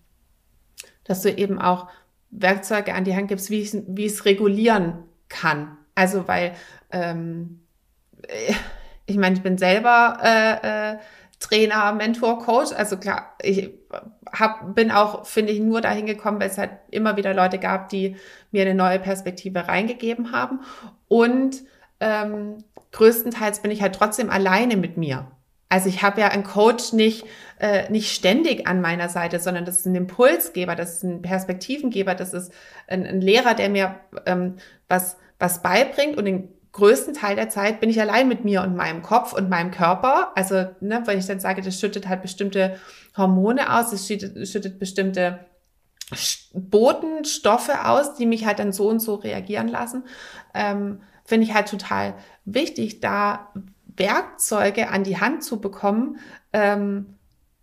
dass 1.03 1.21
du 1.21 1.31
eben 1.31 1.59
auch 1.59 1.87
Werkzeuge 2.29 2.93
an 2.93 3.05
die 3.05 3.15
Hand 3.15 3.27
gibst, 3.27 3.49
wie 3.49 3.61
ich 3.61 3.73
wie 3.87 4.05
es 4.05 4.25
regulieren 4.25 5.03
kann. 5.29 5.77
Also 5.95 6.27
weil 6.27 6.53
ähm, 6.91 7.61
ich 9.05 9.17
meine, 9.17 9.35
ich 9.35 9.41
bin 9.43 9.57
selber 9.57 10.17
äh, 10.23 10.91
äh, 10.93 10.97
Trainer, 11.43 11.93
Mentor, 11.93 12.39
Coach. 12.39 12.71
Also 12.71 12.97
klar, 12.97 13.35
ich 13.41 13.69
hab, 14.31 14.75
bin 14.75 14.91
auch, 14.91 15.25
finde 15.25 15.51
ich, 15.51 15.59
nur 15.59 15.81
dahin 15.81 16.05
gekommen, 16.05 16.39
weil 16.39 16.49
es 16.49 16.57
halt 16.57 16.71
immer 16.89 17.17
wieder 17.17 17.33
Leute 17.33 17.59
gab, 17.59 17.89
die 17.89 18.15
mir 18.51 18.63
eine 18.63 18.73
neue 18.73 18.99
Perspektive 18.99 19.67
reingegeben 19.67 20.31
haben. 20.31 20.61
Und 21.07 21.63
ähm, 21.99 22.63
größtenteils 22.93 23.61
bin 23.61 23.71
ich 23.71 23.81
halt 23.81 23.95
trotzdem 23.95 24.29
alleine 24.29 24.77
mit 24.77 24.97
mir. 24.97 25.27
Also 25.67 25.89
ich 25.89 26.01
habe 26.01 26.21
ja 26.21 26.29
einen 26.29 26.43
Coach 26.43 26.93
nicht, 26.93 27.25
äh, 27.59 27.89
nicht 27.91 28.13
ständig 28.13 28.67
an 28.67 28.79
meiner 28.79 29.09
Seite, 29.09 29.39
sondern 29.39 29.65
das 29.65 29.79
ist 29.79 29.85
ein 29.85 29.95
Impulsgeber, 29.95 30.75
das 30.75 30.97
ist 30.97 31.03
ein 31.03 31.21
Perspektivengeber, 31.21 32.15
das 32.15 32.33
ist 32.33 32.53
ein, 32.87 33.05
ein 33.05 33.21
Lehrer, 33.21 33.53
der 33.53 33.69
mir 33.69 33.95
ähm, 34.25 34.57
was, 34.87 35.17
was 35.39 35.61
beibringt 35.61 36.15
und 36.15 36.25
den 36.25 36.49
größten 36.73 37.13
Teil 37.13 37.35
der 37.35 37.49
Zeit 37.49 37.79
bin 37.79 37.89
ich 37.89 38.01
allein 38.01 38.27
mit 38.27 38.43
mir 38.43 38.61
und 38.63 38.75
meinem 38.75 39.01
Kopf 39.03 39.31
und 39.31 39.49
meinem 39.49 39.71
Körper. 39.71 40.31
Also, 40.35 40.55
ne, 40.81 41.01
wenn 41.05 41.19
ich 41.19 41.27
dann 41.27 41.39
sage, 41.39 41.61
das 41.61 41.79
schüttet 41.79 42.09
halt 42.09 42.21
bestimmte 42.21 42.79
Hormone 43.15 43.73
aus, 43.73 43.93
es 43.93 44.07
schüttet, 44.07 44.47
schüttet 44.47 44.79
bestimmte 44.79 45.39
Botenstoffe 46.53 47.71
aus, 47.83 48.15
die 48.15 48.25
mich 48.25 48.45
halt 48.45 48.59
dann 48.59 48.73
so 48.73 48.89
und 48.89 48.99
so 48.99 49.15
reagieren 49.15 49.67
lassen, 49.67 50.03
ähm, 50.53 51.01
finde 51.23 51.45
ich 51.45 51.53
halt 51.53 51.69
total 51.69 52.15
wichtig, 52.43 52.99
da 52.99 53.51
Werkzeuge 53.95 54.89
an 54.89 55.03
die 55.03 55.19
Hand 55.19 55.43
zu 55.43 55.61
bekommen. 55.61 56.17
Ähm, 56.51 57.17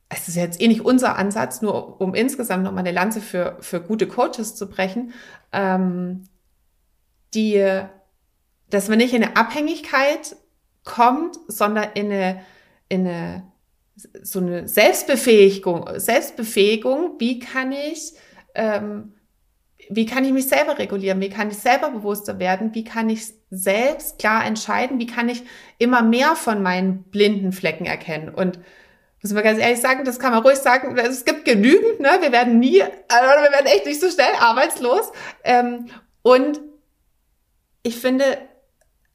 es 0.09 0.29
ist 0.29 0.37
jetzt 0.37 0.61
eh 0.61 0.69
nicht 0.69 0.85
unser 0.85 1.17
Ansatz, 1.17 1.63
nur 1.63 2.01
um 2.01 2.15
insgesamt 2.15 2.65
nochmal 2.65 2.81
eine 2.81 2.93
Lanze 2.93 3.21
für, 3.21 3.57
für 3.61 3.81
gute 3.81 4.07
Coaches 4.07 4.55
zu 4.55 4.69
brechen, 4.69 5.13
ähm, 5.53 6.25
die 7.35 7.83
dass 8.71 8.89
man 8.89 8.99
nicht 8.99 9.15
in 9.15 9.25
eine 9.25 9.37
Abhängigkeit 9.37 10.37
kommt, 10.85 11.37
sondern 11.49 11.91
in 11.95 12.07
eine, 12.07 12.45
in 12.89 13.07
eine 13.07 13.51
so 14.23 14.41
eine 14.41 14.69
Selbstbefähigung, 14.69 15.89
Selbstbefähigung, 15.97 17.17
wie 17.19 17.39
kann 17.39 17.73
ich, 17.73 18.15
ähm, 18.55 19.15
wie 19.89 20.07
kann 20.07 20.25
ich 20.25 20.33
mich 20.33 20.49
selber 20.49 20.79
regulieren, 20.79 21.21
wie 21.21 21.29
kann 21.29 21.51
ich 21.51 21.59
selber 21.59 21.91
bewusster 21.91 22.39
werden, 22.39 22.75
wie 22.75 22.85
kann 22.85 23.11
ich 23.11 23.35
selbst 23.51 24.19
klar 24.19 24.45
entscheiden, 24.45 24.99
wie 24.99 25.07
kann 25.07 25.29
ich 25.29 25.43
immer 25.79 26.03
mehr 26.03 26.37
von 26.37 26.63
meinen 26.63 27.03
blinden 27.05 27.53
Flecken 27.53 27.87
erkennen 27.87 28.33
und 28.33 28.59
muss 29.23 29.35
man 29.35 29.45
ganz 29.45 29.59
ehrlich 29.59 29.81
sagen, 29.81 30.05
das 30.07 30.19
kann 30.19 30.33
man 30.33 30.43
ruhig 30.43 30.57
sagen, 30.57 30.97
es 30.97 31.27
gibt 31.27 31.45
genügend, 31.45 32.01
ne? 32.01 32.09
wir 32.21 32.33
werden 32.33 32.59
nie, 32.59 32.81
also 32.83 33.43
wir 33.43 33.53
werden 33.53 33.67
echt 33.67 33.85
nicht 33.85 34.01
so 34.01 34.09
schnell 34.09 34.33
arbeitslos 34.39 35.13
ähm, 35.45 35.87
und 36.23 36.61
ich 37.83 37.97
finde, 37.97 38.39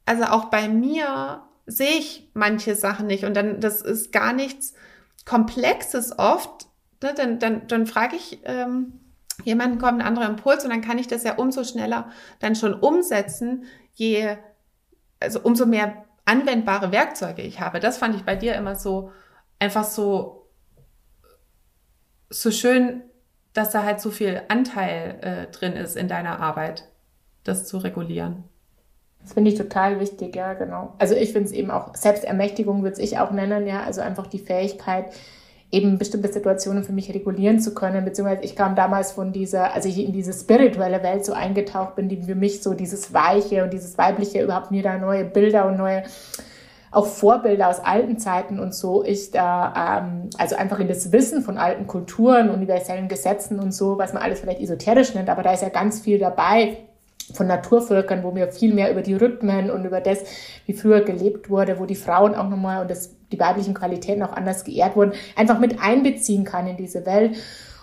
also 0.05 0.23
auch 0.25 0.45
bei 0.45 0.67
mir 0.67 1.43
sehe 1.65 1.97
ich 1.97 2.29
manche 2.33 2.75
Sachen 2.75 3.07
nicht 3.07 3.25
und 3.25 3.35
dann, 3.35 3.59
das 3.59 3.81
ist 3.81 4.11
gar 4.11 4.33
nichts 4.33 4.73
Komplexes 5.25 6.17
oft. 6.17 6.67
Ne? 7.01 7.13
Dann, 7.15 7.39
dann, 7.39 7.67
dann 7.67 7.87
frage 7.87 8.15
ich 8.15 8.39
ähm, 8.43 8.99
jemanden, 9.43 9.79
kommt 9.79 9.99
ein 9.99 10.07
anderer 10.07 10.29
Impuls 10.29 10.63
und 10.63 10.69
dann 10.69 10.81
kann 10.81 10.99
ich 10.99 11.07
das 11.07 11.23
ja 11.23 11.35
umso 11.35 11.63
schneller 11.63 12.09
dann 12.39 12.55
schon 12.55 12.73
umsetzen, 12.73 13.65
je, 13.93 14.37
also 15.19 15.39
umso 15.41 15.65
mehr 15.65 16.05
anwendbare 16.25 16.91
Werkzeuge 16.91 17.41
ich 17.41 17.59
habe. 17.59 17.79
Das 17.79 17.97
fand 17.97 18.15
ich 18.15 18.23
bei 18.23 18.35
dir 18.35 18.55
immer 18.55 18.75
so, 18.75 19.11
einfach 19.59 19.83
so, 19.83 20.49
so 22.29 22.51
schön, 22.51 23.03
dass 23.53 23.71
da 23.71 23.83
halt 23.83 24.01
so 24.01 24.11
viel 24.11 24.41
Anteil 24.49 25.19
äh, 25.21 25.51
drin 25.51 25.73
ist 25.73 25.95
in 25.95 26.07
deiner 26.07 26.39
Arbeit, 26.39 26.89
das 27.43 27.65
zu 27.65 27.77
regulieren. 27.77 28.43
Das 29.25 29.33
finde 29.33 29.49
ich 29.49 29.57
total 29.57 29.99
wichtig, 29.99 30.35
ja, 30.35 30.53
genau. 30.53 30.93
Also 30.99 31.15
ich 31.15 31.33
finde 31.33 31.47
es 31.47 31.51
eben 31.51 31.71
auch, 31.71 31.95
Selbstermächtigung 31.95 32.83
würde 32.83 33.01
ich 33.01 33.17
auch 33.17 33.31
nennen, 33.31 33.65
ja, 33.65 33.81
also 33.81 34.01
einfach 34.01 34.27
die 34.27 34.37
Fähigkeit, 34.37 35.05
eben 35.71 35.97
bestimmte 35.97 36.31
Situationen 36.31 36.83
für 36.83 36.93
mich 36.93 37.11
regulieren 37.11 37.59
zu 37.59 37.73
können, 37.73 38.05
beziehungsweise 38.05 38.43
ich 38.43 38.55
kam 38.55 38.75
damals 38.75 39.13
von 39.13 39.33
dieser, 39.33 39.73
also 39.73 39.89
ich 39.89 39.97
in 39.97 40.13
diese 40.13 40.31
spirituelle 40.31 41.01
Welt 41.01 41.25
so 41.25 41.33
eingetaucht 41.33 41.95
bin, 41.95 42.07
die 42.07 42.21
für 42.21 42.35
mich 42.35 42.61
so 42.61 42.75
dieses 42.75 43.15
Weiche 43.15 43.63
und 43.63 43.73
dieses 43.73 43.97
Weibliche 43.97 44.43
überhaupt 44.43 44.69
mir 44.69 44.83
da 44.83 44.99
neue 44.99 45.25
Bilder 45.25 45.65
und 45.65 45.77
neue 45.77 46.03
auch 46.91 47.07
Vorbilder 47.07 47.67
aus 47.67 47.79
alten 47.79 48.19
Zeiten 48.19 48.59
und 48.59 48.75
so 48.75 49.03
ich 49.03 49.31
da, 49.31 50.03
ähm, 50.05 50.29
also 50.37 50.55
einfach 50.55 50.79
in 50.79 50.87
das 50.87 51.11
Wissen 51.11 51.41
von 51.41 51.57
alten 51.57 51.87
Kulturen, 51.87 52.51
universellen 52.51 53.07
Gesetzen 53.07 53.59
und 53.59 53.73
so, 53.73 53.97
was 53.97 54.13
man 54.13 54.21
alles 54.21 54.39
vielleicht 54.39 54.61
esoterisch 54.61 55.15
nennt, 55.15 55.29
aber 55.29 55.41
da 55.41 55.51
ist 55.51 55.63
ja 55.63 55.69
ganz 55.69 55.99
viel 55.99 56.19
dabei, 56.19 56.77
von 57.33 57.47
Naturvölkern, 57.47 58.23
wo 58.23 58.35
wir 58.35 58.47
viel 58.49 58.73
mehr 58.73 58.91
über 58.91 59.01
die 59.01 59.15
Rhythmen 59.15 59.71
und 59.71 59.85
über 59.85 60.01
das, 60.01 60.19
wie 60.65 60.73
früher 60.73 61.01
gelebt 61.01 61.49
wurde, 61.49 61.79
wo 61.79 61.85
die 61.85 61.95
Frauen 61.95 62.35
auch 62.35 62.49
nochmal 62.49 62.81
und 62.81 62.91
das, 62.91 63.15
die 63.31 63.39
weiblichen 63.39 63.73
Qualitäten 63.73 64.23
auch 64.23 64.33
anders 64.33 64.63
geehrt 64.63 64.95
wurden, 64.95 65.13
einfach 65.35 65.59
mit 65.59 65.79
einbeziehen 65.81 66.43
kann 66.43 66.67
in 66.67 66.77
diese 66.77 67.05
Welt. 67.05 67.35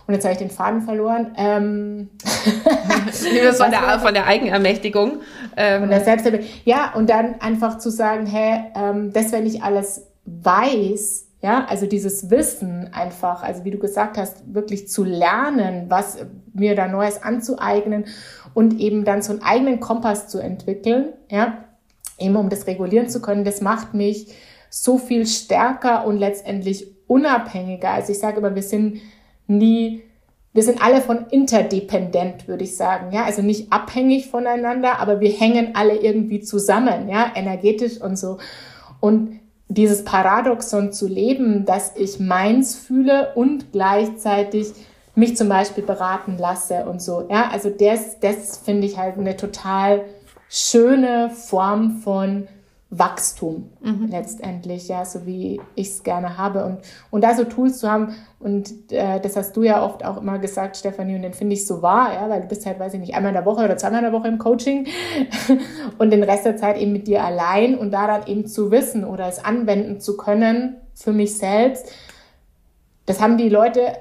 Und 0.06 0.14
jetzt 0.14 0.24
habe 0.24 0.32
ich 0.32 0.38
den 0.38 0.50
Faden 0.50 0.82
verloren. 0.82 1.32
Ähm 1.36 2.10
von, 3.52 3.70
der, 3.70 4.00
von 4.00 4.14
der 4.14 4.26
Eigenermächtigung. 4.26 5.20
Ähm. 5.56 5.80
Von 5.80 5.90
der 5.90 6.00
Selbstermächtigung. 6.00 6.60
Ja, 6.64 6.92
und 6.94 7.08
dann 7.08 7.40
einfach 7.40 7.78
zu 7.78 7.90
sagen, 7.90 8.26
hey, 8.26 8.64
ähm, 8.74 9.12
das, 9.12 9.32
wenn 9.32 9.46
ich 9.46 9.62
alles 9.62 10.06
weiß, 10.24 11.26
ja, 11.42 11.66
also 11.68 11.86
dieses 11.86 12.30
Wissen 12.30 12.90
einfach, 12.92 13.42
also 13.42 13.64
wie 13.64 13.72
du 13.72 13.78
gesagt 13.78 14.16
hast, 14.16 14.54
wirklich 14.54 14.88
zu 14.88 15.02
lernen, 15.02 15.86
was 15.88 16.18
mir 16.54 16.76
da 16.76 16.86
Neues 16.86 17.20
anzueignen 17.20 18.04
und 18.54 18.78
eben 18.78 19.04
dann 19.04 19.22
so 19.22 19.32
einen 19.32 19.42
eigenen 19.42 19.80
Kompass 19.80 20.28
zu 20.28 20.38
entwickeln, 20.38 21.12
ja, 21.28 21.64
eben 22.18 22.36
um 22.36 22.48
das 22.48 22.68
regulieren 22.68 23.08
zu 23.08 23.20
können, 23.20 23.44
das 23.44 23.60
macht 23.60 23.92
mich 23.92 24.32
so 24.70 24.98
viel 24.98 25.26
stärker 25.26 26.06
und 26.06 26.16
letztendlich 26.16 26.86
unabhängiger. 27.08 27.90
Also 27.90 28.12
ich 28.12 28.20
sage 28.20 28.38
immer, 28.38 28.54
wir 28.54 28.62
sind 28.62 29.00
nie, 29.48 30.04
wir 30.52 30.62
sind 30.62 30.80
alle 30.80 31.00
von 31.00 31.26
interdependent, 31.30 32.46
würde 32.46 32.62
ich 32.62 32.76
sagen. 32.76 33.12
Ja, 33.12 33.24
also 33.24 33.42
nicht 33.42 33.72
abhängig 33.72 34.30
voneinander, 34.30 35.00
aber 35.00 35.18
wir 35.18 35.30
hängen 35.30 35.74
alle 35.74 35.96
irgendwie 35.96 36.40
zusammen, 36.40 37.08
ja, 37.08 37.32
energetisch 37.34 38.00
und 38.00 38.16
so. 38.16 38.38
Und 39.00 39.40
dieses 39.74 40.04
Paradoxon 40.04 40.92
zu 40.92 41.06
leben, 41.06 41.64
dass 41.64 41.92
ich 41.96 42.20
meins 42.20 42.74
fühle 42.74 43.32
und 43.34 43.72
gleichzeitig 43.72 44.72
mich 45.14 45.36
zum 45.36 45.48
Beispiel 45.48 45.84
beraten 45.84 46.36
lasse 46.38 46.86
und 46.86 47.02
so. 47.02 47.26
Ja, 47.30 47.50
also 47.50 47.70
das, 47.70 48.18
das 48.20 48.58
finde 48.58 48.86
ich 48.86 48.98
halt 48.98 49.18
eine 49.18 49.36
total 49.36 50.04
schöne 50.48 51.30
Form 51.30 52.00
von 52.02 52.48
Wachstum 52.94 53.70
mhm. 53.80 54.08
letztendlich, 54.10 54.88
ja, 54.88 55.06
so 55.06 55.24
wie 55.24 55.62
ich 55.74 55.88
es 55.88 56.02
gerne 56.02 56.36
habe. 56.36 56.66
Und, 56.66 56.80
und 57.10 57.24
da 57.24 57.34
so 57.34 57.44
Tools 57.44 57.78
zu 57.78 57.90
haben, 57.90 58.14
und 58.38 58.92
äh, 58.92 59.18
das 59.18 59.34
hast 59.34 59.56
du 59.56 59.62
ja 59.62 59.82
oft 59.82 60.04
auch 60.04 60.18
immer 60.18 60.38
gesagt, 60.38 60.76
Stefanie, 60.76 61.16
und 61.16 61.22
den 61.22 61.32
finde 61.32 61.54
ich 61.54 61.66
so 61.66 61.80
wahr, 61.80 62.12
ja, 62.12 62.28
weil 62.28 62.42
du 62.42 62.48
bist 62.48 62.66
halt, 62.66 62.78
weiß 62.78 62.92
ich 62.92 63.00
nicht, 63.00 63.14
einmal 63.14 63.30
in 63.30 63.36
der 63.36 63.46
Woche 63.46 63.64
oder 63.64 63.78
zweimal 63.78 64.04
in 64.04 64.10
der 64.10 64.12
Woche 64.12 64.28
im 64.28 64.36
Coaching 64.36 64.86
und 65.98 66.10
den 66.10 66.22
Rest 66.22 66.44
der 66.44 66.58
Zeit 66.58 66.76
eben 66.76 66.92
mit 66.92 67.06
dir 67.06 67.24
allein 67.24 67.78
und 67.78 67.92
da 67.92 68.06
dann 68.06 68.26
eben 68.26 68.46
zu 68.46 68.70
wissen 68.70 69.04
oder 69.04 69.26
es 69.26 69.42
anwenden 69.42 69.98
zu 69.98 70.18
können 70.18 70.76
für 70.92 71.12
mich 71.12 71.38
selbst. 71.38 71.90
Das 73.06 73.22
haben 73.22 73.38
die 73.38 73.48
Leute 73.48 73.96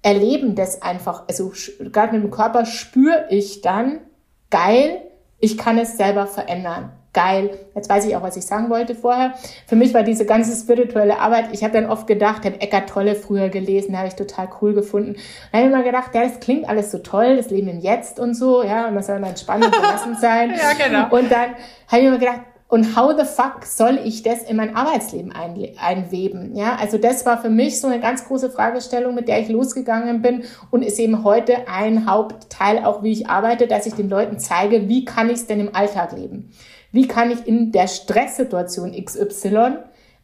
erleben 0.00 0.54
das 0.54 0.80
einfach, 0.80 1.24
also 1.28 1.52
gerade 1.78 2.14
mit 2.14 2.24
dem 2.24 2.30
Körper 2.30 2.64
spüre 2.64 3.26
ich 3.28 3.60
dann, 3.60 4.00
geil, 4.48 5.02
ich 5.38 5.58
kann 5.58 5.76
es 5.76 5.98
selber 5.98 6.26
verändern 6.26 6.92
geil. 7.12 7.50
Jetzt 7.74 7.88
weiß 7.88 8.06
ich 8.06 8.16
auch, 8.16 8.22
was 8.22 8.36
ich 8.36 8.46
sagen 8.46 8.70
wollte 8.70 8.94
vorher. 8.94 9.34
Für 9.66 9.76
mich 9.76 9.92
war 9.92 10.02
diese 10.02 10.24
ganze 10.24 10.58
spirituelle 10.58 11.18
Arbeit, 11.18 11.48
ich 11.52 11.62
habe 11.62 11.74
dann 11.74 11.90
oft 11.90 12.06
gedacht, 12.06 12.44
habe 12.44 12.60
Eckart 12.60 12.88
Tolle 12.88 13.14
früher 13.14 13.48
gelesen, 13.48 13.96
habe 13.96 14.08
ich 14.08 14.14
total 14.14 14.48
cool 14.60 14.74
gefunden. 14.74 15.16
Dann 15.50 15.60
habe 15.60 15.68
ich 15.68 15.74
immer 15.74 15.84
gedacht, 15.84 16.14
ja, 16.14 16.22
das 16.22 16.40
klingt 16.40 16.68
alles 16.68 16.90
so 16.90 16.98
toll, 16.98 17.36
das 17.36 17.50
Leben 17.50 17.68
im 17.68 17.80
Jetzt 17.80 18.18
und 18.18 18.34
so, 18.34 18.62
ja, 18.62 18.88
und 18.88 18.94
das 18.94 19.06
soll 19.06 19.18
mal 19.18 19.28
entspannt 19.28 19.64
und 19.64 19.72
gelassen 19.76 20.16
sein. 20.20 20.50
ja, 20.50 20.72
genau. 20.72 21.14
Und 21.14 21.30
dann 21.30 21.54
habe 21.88 22.00
ich 22.00 22.04
immer 22.06 22.18
gedacht, 22.18 22.40
und 22.72 22.96
how 22.96 23.12
the 23.14 23.26
fuck 23.26 23.66
soll 23.66 24.00
ich 24.02 24.22
das 24.22 24.44
in 24.44 24.56
mein 24.56 24.74
Arbeitsleben 24.74 25.30
einweben? 25.30 26.56
Ja, 26.56 26.76
also 26.76 26.96
das 26.96 27.26
war 27.26 27.42
für 27.42 27.50
mich 27.50 27.78
so 27.78 27.86
eine 27.86 28.00
ganz 28.00 28.24
große 28.24 28.48
Fragestellung, 28.48 29.14
mit 29.14 29.28
der 29.28 29.40
ich 29.40 29.50
losgegangen 29.50 30.22
bin 30.22 30.44
und 30.70 30.80
ist 30.82 30.98
eben 30.98 31.22
heute 31.22 31.68
ein 31.68 32.10
Hauptteil 32.10 32.82
auch, 32.86 33.02
wie 33.02 33.12
ich 33.12 33.28
arbeite, 33.28 33.66
dass 33.66 33.84
ich 33.84 33.92
den 33.92 34.08
Leuten 34.08 34.38
zeige, 34.38 34.88
wie 34.88 35.04
kann 35.04 35.28
ich 35.28 35.34
es 35.34 35.46
denn 35.46 35.60
im 35.60 35.74
Alltag 35.74 36.12
leben? 36.12 36.50
Wie 36.92 37.06
kann 37.06 37.30
ich 37.30 37.46
in 37.46 37.72
der 37.72 37.88
Stresssituation 37.88 38.92
XY 38.92 39.74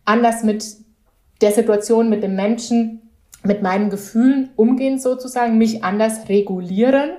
anders 0.06 0.42
mit 0.42 0.64
der 1.42 1.52
Situation, 1.52 2.08
mit 2.08 2.22
dem 2.22 2.34
Menschen, 2.34 3.10
mit 3.44 3.60
meinen 3.60 3.90
Gefühlen 3.90 4.52
umgehen 4.56 4.98
sozusagen, 4.98 5.58
mich 5.58 5.84
anders 5.84 6.30
regulieren, 6.30 7.10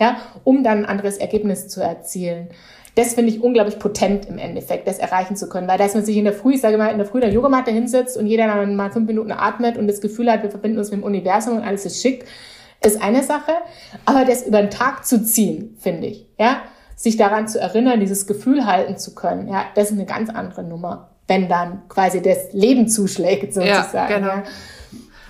ja, 0.00 0.16
um 0.42 0.64
dann 0.64 0.78
ein 0.78 0.86
anderes 0.86 1.18
Ergebnis 1.18 1.68
zu 1.68 1.80
erzielen. 1.80 2.48
Das 2.94 3.14
finde 3.14 3.32
ich 3.32 3.42
unglaublich 3.42 3.78
potent 3.78 4.26
im 4.26 4.36
Endeffekt, 4.38 4.86
das 4.86 4.98
erreichen 4.98 5.34
zu 5.34 5.48
können, 5.48 5.66
weil 5.66 5.78
dass 5.78 5.94
man 5.94 6.04
sich 6.04 6.16
in 6.16 6.24
der 6.24 6.34
Früh, 6.34 6.54
ich 6.54 6.60
sage 6.60 6.76
mal, 6.76 6.88
in 6.88 6.98
der 6.98 7.06
Früh 7.06 7.18
in 7.18 7.22
der 7.22 7.32
Yogamatte 7.32 7.70
hinsetzt 7.70 8.18
und 8.18 8.26
jeder 8.26 8.46
dann 8.46 8.76
mal 8.76 8.90
fünf 8.90 9.06
Minuten 9.06 9.32
atmet 9.32 9.78
und 9.78 9.88
das 9.88 10.00
Gefühl 10.02 10.30
hat, 10.30 10.42
wir 10.42 10.50
verbinden 10.50 10.78
uns 10.78 10.90
mit 10.90 11.00
dem 11.00 11.04
Universum 11.04 11.56
und 11.56 11.62
alles 11.62 11.86
ist 11.86 12.02
schick, 12.02 12.26
ist 12.84 13.00
eine 13.00 13.22
Sache, 13.22 13.52
aber 14.04 14.24
das 14.24 14.46
über 14.46 14.60
den 14.60 14.70
Tag 14.70 15.06
zu 15.06 15.24
ziehen, 15.24 15.76
finde 15.78 16.08
ich, 16.08 16.26
ja, 16.38 16.62
sich 16.96 17.16
daran 17.16 17.48
zu 17.48 17.58
erinnern, 17.58 18.00
dieses 18.00 18.26
Gefühl 18.26 18.66
halten 18.66 18.98
zu 18.98 19.14
können, 19.14 19.48
ja, 19.48 19.64
das 19.74 19.90
ist 19.90 19.96
eine 19.96 20.06
ganz 20.06 20.28
andere 20.28 20.62
Nummer, 20.62 21.10
wenn 21.28 21.48
dann 21.48 21.88
quasi 21.88 22.20
das 22.20 22.52
Leben 22.52 22.88
zuschlägt, 22.88 23.54
sozusagen. 23.54 23.94
Ja, 23.94 24.06
genau. 24.06 24.28
Ja. 24.28 24.42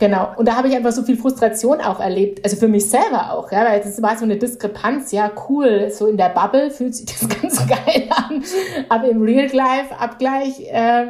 Genau. 0.02 0.32
Und 0.34 0.48
da 0.48 0.56
habe 0.56 0.66
ich 0.66 0.74
einfach 0.74 0.90
so 0.90 1.04
viel 1.04 1.16
Frustration 1.16 1.80
auch 1.80 2.00
erlebt, 2.00 2.44
also 2.44 2.56
für 2.56 2.66
mich 2.66 2.90
selber 2.90 3.34
auch, 3.34 3.52
ja, 3.52 3.64
weil 3.64 3.78
das 3.78 4.02
war 4.02 4.18
so 4.18 4.24
eine 4.24 4.36
Diskrepanz, 4.36 5.12
ja, 5.12 5.30
cool, 5.48 5.92
so 5.92 6.08
in 6.08 6.16
der 6.16 6.30
Bubble 6.30 6.72
fühlt 6.72 6.96
sich 6.96 7.06
das 7.06 7.28
ganz 7.40 7.64
geil 7.68 8.08
an, 8.10 8.42
aber 8.88 9.08
im 9.08 9.22
Real-Life-Abgleich 9.22 10.68
äh, 10.72 11.06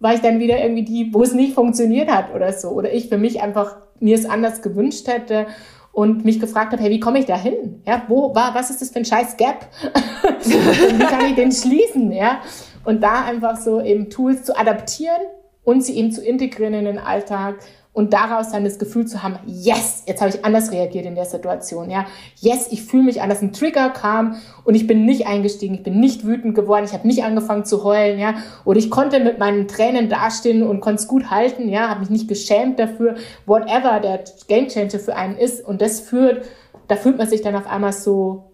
war 0.00 0.14
ich 0.14 0.22
dann 0.22 0.40
wieder 0.40 0.58
irgendwie 0.58 0.82
die, 0.82 1.14
wo 1.14 1.22
es 1.22 1.34
nicht 1.34 1.54
funktioniert 1.54 2.10
hat 2.10 2.34
oder 2.34 2.52
so, 2.52 2.70
oder 2.70 2.92
ich 2.92 3.08
für 3.08 3.16
mich 3.16 3.40
einfach 3.40 3.76
mir 4.00 4.16
es 4.16 4.28
anders 4.28 4.60
gewünscht 4.60 5.06
hätte 5.06 5.46
und 5.92 6.24
mich 6.24 6.40
gefragt 6.40 6.72
habe, 6.72 6.82
hey, 6.82 6.90
wie 6.90 6.98
komme 6.98 7.20
ich 7.20 7.26
da 7.26 7.36
hin? 7.36 7.80
Ja, 7.86 8.02
wo 8.08 8.34
war, 8.34 8.56
was 8.56 8.70
ist 8.70 8.82
das 8.82 8.90
für 8.90 8.98
ein 8.98 9.04
scheiß 9.04 9.36
Gap? 9.36 9.68
wie 10.42 11.04
kann 11.04 11.26
ich 11.26 11.36
den 11.36 11.52
schließen? 11.52 12.10
Ja, 12.10 12.40
und 12.84 13.04
da 13.04 13.22
einfach 13.22 13.56
so 13.56 13.80
eben 13.80 14.10
Tools 14.10 14.42
zu 14.42 14.58
adaptieren 14.58 15.22
und 15.62 15.84
sie 15.84 15.96
eben 15.96 16.10
zu 16.10 16.24
integrieren 16.24 16.74
in 16.74 16.86
den 16.86 16.98
Alltag 16.98 17.60
und 17.94 18.14
daraus 18.14 18.50
dann 18.50 18.64
das 18.64 18.78
Gefühl 18.78 19.06
zu 19.06 19.22
haben, 19.22 19.38
yes, 19.46 20.04
jetzt 20.06 20.22
habe 20.22 20.30
ich 20.30 20.44
anders 20.44 20.72
reagiert 20.72 21.04
in 21.04 21.14
der 21.14 21.26
Situation, 21.26 21.90
ja, 21.90 22.06
yes, 22.40 22.68
ich 22.70 22.82
fühle 22.82 23.02
mich 23.02 23.20
anders, 23.20 23.42
ein 23.42 23.52
Trigger 23.52 23.90
kam 23.90 24.36
und 24.64 24.74
ich 24.74 24.86
bin 24.86 25.04
nicht 25.04 25.26
eingestiegen, 25.26 25.74
ich 25.74 25.82
bin 25.82 26.00
nicht 26.00 26.24
wütend 26.24 26.54
geworden, 26.54 26.86
ich 26.86 26.94
habe 26.94 27.06
nicht 27.06 27.22
angefangen 27.22 27.66
zu 27.66 27.84
heulen, 27.84 28.18
ja, 28.18 28.34
oder 28.64 28.78
ich 28.78 28.90
konnte 28.90 29.20
mit 29.20 29.38
meinen 29.38 29.68
Tränen 29.68 30.08
dastehen 30.08 30.62
und 30.62 30.80
konnte 30.80 31.02
es 31.02 31.08
gut 31.08 31.30
halten, 31.30 31.68
ja, 31.68 31.90
habe 31.90 32.00
mich 32.00 32.10
nicht 32.10 32.28
geschämt 32.28 32.78
dafür, 32.78 33.16
whatever 33.44 34.00
der 34.00 34.24
Gamechanger 34.48 34.98
für 34.98 35.14
einen 35.14 35.36
ist 35.36 35.62
und 35.62 35.82
das 35.82 36.00
führt, 36.00 36.46
da 36.88 36.96
fühlt 36.96 37.18
man 37.18 37.28
sich 37.28 37.42
dann 37.42 37.54
auf 37.54 37.66
einmal 37.66 37.92
so 37.92 38.52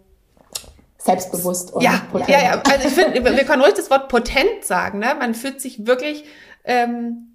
selbstbewusst 0.99 1.72
und 1.72 1.82
ja, 1.82 2.03
potent. 2.11 2.28
Ja, 2.28 2.43
ja, 2.43 2.62
also 2.70 2.89
ich 2.89 2.95
finde, 2.95 3.24
wir 3.24 3.45
können 3.45 3.62
ruhig 3.62 3.74
das 3.74 3.89
Wort 3.89 4.09
potent 4.09 4.64
sagen, 4.64 4.99
ne? 4.99 5.14
Man 5.18 5.34
fühlt 5.34 5.61
sich 5.61 5.86
wirklich 5.86 6.24
ähm, 6.64 7.28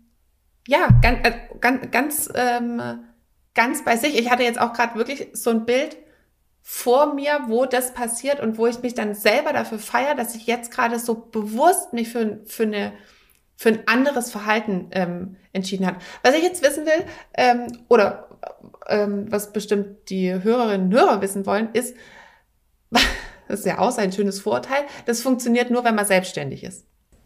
ja, 0.67 0.89
ganz, 1.01 1.27
äh, 1.27 1.33
ganz, 1.59 1.91
ganz, 1.91 2.29
ähm, 2.35 2.81
ganz 3.53 3.83
bei 3.83 3.97
sich. 3.97 4.17
Ich 4.17 4.29
hatte 4.29 4.43
jetzt 4.43 4.59
auch 4.59 4.73
gerade 4.73 4.95
wirklich 4.95 5.27
so 5.33 5.49
ein 5.49 5.65
Bild 5.65 5.97
vor 6.61 7.13
mir, 7.13 7.41
wo 7.47 7.65
das 7.65 7.93
passiert 7.93 8.39
und 8.39 8.57
wo 8.57 8.67
ich 8.67 8.81
mich 8.81 8.93
dann 8.93 9.15
selber 9.15 9.51
dafür 9.51 9.79
feiere, 9.79 10.15
dass 10.15 10.35
ich 10.35 10.47
jetzt 10.47 10.71
gerade 10.71 10.97
so 10.97 11.15
bewusst 11.15 11.91
mich 11.93 12.09
für, 12.09 12.39
für 12.45 12.63
eine 12.63 12.93
für 13.55 13.69
ein 13.69 13.87
anderes 13.87 14.31
Verhalten 14.31 14.87
ähm, 14.91 15.37
entschieden 15.53 15.85
hat. 15.85 15.95
Was 16.21 16.35
ich 16.35 16.43
jetzt 16.43 16.63
wissen 16.63 16.85
will, 16.85 17.05
ähm, 17.35 17.67
oder 17.87 18.29
ähm, 18.87 19.31
was 19.31 19.53
bestimmt 19.53 20.09
die 20.09 20.33
Hörerinnen 20.33 20.87
und 20.87 20.93
Hörer 20.93 21.21
wissen 21.21 21.45
wollen, 21.45 21.69
ist, 21.73 21.95
das 23.47 23.59
ist 23.59 23.65
ja 23.65 23.79
auch 23.79 23.97
ein 23.97 24.11
schönes 24.11 24.41
Vorteil, 24.41 24.83
das 25.05 25.21
funktioniert 25.21 25.69
nur, 25.69 25.83
wenn 25.83 25.95
man 25.95 26.05
selbstständig 26.05 26.63
ist. 26.63 26.85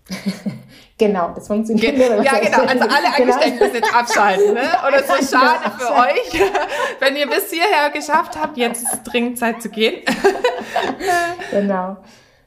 genau, 0.97 1.31
das 1.33 1.47
funktioniert. 1.47 1.95
Ge 1.95 2.23
ja, 2.23 2.39
genau. 2.39 2.61
Also 2.61 2.83
alle 2.83 3.15
Angestellten 3.17 3.59
genau. 3.59 3.73
jetzt 3.73 3.95
abschalten. 3.95 4.53
Ne? 4.53 4.61
Oder 4.87 5.03
so 5.03 5.13
genau, 5.13 5.43
schade 5.43 5.71
für 5.77 5.93
euch, 5.93 6.41
wenn 6.99 7.15
ihr 7.15 7.27
bis 7.27 7.51
hierher 7.51 7.89
geschafft 7.91 8.37
habt. 8.39 8.57
Jetzt 8.57 8.83
ist 8.83 8.93
es 8.93 9.03
dringend 9.03 9.37
Zeit 9.37 9.61
zu 9.61 9.69
gehen. 9.69 10.03
genau. 11.51 11.97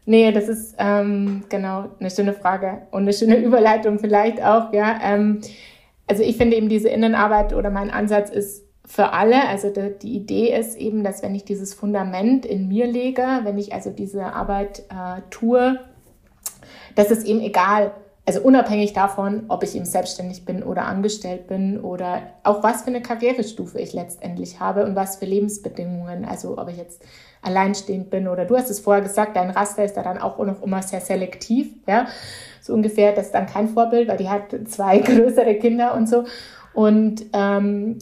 Nee, 0.07 0.33
das 0.33 0.49
ist 0.49 0.75
ähm, 0.79 1.45
genau 1.49 1.91
eine 2.01 2.11
schöne 2.11 2.33
Frage 2.33 2.83
und 2.91 3.03
eine 3.03 3.13
schöne 3.13 3.37
Überleitung 3.37 3.99
vielleicht 3.99 4.43
auch. 4.43 4.73
Ja, 4.73 4.99
ähm, 5.03 5.41
also 6.09 6.23
ich 6.25 6.37
finde 6.37 6.57
eben 6.57 6.69
diese 6.69 6.89
Innenarbeit 6.89 7.55
oder 7.55 7.71
mein 7.71 7.91
Ansatz 7.91 8.31
ist 8.31 8.65
für 8.91 9.13
alle. 9.13 9.49
Also 9.49 9.71
die, 9.71 9.97
die 10.03 10.17
Idee 10.17 10.59
ist 10.59 10.77
eben, 10.77 11.05
dass 11.05 11.23
wenn 11.23 11.35
ich 11.35 11.45
dieses 11.45 11.75
Fundament 11.75 12.45
in 12.45 12.67
mir 12.67 12.87
lege, 12.87 13.23
wenn 13.45 13.57
ich 13.57 13.73
also 13.73 13.91
diese 13.91 14.25
Arbeit 14.35 14.81
äh, 14.91 15.21
tue, 15.31 15.79
das 16.97 17.13
ist 17.13 17.25
eben 17.27 17.41
egal, 17.41 17.93
also 18.31 18.47
unabhängig 18.47 18.93
davon, 18.93 19.47
ob 19.49 19.65
ich 19.65 19.75
eben 19.75 19.85
selbstständig 19.85 20.45
bin 20.45 20.63
oder 20.63 20.85
angestellt 20.85 21.49
bin 21.49 21.81
oder 21.81 22.23
auch 22.45 22.63
was 22.63 22.83
für 22.83 22.87
eine 22.87 23.03
Karrierestufe 23.03 23.81
ich 23.81 23.93
letztendlich 23.93 24.61
habe 24.61 24.85
und 24.85 24.95
was 24.95 25.17
für 25.17 25.25
Lebensbedingungen, 25.25 26.25
also 26.25 26.57
ob 26.57 26.69
ich 26.69 26.77
jetzt 26.77 27.03
alleinstehend 27.43 28.09
bin 28.09 28.29
oder 28.29 28.45
du 28.45 28.57
hast 28.57 28.71
es 28.71 28.79
vorher 28.79 29.03
gesagt, 29.03 29.35
dein 29.35 29.51
Raster 29.51 29.85
ist 29.85 29.97
da 29.97 30.05
dann 30.05 30.19
auch 30.19 30.39
noch 30.39 30.63
immer 30.63 30.81
sehr 30.81 31.01
selektiv, 31.01 31.75
ja, 31.89 32.07
so 32.61 32.73
ungefähr, 32.73 33.13
das 33.13 33.27
ist 33.27 33.35
dann 33.35 33.47
kein 33.47 33.67
Vorbild, 33.67 34.07
weil 34.07 34.19
die 34.19 34.29
hat 34.29 34.55
zwei 34.69 34.99
größere 35.01 35.57
Kinder 35.57 35.95
und 35.95 36.09
so. 36.09 36.23
Und 36.73 37.25
ähm, 37.33 37.99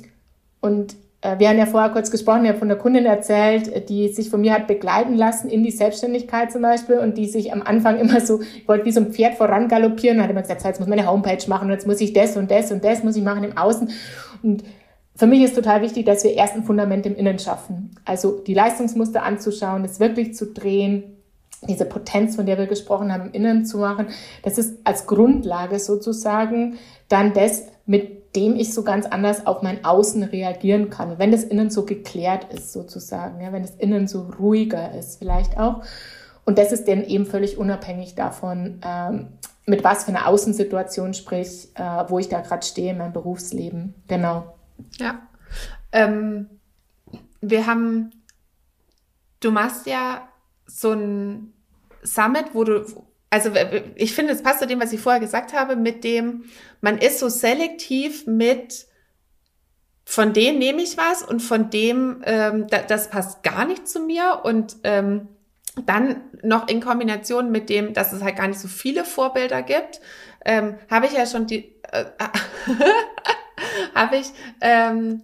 und 0.61 0.95
wir 1.37 1.49
haben 1.49 1.59
ja 1.59 1.67
vorher 1.67 1.91
kurz 1.91 2.11
gesprochen, 2.11 2.45
ich 2.45 2.51
habe 2.51 2.59
von 2.59 2.69
der 2.69 2.79
Kundin 2.79 3.05
erzählt, 3.05 3.69
äh, 3.69 3.81
die 3.81 4.09
sich 4.09 4.31
von 4.31 4.41
mir 4.41 4.53
hat 4.53 4.67
begleiten 4.67 5.15
lassen 5.15 5.49
in 5.49 5.65
die 5.65 5.71
Selbstständigkeit 5.71 6.53
zum 6.53 6.63
Beispiel 6.63 6.99
und 6.99 7.19
die 7.19 7.27
sich 7.27 7.53
am 7.53 7.63
Anfang 7.63 7.99
immer 8.01 8.21
so, 8.21 8.41
ich 8.41 8.69
wollte 8.69 8.85
wie 8.85 8.93
so 8.93 9.01
ein 9.01 9.13
Pferd 9.13 9.35
voran 9.35 9.69
galoppieren 9.69 10.23
hat 10.23 10.31
immer 10.31 10.43
gesagt, 10.43 10.65
jetzt 10.65 10.79
muss 10.79 10.89
ich 10.89 10.95
meine 10.95 11.11
Homepage 11.11 11.43
machen 11.49 11.67
und 11.67 11.73
jetzt 11.73 11.87
muss 11.87 12.01
ich 12.01 12.13
das 12.13 12.37
und 12.37 12.51
das 12.51 12.71
und 12.71 12.85
das 12.85 13.03
muss 13.03 13.17
ich 13.17 13.23
machen 13.23 13.45
im 13.45 13.57
Außen. 13.57 13.91
Und 14.43 14.63
für 15.17 15.27
mich 15.27 15.43
ist 15.43 15.57
total 15.57 15.83
wichtig, 15.83 16.07
dass 16.07 16.23
wir 16.23 16.35
erst 16.35 16.55
ein 16.55 16.63
Fundament 16.63 17.05
im 17.05 17.17
Innen 17.17 17.41
schaffen. 17.41 17.91
Also 18.05 18.39
die 18.39 18.55
Leistungsmuster 18.55 19.25
anzuschauen, 19.25 19.83
das 19.83 19.99
wirklich 19.99 20.35
zu 20.35 20.47
drehen, 20.53 21.17
diese 21.67 21.87
Potenz, 21.87 22.37
von 22.37 22.47
der 22.47 22.57
wir 22.57 22.67
gesprochen 22.67 23.13
haben, 23.13 23.27
im 23.27 23.33
Innen 23.33 23.65
zu 23.65 23.79
machen. 23.79 24.07
Das 24.45 24.59
ist 24.59 24.79
als 24.85 25.07
Grundlage 25.07 25.81
sozusagen 25.81 26.79
dann 27.09 27.33
das, 27.33 27.67
mit 27.85 28.28
dem 28.39 28.55
ich 28.55 28.73
so 28.73 28.85
ganz 28.85 29.05
anders 29.05 29.47
auf 29.47 29.63
mein 29.63 29.85
Außen 29.85 30.23
reagieren 30.23 30.91
kann. 30.91 31.19
Wenn 31.19 31.33
das 31.33 31.43
Innen 31.43 31.71
so 31.71 31.85
geklärt 31.85 32.53
ist, 32.55 32.73
sozusagen, 32.73 33.41
ja, 33.41 33.53
wenn 33.53 33.63
das 33.63 33.75
Innen 33.75 34.07
so 34.07 34.31
ruhiger 34.39 34.95
ist, 34.95 35.19
vielleicht 35.19 35.59
auch. 35.59 35.83
Und 36.45 36.57
das 36.57 36.71
ist 36.71 36.87
dann 36.87 37.03
eben 37.03 37.27
völlig 37.27 37.59
unabhängig 37.59 38.15
davon, 38.15 38.81
ähm, 38.87 39.27
mit 39.67 39.83
was 39.83 40.05
für 40.05 40.11
einer 40.11 40.29
Außensituation 40.29 41.15
sprich, 41.15 41.69
äh, 41.75 42.05
wo 42.07 42.21
ich 42.21 42.29
da 42.29 42.41
gerade 42.41 42.65
stehe 42.65 42.93
in 42.93 42.99
meinem 42.99 43.13
Berufsleben. 43.13 43.95
Genau. 44.07 44.55
Ja. 44.99 45.21
Ähm, 45.91 46.49
wir 47.41 47.67
haben, 47.67 48.13
du 49.41 49.51
machst 49.51 49.87
ja 49.87 50.29
so 50.65 50.93
ein 50.93 51.53
Summit, 52.05 52.47
wo 52.53 52.63
du, 52.63 52.85
also 53.31 53.51
ich 53.95 54.15
finde, 54.15 54.33
es 54.33 54.43
passt 54.43 54.61
zu 54.61 54.67
dem, 54.67 54.81
was 54.81 54.93
ich 54.93 55.01
vorher 55.01 55.21
gesagt 55.21 55.53
habe, 55.53 55.77
mit 55.77 56.03
dem, 56.05 56.45
man 56.81 56.99
ist 56.99 57.19
so 57.19 57.29
selektiv 57.29 58.27
mit, 58.27 58.87
von 60.05 60.33
dem 60.33 60.59
nehme 60.59 60.81
ich 60.81 60.97
was 60.97 61.23
und 61.23 61.41
von 61.41 61.69
dem, 61.69 62.23
ähm, 62.25 62.67
da, 62.69 62.79
das 62.79 63.11
passt 63.11 63.43
gar 63.43 63.67
nicht 63.67 63.87
zu 63.87 64.01
mir 64.01 64.41
und 64.45 64.77
ähm, 64.85 65.29
dann 65.85 66.23
noch 66.43 66.69
in 66.69 66.81
Kombination 66.81 67.51
mit 67.51 67.69
dem, 67.69 67.93
dass 67.93 68.13
es 68.13 68.23
halt 68.23 68.37
gar 68.37 68.49
nicht 68.49 68.61
so 68.61 68.69
viele 68.69 69.05
Vorbilder 69.05 69.63
gibt, 69.63 70.01
ähm, 70.45 70.77
habe 70.91 71.07
ich 71.07 71.13
ja 71.13 71.27
schon 71.27 71.47
die, 71.47 71.75
äh, 71.93 72.07
habe 73.95 74.17
ich 74.17 74.29
ähm, 74.63 75.23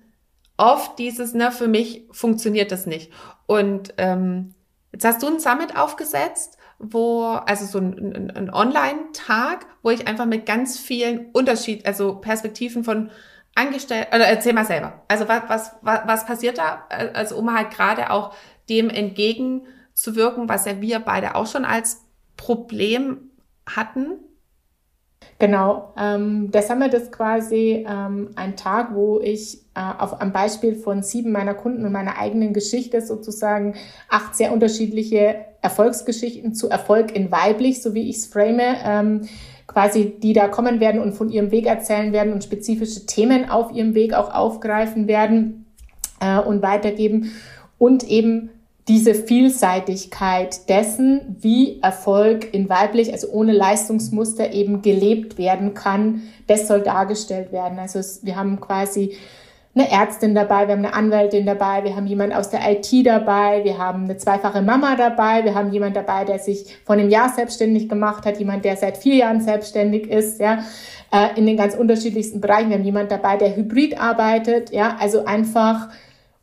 oft 0.58 0.98
dieses, 0.98 1.32
ne, 1.32 1.50
für 1.50 1.68
mich 1.68 2.04
funktioniert 2.10 2.70
das 2.70 2.84
nicht. 2.84 3.10
Und 3.46 3.94
ähm, 3.96 4.54
jetzt 4.92 5.04
hast 5.04 5.22
du 5.22 5.28
ein 5.28 5.40
Summit 5.40 5.76
aufgesetzt 5.76 6.58
wo, 6.78 7.24
also 7.24 7.64
so 7.66 7.78
ein, 7.78 8.14
ein, 8.14 8.30
ein 8.30 8.50
Online-Tag, 8.52 9.66
wo 9.82 9.90
ich 9.90 10.06
einfach 10.08 10.26
mit 10.26 10.46
ganz 10.46 10.78
vielen 10.78 11.30
Unterschied, 11.32 11.86
also 11.86 12.16
Perspektiven 12.16 12.84
von 12.84 13.10
Angestellten, 13.54 14.14
oder 14.14 14.26
erzähl 14.26 14.52
mal 14.52 14.64
selber. 14.64 15.04
Also 15.08 15.28
was, 15.28 15.42
was, 15.48 15.72
was, 15.82 16.00
was 16.06 16.26
passiert 16.26 16.58
da? 16.58 16.86
Also 16.88 17.36
um 17.36 17.54
halt 17.56 17.70
gerade 17.70 18.10
auch 18.10 18.34
dem 18.68 18.90
entgegenzuwirken, 18.90 20.48
was 20.48 20.66
ja 20.66 20.80
wir 20.80 20.98
beide 20.98 21.36
auch 21.36 21.46
schon 21.46 21.64
als 21.64 22.04
Problem 22.36 23.30
hatten. 23.66 24.18
Genau, 25.38 25.92
ähm, 25.98 26.50
der 26.52 26.62
Summit 26.62 26.94
ist 26.94 27.10
quasi 27.10 27.84
ähm, 27.88 28.30
ein 28.36 28.56
Tag, 28.56 28.94
wo 28.94 29.20
ich 29.20 29.58
äh, 29.74 29.80
auf, 29.98 30.20
am 30.20 30.32
Beispiel 30.32 30.76
von 30.76 31.02
sieben 31.02 31.32
meiner 31.32 31.54
Kunden 31.54 31.84
und 31.84 31.92
meiner 31.92 32.18
eigenen 32.18 32.52
Geschichte 32.52 33.00
sozusagen 33.00 33.74
acht 34.08 34.36
sehr 34.36 34.52
unterschiedliche 34.52 35.36
Erfolgsgeschichten 35.60 36.54
zu 36.54 36.68
Erfolg 36.68 37.14
in 37.14 37.32
weiblich, 37.32 37.82
so 37.82 37.94
wie 37.94 38.08
ich 38.08 38.18
es 38.18 38.26
frame, 38.26 38.76
ähm, 38.84 39.28
quasi 39.66 40.14
die 40.20 40.34
da 40.34 40.46
kommen 40.46 40.78
werden 40.78 41.00
und 41.00 41.14
von 41.14 41.30
ihrem 41.30 41.50
Weg 41.50 41.66
erzählen 41.66 42.12
werden 42.12 42.32
und 42.32 42.44
spezifische 42.44 43.06
Themen 43.06 43.50
auf 43.50 43.72
ihrem 43.72 43.94
Weg 43.94 44.14
auch 44.14 44.32
aufgreifen 44.32 45.08
werden 45.08 45.66
äh, 46.20 46.38
und 46.38 46.62
weitergeben 46.62 47.32
und 47.78 48.08
eben 48.08 48.50
diese 48.88 49.14
Vielseitigkeit 49.14 50.68
dessen, 50.68 51.36
wie 51.40 51.80
Erfolg 51.80 52.52
in 52.52 52.68
weiblich, 52.68 53.12
also 53.12 53.28
ohne 53.30 53.52
Leistungsmuster 53.52 54.52
eben 54.52 54.82
gelebt 54.82 55.38
werden 55.38 55.72
kann, 55.72 56.22
das 56.46 56.68
soll 56.68 56.82
dargestellt 56.82 57.50
werden. 57.50 57.78
Also 57.78 57.98
es, 57.98 58.26
wir 58.26 58.36
haben 58.36 58.60
quasi 58.60 59.16
eine 59.74 59.90
Ärztin 59.90 60.34
dabei, 60.34 60.68
wir 60.68 60.74
haben 60.74 60.84
eine 60.84 60.94
Anwältin 60.94 61.46
dabei, 61.46 61.82
wir 61.82 61.96
haben 61.96 62.06
jemand 62.06 62.34
aus 62.34 62.50
der 62.50 62.60
IT 62.70 62.88
dabei, 63.06 63.64
wir 63.64 63.78
haben 63.78 64.04
eine 64.04 64.18
zweifache 64.18 64.62
Mama 64.62 64.94
dabei, 64.96 65.44
wir 65.44 65.54
haben 65.54 65.72
jemand 65.72 65.96
dabei, 65.96 66.24
der 66.24 66.38
sich 66.38 66.76
vor 66.84 66.94
einem 66.94 67.08
Jahr 67.08 67.30
selbstständig 67.30 67.88
gemacht 67.88 68.24
hat, 68.24 68.38
jemand, 68.38 68.64
der 68.64 68.76
seit 68.76 68.98
vier 68.98 69.16
Jahren 69.16 69.40
selbstständig 69.40 70.08
ist, 70.08 70.40
ja, 70.40 70.62
äh, 71.10 71.36
in 71.36 71.46
den 71.46 71.56
ganz 71.56 71.74
unterschiedlichsten 71.74 72.40
Bereichen. 72.40 72.68
Wir 72.68 72.76
haben 72.76 72.84
jemand 72.84 73.10
dabei, 73.10 73.36
der 73.36 73.56
hybrid 73.56 74.00
arbeitet, 74.00 74.70
ja, 74.70 74.96
also 75.00 75.24
einfach, 75.24 75.88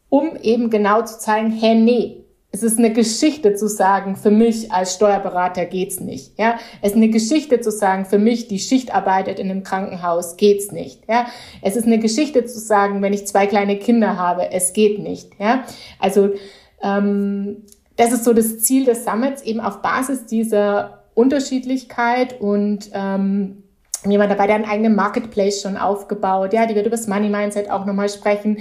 um 0.10 0.36
eben 0.42 0.70
genau 0.70 1.04
zu 1.04 1.18
zeigen, 1.18 1.52
hey, 1.52 1.76
nee, 1.76 2.20
es 2.54 2.64
ist 2.64 2.78
eine 2.78 2.91
Geschichte 2.91 3.54
zu 3.56 3.68
sagen, 3.68 4.18
für 4.18 4.30
mich 4.30 4.72
als 4.72 4.95
Steuerberater 4.95 5.66
geht's 5.66 6.02
nicht. 6.02 6.38
Ja, 6.38 6.60
es 6.82 6.91
ist 6.91 6.97
eine 6.97 7.10
Geschichte 7.10 7.62
zu 7.62 7.72
sagen, 7.72 8.06
für 8.06 8.20
mich, 8.20 8.49
die 8.49 8.60
Schicht 8.60 8.93
arbeitet 8.93 9.39
in 9.39 9.49
einem 9.49 9.64
Krankenhaus, 9.64 10.36
geht's 10.36 10.72
nicht. 10.72 11.02
Ja, 11.08 11.28
es 11.62 11.78
ist 11.78 11.86
eine 11.86 11.99
Geschichte 11.99 12.45
zu 12.45 12.60
sagen, 12.60 13.02
wenn 13.02 13.14
ich 13.14 13.26
zwei 13.26 13.47
kleine 13.47 13.78
Kinder 13.78 14.18
habe, 14.18 14.52
es 14.52 14.74
geht 14.74 14.99
nicht. 14.99 15.30
Ja, 15.39 15.64
also 15.97 16.32
ähm, 16.82 17.64
das 17.95 18.12
ist 18.12 18.26
so 18.26 18.34
das 18.34 18.60
Ziel 18.60 18.84
des 18.84 19.06
Summits, 19.06 19.41
eben 19.43 19.62
auf 19.62 19.82
Basis 19.82 20.26
dieser 20.26 21.04
Unterschiedlichkeit 21.14 22.41
und 22.41 22.89
ähm, 22.93 23.61
jemand 24.06 24.32
dabei, 24.32 24.47
der 24.47 24.56
einen 24.56 24.66
eigenen 24.66 24.95
Marketplace 24.95 25.62
schon 25.62 25.78
aufgebaut, 25.78 26.54
ja, 26.54 26.66
die 26.66 26.76
wird 26.76 26.88
über 26.88 26.95
das 26.95 27.08
Money 27.08 27.30
Mindset 27.30 27.70
auch 27.70 27.86
nochmal 27.86 28.10
sprechen. 28.10 28.58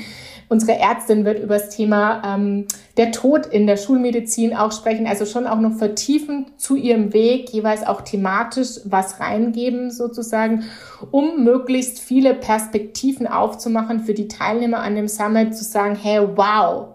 Unsere 0.49 0.79
Ärztin 0.79 1.25
wird 1.25 1.39
über 1.39 1.55
das 1.55 1.71
Thema 1.71 2.23
ähm, 2.27 2.67
der 2.97 3.13
Tod 3.13 3.47
in 3.47 3.67
der 3.67 3.77
Schulmedizin 3.77 4.55
auch 4.55 4.73
sprechen, 4.73 5.07
also 5.07 5.25
schon 5.25 5.47
auch 5.47 5.61
noch 5.61 5.75
vertiefen 5.75 6.47
zu 6.57 6.75
ihrem 6.75 7.13
Weg, 7.13 7.51
jeweils 7.51 7.87
auch 7.87 8.03
thematisch 8.03 8.81
was 8.85 9.21
reingeben 9.21 9.91
sozusagen, 9.91 10.65
um 11.11 11.45
möglichst 11.45 12.01
viele 12.01 12.35
Perspektiven 12.35 13.27
aufzumachen 13.27 14.01
für 14.01 14.15
die 14.15 14.29
Teilnehmer 14.29 14.81
an 14.81 14.97
dem 14.97 15.09
Summit, 15.09 15.57
zu 15.57 15.65
sagen, 15.65 15.95
hey, 15.95 16.21
wow, 16.35 16.89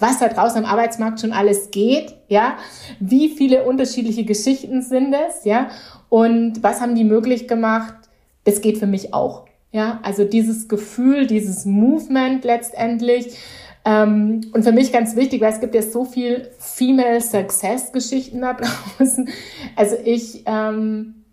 was 0.00 0.18
da 0.18 0.28
draußen 0.28 0.64
am 0.64 0.70
Arbeitsmarkt 0.70 1.20
schon 1.20 1.32
alles 1.32 1.70
geht, 1.70 2.14
ja, 2.28 2.56
wie 2.98 3.28
viele 3.28 3.64
unterschiedliche 3.64 4.24
Geschichten 4.24 4.82
sind 4.82 5.14
es, 5.14 5.44
ja, 5.44 5.68
und 6.10 6.62
was 6.62 6.82
haben 6.82 6.94
die 6.94 7.04
möglich 7.04 7.48
gemacht? 7.48 7.94
Das 8.44 8.60
geht 8.60 8.76
für 8.76 8.86
mich 8.86 9.14
auch. 9.14 9.46
Ja, 9.72 10.00
also 10.02 10.24
dieses 10.24 10.68
Gefühl, 10.68 11.26
dieses 11.26 11.64
Movement 11.64 12.44
letztendlich. 12.44 13.38
Ähm, 13.84 14.42
und 14.52 14.64
für 14.64 14.72
mich 14.72 14.92
ganz 14.92 15.16
wichtig, 15.16 15.40
weil 15.40 15.52
es 15.52 15.60
gibt 15.60 15.74
ja 15.74 15.82
so 15.82 16.04
viel 16.04 16.50
Female 16.58 17.20
Success 17.20 17.92
Geschichten 17.92 18.40
da 18.40 18.54
draußen. 18.98 19.28
Also 19.76 19.96
ich 20.04 20.42
ähm, 20.46 21.24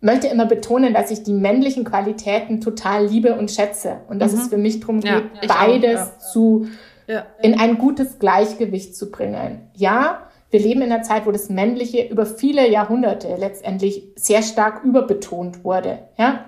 möchte 0.00 0.26
immer 0.26 0.46
betonen, 0.46 0.92
dass 0.92 1.12
ich 1.12 1.22
die 1.22 1.32
männlichen 1.32 1.84
Qualitäten 1.84 2.60
total 2.60 3.06
liebe 3.06 3.36
und 3.36 3.52
schätze. 3.52 4.00
Und 4.08 4.18
dass 4.18 4.32
mhm. 4.32 4.40
es 4.40 4.48
für 4.48 4.58
mich 4.58 4.80
darum 4.80 5.00
geht, 5.00 5.12
ja, 5.12 5.22
beides 5.46 6.00
auch, 6.00 6.06
ja. 6.06 6.18
zu 6.18 6.68
ja. 7.06 7.26
in 7.40 7.58
ein 7.58 7.78
gutes 7.78 8.18
Gleichgewicht 8.18 8.96
zu 8.96 9.12
bringen. 9.12 9.60
Ja, 9.74 10.27
wir 10.50 10.60
leben 10.60 10.82
in 10.82 10.92
einer 10.92 11.02
Zeit, 11.02 11.26
wo 11.26 11.30
das 11.30 11.50
Männliche 11.50 12.08
über 12.08 12.24
viele 12.26 12.68
Jahrhunderte 12.70 13.36
letztendlich 13.38 14.04
sehr 14.16 14.42
stark 14.42 14.82
überbetont 14.84 15.64
wurde. 15.64 15.98
Ja, 16.16 16.46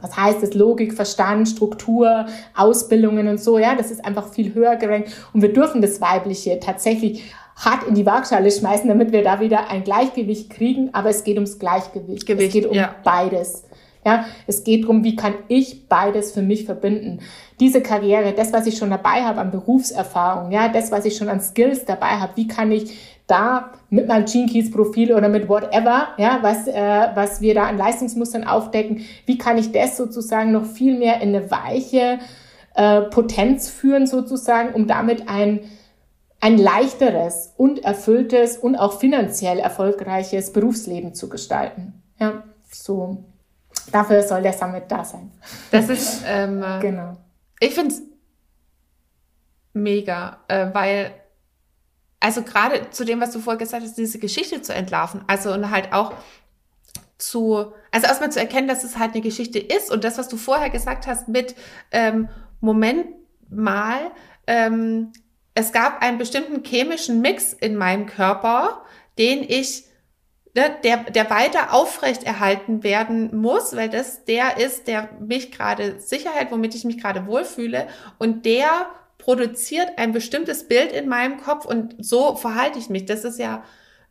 was 0.00 0.16
heißt 0.16 0.42
es? 0.42 0.54
Logik, 0.54 0.92
Verstand, 0.92 1.48
Struktur, 1.48 2.26
Ausbildungen 2.54 3.26
und 3.26 3.40
so. 3.40 3.58
Ja, 3.58 3.74
das 3.74 3.90
ist 3.90 4.04
einfach 4.04 4.28
viel 4.32 4.54
höher 4.54 4.76
gerankt. 4.76 5.10
Und 5.32 5.42
wir 5.42 5.52
dürfen 5.52 5.80
das 5.80 6.00
Weibliche 6.00 6.60
tatsächlich 6.60 7.32
hart 7.56 7.86
in 7.88 7.94
die 7.94 8.04
Waagschale 8.04 8.50
schmeißen, 8.50 8.88
damit 8.88 9.12
wir 9.12 9.22
da 9.22 9.40
wieder 9.40 9.70
ein 9.70 9.82
Gleichgewicht 9.82 10.50
kriegen. 10.50 10.90
Aber 10.92 11.08
es 11.08 11.24
geht 11.24 11.36
ums 11.36 11.58
Gleichgewicht. 11.58 12.26
Gewicht, 12.26 12.48
es 12.48 12.52
geht 12.52 12.66
um 12.66 12.74
ja. 12.74 12.94
beides. 13.02 13.64
Ja, 14.06 14.26
es 14.46 14.64
geht 14.64 14.84
darum, 14.84 15.02
wie 15.02 15.16
kann 15.16 15.32
ich 15.48 15.88
beides 15.88 16.32
für 16.32 16.42
mich 16.42 16.66
verbinden. 16.66 17.20
Diese 17.58 17.80
Karriere, 17.80 18.34
das, 18.34 18.52
was 18.52 18.66
ich 18.66 18.76
schon 18.76 18.90
dabei 18.90 19.22
habe 19.22 19.40
an 19.40 19.50
Berufserfahrung, 19.50 20.52
ja, 20.52 20.68
das, 20.68 20.92
was 20.92 21.06
ich 21.06 21.16
schon 21.16 21.30
an 21.30 21.40
Skills 21.40 21.86
dabei 21.86 22.18
habe, 22.18 22.32
wie 22.36 22.46
kann 22.46 22.70
ich 22.70 22.98
da 23.26 23.70
mit 23.88 24.06
meinem 24.06 24.26
Gene 24.26 24.50
Keys 24.50 24.70
Profil 24.70 25.14
oder 25.14 25.28
mit 25.28 25.48
whatever, 25.48 26.08
ja, 26.18 26.38
was, 26.42 26.66
äh, 26.66 27.08
was 27.14 27.40
wir 27.40 27.54
da 27.54 27.64
an 27.64 27.78
Leistungsmustern 27.78 28.44
aufdecken, 28.44 29.04
wie 29.24 29.38
kann 29.38 29.56
ich 29.56 29.72
das 29.72 29.96
sozusagen 29.96 30.52
noch 30.52 30.66
viel 30.66 30.98
mehr 30.98 31.20
in 31.20 31.34
eine 31.34 31.50
weiche 31.50 32.18
äh, 32.74 33.02
Potenz 33.02 33.70
führen 33.70 34.06
sozusagen, 34.06 34.74
um 34.74 34.86
damit 34.86 35.28
ein, 35.28 35.60
ein 36.40 36.58
leichteres 36.58 37.54
und 37.56 37.84
erfülltes 37.84 38.58
und 38.58 38.76
auch 38.76 38.98
finanziell 38.98 39.58
erfolgreiches 39.58 40.52
Berufsleben 40.52 41.14
zu 41.14 41.28
gestalten. 41.28 42.02
Ja, 42.18 42.44
so. 42.70 43.24
Dafür 43.90 44.22
soll 44.22 44.42
der 44.42 44.52
Summit 44.52 44.84
da 44.88 45.04
sein. 45.04 45.30
Das 45.70 45.88
ist, 45.88 46.22
ähm, 46.26 46.62
genau. 46.80 47.16
Ich 47.60 47.74
finde 47.74 47.94
es 47.94 48.02
mega, 49.72 50.38
äh, 50.48 50.68
weil 50.72 51.12
also 52.24 52.40
gerade 52.40 52.88
zu 52.90 53.04
dem, 53.04 53.20
was 53.20 53.32
du 53.32 53.38
vorher 53.38 53.58
gesagt 53.58 53.82
hast, 53.82 53.98
diese 53.98 54.18
Geschichte 54.18 54.62
zu 54.62 54.72
entlarven, 54.72 55.20
also 55.26 55.52
und 55.52 55.70
halt 55.70 55.92
auch 55.92 56.14
zu, 57.18 57.70
also 57.90 58.06
erstmal 58.06 58.32
zu 58.32 58.40
erkennen, 58.40 58.66
dass 58.66 58.82
es 58.82 58.98
halt 58.98 59.12
eine 59.12 59.20
Geschichte 59.20 59.58
ist 59.58 59.90
und 59.90 60.04
das, 60.04 60.16
was 60.16 60.28
du 60.28 60.38
vorher 60.38 60.70
gesagt 60.70 61.06
hast 61.06 61.28
mit 61.28 61.54
ähm, 61.92 62.30
Moment 62.62 63.08
mal, 63.50 64.10
ähm, 64.46 65.12
es 65.52 65.70
gab 65.72 66.00
einen 66.02 66.16
bestimmten 66.16 66.64
chemischen 66.64 67.20
Mix 67.20 67.52
in 67.52 67.76
meinem 67.76 68.06
Körper, 68.06 68.86
den 69.18 69.42
ich 69.42 69.84
ne, 70.54 70.74
der, 70.82 71.10
der 71.10 71.28
weiter 71.28 71.74
aufrechterhalten 71.74 72.82
werden 72.82 73.36
muss, 73.36 73.76
weil 73.76 73.90
das 73.90 74.24
der 74.24 74.56
ist, 74.56 74.88
der 74.88 75.10
mich 75.20 75.52
gerade 75.52 76.00
Sicherheit, 76.00 76.50
womit 76.50 76.74
ich 76.74 76.84
mich 76.84 76.96
gerade 76.96 77.26
wohlfühle 77.26 77.86
und 78.16 78.46
der 78.46 78.86
produziert 79.24 79.88
ein 79.96 80.12
bestimmtes 80.12 80.68
Bild 80.68 80.92
in 80.92 81.08
meinem 81.08 81.38
Kopf 81.38 81.64
und 81.64 81.96
so 81.98 82.36
verhalte 82.36 82.78
ich 82.78 82.90
mich. 82.90 83.06
Das 83.06 83.24
ist 83.24 83.38
ja, 83.38 83.64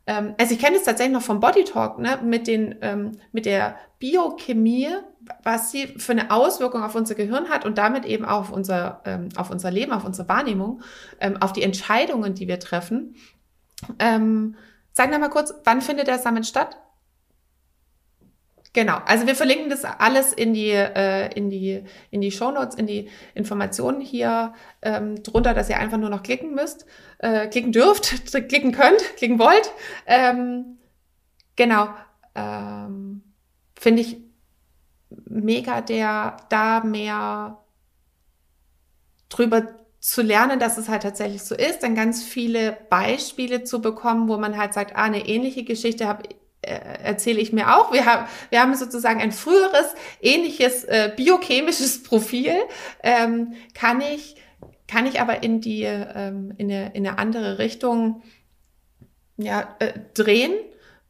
ähm, 0.08 0.34
also 0.40 0.54
ich 0.54 0.58
kenne 0.58 0.76
es 0.76 0.82
tatsächlich 0.82 1.14
noch 1.14 1.22
vom 1.22 1.38
Body 1.38 1.62
Talk, 1.62 2.00
ne, 2.00 2.18
mit 2.24 2.48
den, 2.48 2.74
ähm, 2.80 3.12
mit 3.30 3.46
der 3.46 3.76
Biochemie, 4.00 4.88
was 5.44 5.70
sie 5.70 5.86
für 5.98 6.10
eine 6.10 6.32
Auswirkung 6.32 6.82
auf 6.82 6.96
unser 6.96 7.14
Gehirn 7.14 7.48
hat 7.48 7.64
und 7.64 7.78
damit 7.78 8.04
eben 8.04 8.24
auch 8.24 8.40
auf 8.40 8.50
unser, 8.50 9.02
ähm, 9.04 9.28
auf 9.36 9.50
unser 9.50 9.70
Leben, 9.70 9.92
auf 9.92 10.04
unsere 10.04 10.28
Wahrnehmung, 10.28 10.82
ähm, 11.20 11.40
auf 11.40 11.52
die 11.52 11.62
Entscheidungen, 11.62 12.34
die 12.34 12.48
wir 12.48 12.58
treffen. 12.58 13.14
Ähm, 14.00 14.56
sag 14.92 15.12
noch 15.12 15.20
mal 15.20 15.30
kurz, 15.30 15.54
wann 15.62 15.80
findet 15.80 16.08
der 16.08 16.18
Summit 16.18 16.44
statt? 16.44 16.76
Genau, 18.74 18.98
also 19.06 19.28
wir 19.28 19.36
verlinken 19.36 19.70
das 19.70 19.84
alles 19.84 20.32
in 20.32 20.52
die, 20.52 20.70
äh, 20.70 21.32
in 21.34 21.48
die, 21.48 21.84
in 22.10 22.20
die 22.20 22.32
Shownotes, 22.32 22.74
in 22.74 22.88
die 22.88 23.08
Informationen 23.36 24.00
hier 24.00 24.52
ähm, 24.82 25.22
drunter, 25.22 25.54
dass 25.54 25.70
ihr 25.70 25.78
einfach 25.78 25.96
nur 25.96 26.10
noch 26.10 26.24
klicken 26.24 26.56
müsst, 26.56 26.84
äh, 27.18 27.46
klicken 27.46 27.70
dürft, 27.70 28.32
klicken 28.48 28.72
könnt, 28.72 29.00
klicken 29.16 29.38
wollt. 29.38 29.72
Ähm, 30.06 30.78
genau, 31.54 31.88
ähm, 32.34 33.22
finde 33.78 34.02
ich 34.02 34.16
mega, 35.24 35.80
der 35.80 36.36
da 36.48 36.82
mehr 36.82 37.62
drüber 39.28 39.68
zu 40.00 40.20
lernen, 40.20 40.58
dass 40.58 40.78
es 40.78 40.88
halt 40.88 41.04
tatsächlich 41.04 41.44
so 41.44 41.54
ist, 41.54 41.84
dann 41.84 41.94
ganz 41.94 42.24
viele 42.24 42.76
Beispiele 42.90 43.62
zu 43.62 43.80
bekommen, 43.80 44.28
wo 44.28 44.36
man 44.36 44.58
halt 44.58 44.74
sagt, 44.74 44.96
ah, 44.96 45.04
eine 45.04 45.28
ähnliche 45.28 45.62
Geschichte 45.62 46.08
habe 46.08 46.24
erzähle 46.64 47.40
ich 47.40 47.52
mir 47.52 47.76
auch. 47.76 47.92
Wir 47.92 48.06
haben, 48.06 48.26
wir 48.50 48.60
haben 48.60 48.74
sozusagen 48.74 49.20
ein 49.20 49.32
früheres, 49.32 49.94
ähnliches 50.20 50.84
äh, 50.84 51.12
biochemisches 51.16 52.02
Profil. 52.04 52.54
Ähm, 53.02 53.54
kann 53.74 54.00
ich, 54.00 54.36
kann 54.88 55.06
ich 55.06 55.20
aber 55.20 55.42
in 55.42 55.60
die, 55.60 55.82
ähm, 55.82 56.52
in, 56.56 56.70
eine, 56.70 56.94
in 56.94 57.06
eine 57.06 57.18
andere 57.18 57.58
Richtung 57.58 58.22
ja, 59.36 59.76
äh, 59.78 59.92
drehen. 60.14 60.52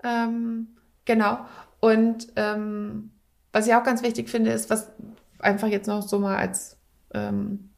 Ähm, 0.03 0.77
genau. 1.05 1.39
Und 1.81 2.29
ähm, 2.37 3.13
was 3.53 3.67
ich 3.67 3.75
auch 3.75 3.85
ganz 3.85 4.03
wichtig 4.03 4.29
finde, 4.29 4.53
ist, 4.53 4.71
was 4.71 4.91
einfach 5.39 5.69
jetzt 5.69 5.87
noch 5.87 6.03
so 6.03 6.19
mal 6.19 6.37
als 6.37 6.79
ähm, 7.13 7.71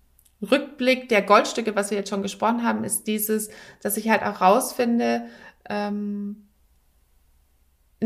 Rückblick 0.43 1.09
der 1.09 1.23
Goldstücke, 1.23 1.75
was 1.75 1.91
wir 1.91 1.99
jetzt 1.99 2.11
schon 2.11 2.23
gesprochen 2.23 2.63
haben, 2.63 2.85
ist 2.85 3.07
dieses, 3.07 3.51
dass 3.83 3.97
ich 3.97 4.09
halt 4.09 4.23
auch 4.23 4.41
rausfinde, 4.41 5.27
ähm, 5.69 6.46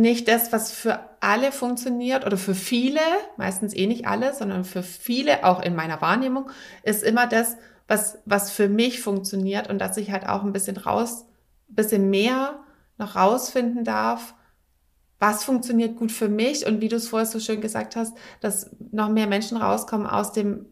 nicht 0.00 0.28
das, 0.28 0.52
was 0.52 0.72
für 0.72 1.00
alle 1.20 1.52
funktioniert 1.52 2.24
oder 2.26 2.36
für 2.36 2.54
viele, 2.54 3.00
meistens 3.36 3.74
eh 3.74 3.86
nicht 3.86 4.06
alle, 4.06 4.34
sondern 4.34 4.64
für 4.64 4.82
viele, 4.82 5.44
auch 5.44 5.62
in 5.62 5.76
meiner 5.76 6.00
Wahrnehmung, 6.00 6.50
ist 6.82 7.02
immer 7.02 7.26
das, 7.26 7.56
was, 7.86 8.18
was 8.24 8.50
für 8.50 8.68
mich 8.68 9.00
funktioniert 9.00 9.68
und 9.68 9.78
dass 9.78 9.96
ich 9.96 10.10
halt 10.10 10.28
auch 10.28 10.42
ein 10.42 10.52
bisschen 10.52 10.76
raus, 10.76 11.26
ein 11.68 11.74
bisschen 11.74 12.10
mehr 12.10 12.60
noch 12.98 13.16
rausfinden 13.16 13.84
darf, 13.84 14.34
was 15.18 15.44
funktioniert 15.44 15.96
gut 15.96 16.12
für 16.12 16.28
mich 16.28 16.66
und 16.66 16.80
wie 16.80 16.88
du 16.88 16.96
es 16.96 17.08
vorher 17.08 17.26
so 17.26 17.40
schön 17.40 17.60
gesagt 17.60 17.94
hast, 17.94 18.16
dass 18.40 18.70
noch 18.90 19.10
mehr 19.10 19.26
Menschen 19.26 19.58
rauskommen 19.58 20.06
aus 20.06 20.32
dem 20.32 20.66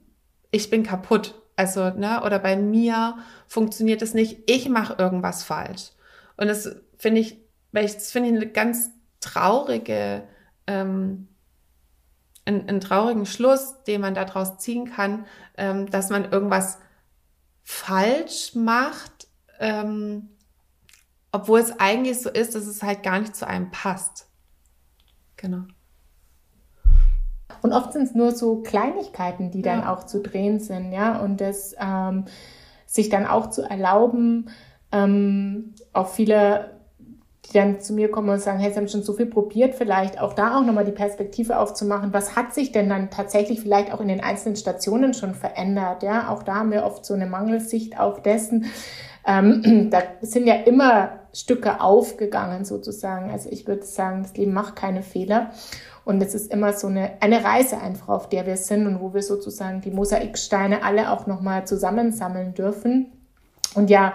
Ich 0.50 0.70
bin 0.70 0.82
kaputt. 0.82 1.34
Also, 1.56 1.90
ne, 1.90 2.22
oder 2.24 2.38
bei 2.38 2.56
mir 2.56 3.18
funktioniert 3.48 4.00
es 4.00 4.14
nicht, 4.14 4.42
ich 4.46 4.68
mache 4.68 4.94
irgendwas 4.96 5.42
falsch. 5.42 5.90
Und 6.36 6.46
das 6.46 6.76
finde 6.96 7.20
ich, 7.20 7.36
weil 7.72 7.84
ich, 7.84 7.94
das 7.94 8.12
finde 8.12 8.30
ich 8.30 8.36
eine 8.36 8.46
ganz 8.46 8.90
traurige, 9.20 10.24
ähm, 10.66 11.28
einen, 12.44 12.68
einen 12.68 12.80
traurigen 12.80 13.26
Schluss, 13.26 13.82
den 13.84 14.00
man 14.00 14.14
daraus 14.14 14.58
ziehen 14.58 14.90
kann, 14.90 15.26
ähm, 15.56 15.90
dass 15.90 16.10
man 16.10 16.30
irgendwas 16.30 16.78
falsch 17.62 18.54
macht, 18.54 19.28
ähm, 19.60 20.30
obwohl 21.32 21.60
es 21.60 21.78
eigentlich 21.78 22.20
so 22.20 22.30
ist, 22.30 22.54
dass 22.54 22.66
es 22.66 22.82
halt 22.82 23.02
gar 23.02 23.20
nicht 23.20 23.36
zu 23.36 23.46
einem 23.46 23.70
passt. 23.70 24.28
Genau. 25.36 25.64
Und 27.60 27.72
oft 27.72 27.92
sind 27.92 28.04
es 28.04 28.14
nur 28.14 28.32
so 28.32 28.62
Kleinigkeiten, 28.62 29.50
die 29.50 29.62
dann 29.62 29.80
ja. 29.80 29.92
auch 29.92 30.04
zu 30.04 30.22
drehen 30.22 30.60
sind, 30.60 30.92
ja. 30.92 31.18
Und 31.18 31.40
das 31.40 31.74
ähm, 31.78 32.24
sich 32.86 33.08
dann 33.08 33.26
auch 33.26 33.50
zu 33.50 33.62
erlauben, 33.62 34.50
ähm, 34.92 35.74
auch 35.92 36.08
viele 36.08 36.77
die 37.48 37.54
dann 37.54 37.80
zu 37.80 37.94
mir 37.94 38.10
kommen 38.10 38.28
und 38.28 38.40
sagen, 38.40 38.58
hey, 38.58 38.70
Sie 38.70 38.78
haben 38.78 38.88
schon 38.88 39.02
so 39.02 39.14
viel 39.14 39.26
probiert, 39.26 39.74
vielleicht 39.74 40.20
auch 40.20 40.34
da 40.34 40.58
auch 40.58 40.64
nochmal 40.64 40.84
die 40.84 40.92
Perspektive 40.92 41.58
aufzumachen. 41.58 42.12
Was 42.12 42.36
hat 42.36 42.52
sich 42.52 42.72
denn 42.72 42.88
dann 42.88 43.10
tatsächlich 43.10 43.60
vielleicht 43.60 43.92
auch 43.92 44.00
in 44.00 44.08
den 44.08 44.22
einzelnen 44.22 44.56
Stationen 44.56 45.14
schon 45.14 45.34
verändert? 45.34 46.02
Ja, 46.02 46.28
auch 46.28 46.42
da 46.42 46.56
haben 46.56 46.72
wir 46.72 46.84
oft 46.84 47.04
so 47.06 47.14
eine 47.14 47.26
Mangelsicht 47.26 47.98
auf 47.98 48.22
dessen. 48.22 48.66
Ähm, 49.26 49.88
da 49.90 50.02
sind 50.20 50.46
ja 50.46 50.54
immer 50.54 51.20
Stücke 51.32 51.80
aufgegangen 51.80 52.64
sozusagen. 52.64 53.30
Also 53.30 53.48
ich 53.50 53.66
würde 53.66 53.84
sagen, 53.84 54.22
das 54.22 54.36
Leben 54.36 54.52
macht 54.52 54.76
keine 54.76 55.02
Fehler. 55.02 55.50
Und 56.04 56.22
es 56.22 56.34
ist 56.34 56.50
immer 56.52 56.72
so 56.72 56.86
eine, 56.86 57.12
eine 57.20 57.44
Reise 57.44 57.78
einfach, 57.78 58.08
auf 58.08 58.28
der 58.30 58.46
wir 58.46 58.56
sind 58.56 58.86
und 58.86 59.00
wo 59.00 59.12
wir 59.12 59.22
sozusagen 59.22 59.82
die 59.82 59.90
Mosaiksteine 59.90 60.82
alle 60.82 61.12
auch 61.12 61.26
nochmal 61.26 61.66
zusammensammeln 61.66 62.54
dürfen. 62.54 63.12
Und 63.74 63.90
ja, 63.90 64.14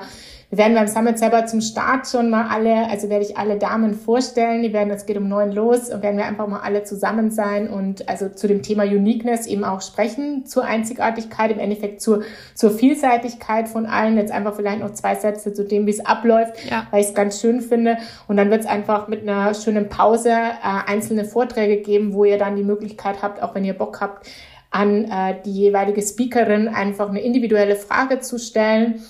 wir 0.53 0.59
werden 0.59 0.75
beim 0.75 0.87
Summit 0.87 1.17
selber 1.17 1.47
zum 1.47 1.61
Start 1.61 2.07
schon 2.07 2.29
mal 2.29 2.45
alle, 2.47 2.87
also 2.87 3.09
werde 3.09 3.25
ich 3.25 3.37
alle 3.37 3.57
Damen 3.57 3.95
vorstellen. 3.95 4.61
Die 4.61 4.71
werden, 4.71 4.91
es 4.91 5.07
geht 5.07 5.17
um 5.17 5.27
neun 5.27 5.51
los 5.51 5.89
und 5.89 6.03
werden 6.03 6.15
wir 6.15 6.25
einfach 6.25 6.47
mal 6.47 6.59
alle 6.59 6.83
zusammen 6.83 7.31
sein 7.31 7.67
und 7.67 8.07
also 8.07 8.29
zu 8.29 8.47
dem 8.47 8.61
Thema 8.61 8.83
Uniqueness 8.83 9.47
eben 9.47 9.63
auch 9.63 9.81
sprechen, 9.81 10.45
zur 10.45 10.63
Einzigartigkeit, 10.63 11.49
im 11.49 11.57
Endeffekt 11.57 12.01
zur, 12.01 12.21
zur 12.53 12.69
Vielseitigkeit 12.69 13.67
von 13.67 13.87
allen. 13.87 14.15
Jetzt 14.15 14.31
einfach 14.31 14.53
vielleicht 14.53 14.81
noch 14.81 14.93
zwei 14.93 15.15
Sätze 15.15 15.53
zu 15.53 15.65
dem, 15.65 15.87
wie 15.87 15.89
es 15.91 16.05
abläuft, 16.05 16.63
ja. 16.69 16.85
weil 16.91 17.01
ich 17.01 17.07
es 17.07 17.15
ganz 17.15 17.41
schön 17.41 17.59
finde. 17.59 17.97
Und 18.27 18.37
dann 18.37 18.51
wird 18.51 18.61
es 18.61 18.67
einfach 18.67 19.07
mit 19.07 19.23
einer 19.23 19.55
schönen 19.55 19.89
Pause 19.89 20.29
äh, 20.29 20.91
einzelne 20.91 21.25
Vorträge 21.25 21.77
geben, 21.77 22.13
wo 22.13 22.25
ihr 22.25 22.37
dann 22.37 22.55
die 22.55 22.63
Möglichkeit 22.63 23.23
habt, 23.23 23.41
auch 23.41 23.55
wenn 23.55 23.65
ihr 23.65 23.73
Bock 23.73 24.01
habt, 24.01 24.27
an 24.69 25.05
äh, 25.05 25.33
die 25.43 25.51
jeweilige 25.51 26.03
Speakerin 26.03 26.67
einfach 26.67 27.09
eine 27.09 27.21
individuelle 27.21 27.75
Frage 27.75 28.19
zu 28.19 28.37
stellen. 28.37 29.01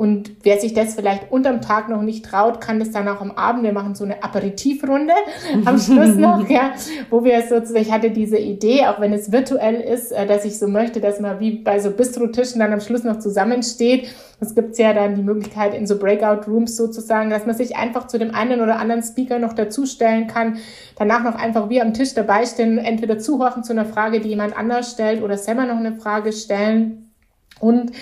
Und 0.00 0.30
wer 0.44 0.58
sich 0.58 0.72
das 0.72 0.94
vielleicht 0.94 1.30
unterm 1.30 1.60
Tag 1.60 1.90
noch 1.90 2.00
nicht 2.00 2.24
traut, 2.24 2.62
kann 2.62 2.78
das 2.78 2.90
dann 2.90 3.06
auch 3.06 3.20
am 3.20 3.32
Abend. 3.32 3.64
Wir 3.64 3.74
machen 3.74 3.94
so 3.94 4.02
eine 4.02 4.24
Aperitivrunde 4.24 5.12
am 5.66 5.78
Schluss 5.78 6.16
noch, 6.16 6.48
ja, 6.48 6.72
wo 7.10 7.22
wir 7.22 7.42
sozusagen, 7.42 7.82
ich 7.82 7.92
hatte 7.92 8.10
diese 8.10 8.38
Idee, 8.38 8.86
auch 8.86 8.98
wenn 8.98 9.12
es 9.12 9.30
virtuell 9.30 9.74
ist, 9.74 10.10
äh, 10.10 10.24
dass 10.24 10.46
ich 10.46 10.58
so 10.58 10.68
möchte, 10.68 11.02
dass 11.02 11.20
man 11.20 11.38
wie 11.38 11.58
bei 11.58 11.80
so 11.80 11.90
Bistro-Tischen 11.90 12.60
dann 12.60 12.72
am 12.72 12.80
Schluss 12.80 13.04
noch 13.04 13.18
zusammensteht. 13.18 14.08
Es 14.40 14.54
gibt 14.54 14.78
ja 14.78 14.94
dann 14.94 15.16
die 15.16 15.22
Möglichkeit 15.22 15.74
in 15.74 15.86
so 15.86 15.98
Breakout-Rooms 15.98 16.78
sozusagen, 16.78 17.28
dass 17.28 17.44
man 17.44 17.54
sich 17.54 17.76
einfach 17.76 18.06
zu 18.06 18.18
dem 18.18 18.34
einen 18.34 18.62
oder 18.62 18.78
anderen 18.78 19.02
Speaker 19.02 19.38
noch 19.38 19.52
dazustellen 19.52 20.28
kann, 20.28 20.56
danach 20.96 21.24
noch 21.24 21.34
einfach 21.34 21.68
wie 21.68 21.82
am 21.82 21.92
Tisch 21.92 22.14
dabei 22.14 22.46
stehen, 22.46 22.78
entweder 22.78 23.18
zuhören 23.18 23.64
zu 23.64 23.74
einer 23.74 23.84
Frage, 23.84 24.20
die 24.20 24.30
jemand 24.30 24.56
anders 24.56 24.92
stellt 24.92 25.22
oder 25.22 25.36
selber 25.36 25.66
noch 25.66 25.76
eine 25.76 25.92
Frage 25.92 26.32
stellen. 26.32 27.10
Und 27.60 27.92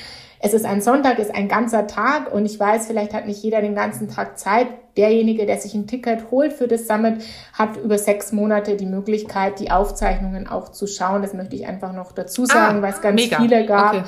es 0.40 0.54
ist 0.54 0.64
ein 0.64 0.80
Sonntag, 0.80 1.18
ist 1.18 1.34
ein 1.34 1.48
ganzer 1.48 1.86
Tag 1.86 2.32
und 2.32 2.46
ich 2.46 2.58
weiß, 2.58 2.86
vielleicht 2.86 3.12
hat 3.12 3.26
nicht 3.26 3.42
jeder 3.42 3.60
den 3.60 3.74
ganzen 3.74 4.08
Tag 4.08 4.38
Zeit. 4.38 4.68
Derjenige, 4.96 5.46
der 5.46 5.58
sich 5.58 5.74
ein 5.74 5.86
Ticket 5.86 6.30
holt 6.30 6.52
für 6.52 6.66
das 6.66 6.86
Summit, 6.86 7.22
hat 7.52 7.76
über 7.76 7.98
sechs 7.98 8.32
Monate 8.32 8.76
die 8.76 8.86
Möglichkeit, 8.86 9.60
die 9.60 9.70
Aufzeichnungen 9.70 10.48
auch 10.48 10.70
zu 10.70 10.86
schauen. 10.86 11.22
Das 11.22 11.34
möchte 11.34 11.54
ich 11.54 11.66
einfach 11.66 11.92
noch 11.92 12.12
dazu 12.12 12.46
sagen, 12.46 12.78
ah, 12.78 12.82
weil 12.82 12.92
es 12.92 13.00
ganz 13.00 13.20
mega. 13.20 13.36
viele 13.38 13.66
gab. 13.66 13.94
Okay 13.94 14.04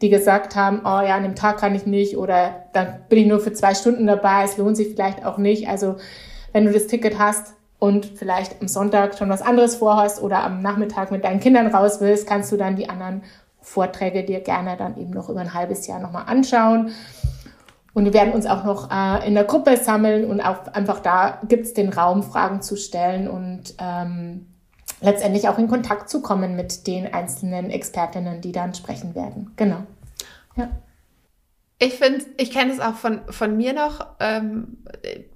die 0.00 0.10
gesagt 0.10 0.54
haben, 0.54 0.80
oh 0.84 1.00
ja, 1.00 1.16
an 1.16 1.24
dem 1.24 1.34
Tag 1.34 1.58
kann 1.58 1.74
ich 1.74 1.86
nicht 1.86 2.16
oder 2.16 2.66
dann 2.72 3.00
bin 3.08 3.18
ich 3.18 3.26
nur 3.26 3.40
für 3.40 3.52
zwei 3.52 3.74
Stunden 3.74 4.06
dabei, 4.06 4.44
es 4.44 4.56
lohnt 4.56 4.76
sich 4.76 4.88
vielleicht 4.88 5.24
auch 5.24 5.38
nicht. 5.38 5.68
Also 5.68 5.96
wenn 6.52 6.64
du 6.64 6.72
das 6.72 6.86
Ticket 6.86 7.18
hast 7.18 7.54
und 7.78 8.06
vielleicht 8.06 8.60
am 8.60 8.68
Sonntag 8.68 9.18
schon 9.18 9.28
was 9.28 9.42
anderes 9.42 9.76
vorhast 9.76 10.22
oder 10.22 10.44
am 10.44 10.62
Nachmittag 10.62 11.10
mit 11.10 11.24
deinen 11.24 11.40
Kindern 11.40 11.66
raus 11.68 12.00
willst, 12.00 12.26
kannst 12.26 12.52
du 12.52 12.56
dann 12.56 12.76
die 12.76 12.88
anderen 12.88 13.22
Vorträge 13.68 14.24
dir 14.24 14.40
gerne 14.40 14.76
dann 14.76 14.96
eben 14.96 15.10
noch 15.10 15.28
über 15.28 15.40
ein 15.40 15.52
halbes 15.52 15.86
Jahr 15.86 16.00
nochmal 16.00 16.24
anschauen. 16.26 16.92
Und 17.92 18.04
wir 18.04 18.14
werden 18.14 18.32
uns 18.32 18.46
auch 18.46 18.64
noch 18.64 18.90
äh, 18.90 19.26
in 19.26 19.34
der 19.34 19.44
Gruppe 19.44 19.76
sammeln 19.76 20.24
und 20.24 20.40
auch 20.40 20.68
einfach 20.68 21.00
da 21.00 21.40
gibt 21.48 21.66
es 21.66 21.74
den 21.74 21.92
Raum, 21.92 22.22
Fragen 22.22 22.62
zu 22.62 22.76
stellen 22.76 23.28
und 23.28 23.74
ähm, 23.78 24.46
letztendlich 25.00 25.48
auch 25.48 25.58
in 25.58 25.68
Kontakt 25.68 26.08
zu 26.08 26.22
kommen 26.22 26.56
mit 26.56 26.86
den 26.86 27.12
einzelnen 27.12 27.70
Expertinnen, 27.70 28.40
die 28.40 28.52
dann 28.52 28.74
sprechen 28.74 29.14
werden. 29.14 29.52
Genau. 29.56 29.82
Ja. 30.56 30.70
Ich 31.78 31.94
finde, 31.94 32.24
ich 32.36 32.50
kenne 32.50 32.72
es 32.72 32.80
auch 32.80 32.94
von, 32.94 33.20
von 33.28 33.56
mir 33.56 33.72
noch. 33.72 34.06
Ähm, 34.18 34.78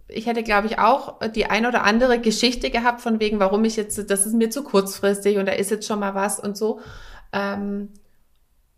ich 0.08 0.26
hätte, 0.26 0.42
glaube 0.42 0.66
ich, 0.66 0.78
auch 0.78 1.18
die 1.30 1.46
ein 1.46 1.66
oder 1.66 1.84
andere 1.84 2.18
Geschichte 2.18 2.70
gehabt, 2.70 3.00
von 3.00 3.20
wegen, 3.20 3.40
warum 3.40 3.64
ich 3.64 3.76
jetzt, 3.76 4.10
das 4.10 4.26
ist 4.26 4.34
mir 4.34 4.50
zu 4.50 4.62
kurzfristig 4.62 5.38
und 5.38 5.46
da 5.46 5.52
ist 5.52 5.70
jetzt 5.70 5.86
schon 5.86 6.00
mal 6.00 6.14
was 6.14 6.40
und 6.40 6.56
so. 6.56 6.80
Ähm, 7.32 7.90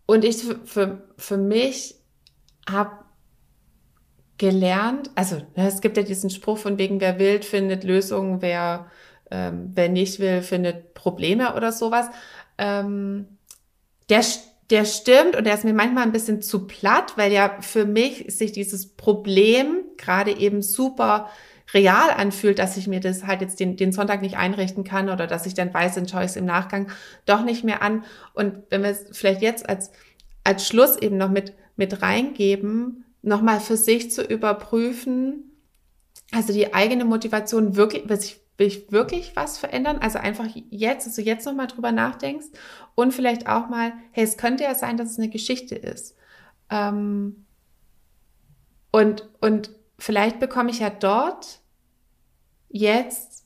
und 0.05 0.23
ich 0.23 0.37
für, 0.65 1.01
für 1.17 1.37
mich 1.37 1.95
habe 2.69 3.05
gelernt, 4.37 5.09
also 5.15 5.37
ne, 5.55 5.67
es 5.67 5.81
gibt 5.81 5.97
ja 5.97 6.03
diesen 6.03 6.29
Spruch 6.29 6.57
von 6.57 6.77
wegen, 6.77 6.99
wer 6.99 7.19
will, 7.19 7.41
findet 7.41 7.83
Lösungen, 7.83 8.41
wer, 8.41 8.91
ähm, 9.31 9.71
wer 9.73 9.89
nicht 9.89 10.19
will, 10.19 10.41
findet 10.41 10.93
Probleme 10.93 11.55
oder 11.55 11.71
sowas. 11.71 12.07
Ähm, 12.57 13.37
der, 14.09 14.23
der 14.69 14.85
stimmt 14.85 15.35
und 15.35 15.45
der 15.45 15.53
ist 15.53 15.63
mir 15.63 15.73
manchmal 15.73 16.03
ein 16.03 16.11
bisschen 16.11 16.41
zu 16.41 16.67
platt, 16.67 17.13
weil 17.17 17.31
ja 17.31 17.57
für 17.61 17.85
mich 17.85 18.25
sich 18.27 18.51
dieses 18.51 18.87
Problem 18.95 19.83
gerade 19.97 20.31
eben 20.37 20.61
super 20.61 21.29
real 21.73 22.11
anfühlt, 22.11 22.59
dass 22.59 22.77
ich 22.77 22.87
mir 22.87 22.99
das 22.99 23.25
halt 23.25 23.41
jetzt 23.41 23.59
den, 23.59 23.75
den 23.75 23.91
Sonntag 23.91 24.21
nicht 24.21 24.37
einrichten 24.37 24.83
kann 24.83 25.09
oder 25.09 25.27
dass 25.27 25.45
ich 25.45 25.53
dann 25.53 25.73
weiß, 25.73 25.95
dann 25.95 26.07
schaue 26.07 26.23
ich 26.23 26.31
es 26.31 26.35
im 26.35 26.45
Nachgang 26.45 26.91
doch 27.25 27.43
nicht 27.43 27.63
mehr 27.63 27.81
an. 27.81 28.03
Und 28.33 28.63
wenn 28.69 28.83
wir 28.83 28.91
es 28.91 29.05
vielleicht 29.11 29.41
jetzt 29.41 29.67
als, 29.67 29.91
als 30.43 30.67
Schluss 30.67 30.97
eben 30.97 31.17
noch 31.17 31.29
mit, 31.29 31.53
mit 31.75 32.01
reingeben, 32.01 33.05
nochmal 33.21 33.59
für 33.59 33.77
sich 33.77 34.11
zu 34.11 34.23
überprüfen, 34.23 35.51
also 36.31 36.53
die 36.53 36.73
eigene 36.73 37.05
Motivation 37.05 37.75
wirklich, 37.75 38.03
was 38.07 38.25
ich 38.25 38.45
will 38.57 38.67
ich 38.67 38.91
wirklich 38.91 39.35
was 39.35 39.57
verändern? 39.57 39.97
Also 39.99 40.19
einfach 40.19 40.47
jetzt, 40.69 41.05
dass 41.05 41.15
du 41.15 41.21
jetzt 41.21 41.45
nochmal 41.45 41.67
drüber 41.67 41.91
nachdenkst 41.91 42.47
und 42.95 43.13
vielleicht 43.13 43.47
auch 43.47 43.67
mal, 43.69 43.93
hey, 44.11 44.23
es 44.23 44.37
könnte 44.37 44.63
ja 44.63 44.75
sein, 44.75 44.97
dass 44.97 45.11
es 45.11 45.17
eine 45.17 45.29
Geschichte 45.29 45.75
ist. 45.75 46.15
Ähm, 46.69 47.45
und, 48.91 49.27
und 49.41 49.71
vielleicht 49.97 50.39
bekomme 50.39 50.71
ich 50.71 50.79
ja 50.79 50.89
dort 50.89 51.59
jetzt 52.69 53.45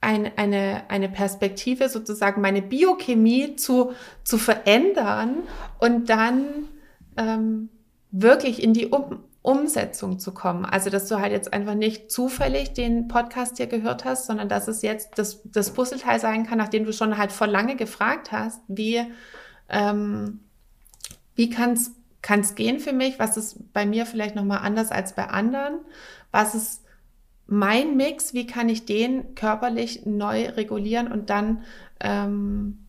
ein, 0.00 0.30
eine, 0.36 0.84
eine 0.88 1.08
Perspektive, 1.08 1.88
sozusagen 1.88 2.40
meine 2.40 2.62
Biochemie 2.62 3.56
zu, 3.56 3.92
zu 4.24 4.38
verändern 4.38 5.42
und 5.78 6.08
dann 6.08 6.68
ähm, 7.16 7.68
wirklich 8.10 8.62
in 8.62 8.72
die 8.72 8.86
um 8.86 9.24
Umsetzung 9.42 10.18
zu 10.18 10.34
kommen. 10.34 10.66
Also, 10.66 10.90
dass 10.90 11.08
du 11.08 11.18
halt 11.18 11.32
jetzt 11.32 11.52
einfach 11.52 11.74
nicht 11.74 12.10
zufällig 12.10 12.74
den 12.74 13.08
Podcast 13.08 13.56
hier 13.56 13.68
gehört 13.68 14.04
hast, 14.04 14.26
sondern 14.26 14.50
dass 14.50 14.68
es 14.68 14.82
jetzt 14.82 15.12
das, 15.16 15.40
das 15.44 15.72
Puzzleteil 15.72 16.20
sein 16.20 16.46
kann, 16.46 16.58
nachdem 16.58 16.84
du 16.84 16.92
schon 16.92 17.16
halt 17.16 17.32
vor 17.32 17.46
lange 17.46 17.74
gefragt 17.74 18.32
hast, 18.32 18.60
wie, 18.68 19.00
ähm, 19.70 20.40
wie 21.34 21.48
kann 21.48 21.72
es 21.72 21.92
gehen 22.22 22.78
für 22.78 22.92
mich? 22.92 23.18
Was 23.18 23.36
ist 23.36 23.72
bei 23.72 23.86
mir 23.86 24.06
vielleicht 24.06 24.34
nochmal 24.34 24.58
anders 24.58 24.90
als 24.90 25.14
bei 25.14 25.28
anderen? 25.28 25.80
Was 26.30 26.54
ist 26.54 26.82
mein 27.46 27.96
Mix? 27.96 28.34
Wie 28.34 28.46
kann 28.46 28.68
ich 28.68 28.84
den 28.84 29.34
körperlich 29.34 30.06
neu 30.06 30.48
regulieren 30.48 31.10
und 31.10 31.30
dann 31.30 31.62
ähm, 32.00 32.86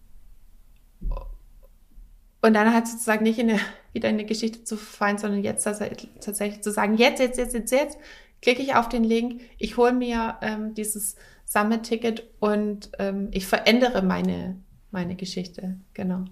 und 2.41 2.53
dann 2.55 2.73
halt 2.73 2.88
sozusagen 2.88 3.23
nicht 3.23 3.39
in 3.39 3.51
eine, 3.51 3.59
wieder 3.93 4.09
in 4.09 4.15
eine 4.15 4.25
Geschichte 4.25 4.63
zu 4.63 4.77
fallen, 4.77 5.17
sondern 5.17 5.43
jetzt 5.43 5.63
tatsächlich 5.63 6.61
zu 6.61 6.71
sagen, 6.71 6.95
jetzt, 6.97 7.19
jetzt, 7.19 7.38
jetzt, 7.38 7.53
jetzt, 7.53 7.71
jetzt 7.71 7.97
klicke 8.41 8.61
ich 8.61 8.75
auf 8.75 8.89
den 8.89 9.03
Link, 9.03 9.41
ich 9.57 9.77
hole 9.77 9.93
mir 9.93 10.38
ähm, 10.41 10.73
dieses 10.73 11.15
Summit-Ticket 11.45 12.23
und 12.39 12.89
ähm, 12.97 13.29
ich 13.32 13.45
verändere 13.45 14.01
meine, 14.01 14.57
meine 14.89 15.15
Geschichte. 15.15 15.77
Genau. 15.93 16.25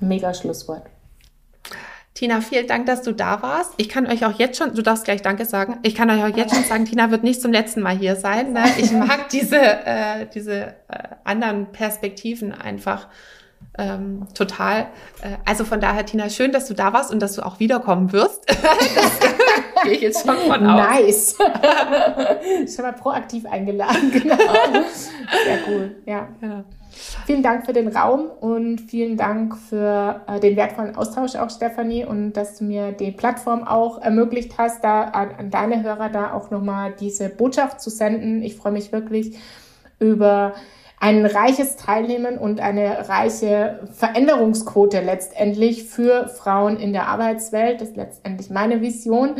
Mega 0.00 0.32
Schlusswort. 0.34 0.86
Tina, 2.18 2.40
vielen 2.40 2.66
Dank, 2.66 2.86
dass 2.86 3.02
du 3.02 3.12
da 3.12 3.42
warst. 3.42 3.74
Ich 3.76 3.88
kann 3.88 4.08
euch 4.08 4.26
auch 4.26 4.36
jetzt 4.36 4.58
schon, 4.58 4.74
du 4.74 4.82
darfst 4.82 5.04
gleich 5.04 5.22
Danke 5.22 5.44
sagen. 5.44 5.78
Ich 5.84 5.94
kann 5.94 6.10
euch 6.10 6.20
auch 6.24 6.36
jetzt 6.36 6.52
schon 6.52 6.64
sagen, 6.64 6.84
Tina 6.84 7.12
wird 7.12 7.22
nicht 7.22 7.40
zum 7.40 7.52
letzten 7.52 7.80
Mal 7.80 7.96
hier 7.96 8.16
sein. 8.16 8.52
Ne? 8.52 8.64
Ich 8.78 8.90
mag 8.90 9.28
diese, 9.32 9.60
äh, 9.60 10.26
diese 10.34 10.62
äh, 10.62 10.72
anderen 11.22 11.70
Perspektiven 11.70 12.52
einfach 12.52 13.06
ähm, 13.78 14.26
total. 14.34 14.88
Äh, 15.22 15.36
also 15.44 15.64
von 15.64 15.80
daher, 15.80 16.04
Tina, 16.06 16.28
schön, 16.28 16.50
dass 16.50 16.66
du 16.66 16.74
da 16.74 16.92
warst 16.92 17.12
und 17.12 17.20
dass 17.20 17.36
du 17.36 17.42
auch 17.46 17.60
wiederkommen 17.60 18.10
wirst. 18.10 18.42
das 18.48 19.20
gehe 19.84 19.92
ich 19.92 20.00
jetzt 20.00 20.26
schon 20.26 20.36
von 20.38 20.66
aus. 20.66 20.76
Nice. 20.76 21.36
schon 22.74 22.84
mal 22.84 22.94
proaktiv 22.94 23.46
eingeladen, 23.46 24.10
genau. 24.10 24.36
Sehr 24.36 25.58
cool, 25.68 25.94
ja. 26.04 26.26
ja. 26.42 26.64
Vielen 27.26 27.42
Dank 27.42 27.66
für 27.66 27.72
den 27.72 27.88
Raum 27.88 28.26
und 28.40 28.80
vielen 28.80 29.16
Dank 29.16 29.56
für 29.56 30.22
äh, 30.26 30.40
den 30.40 30.56
wertvollen 30.56 30.96
Austausch 30.96 31.36
auch, 31.36 31.50
Stefanie, 31.50 32.04
und 32.04 32.32
dass 32.32 32.58
du 32.58 32.64
mir 32.64 32.92
die 32.92 33.12
Plattform 33.12 33.64
auch 33.64 34.00
ermöglicht 34.00 34.58
hast, 34.58 34.82
da 34.82 35.04
an, 35.04 35.30
an 35.38 35.50
deine 35.50 35.82
Hörer 35.82 36.08
da 36.08 36.32
auch 36.32 36.50
nochmal 36.50 36.94
diese 36.98 37.28
Botschaft 37.28 37.80
zu 37.80 37.90
senden. 37.90 38.42
Ich 38.42 38.56
freue 38.56 38.72
mich 38.72 38.92
wirklich 38.92 39.38
über 39.98 40.54
ein 41.00 41.24
reiches 41.26 41.76
Teilnehmen 41.76 42.38
und 42.38 42.60
eine 42.60 43.08
reiche 43.08 43.80
Veränderungsquote 43.92 45.00
letztendlich 45.00 45.84
für 45.84 46.28
Frauen 46.28 46.76
in 46.78 46.92
der 46.92 47.06
Arbeitswelt. 47.06 47.80
Das 47.80 47.90
ist 47.90 47.96
letztendlich 47.96 48.50
meine 48.50 48.80
Vision, 48.80 49.36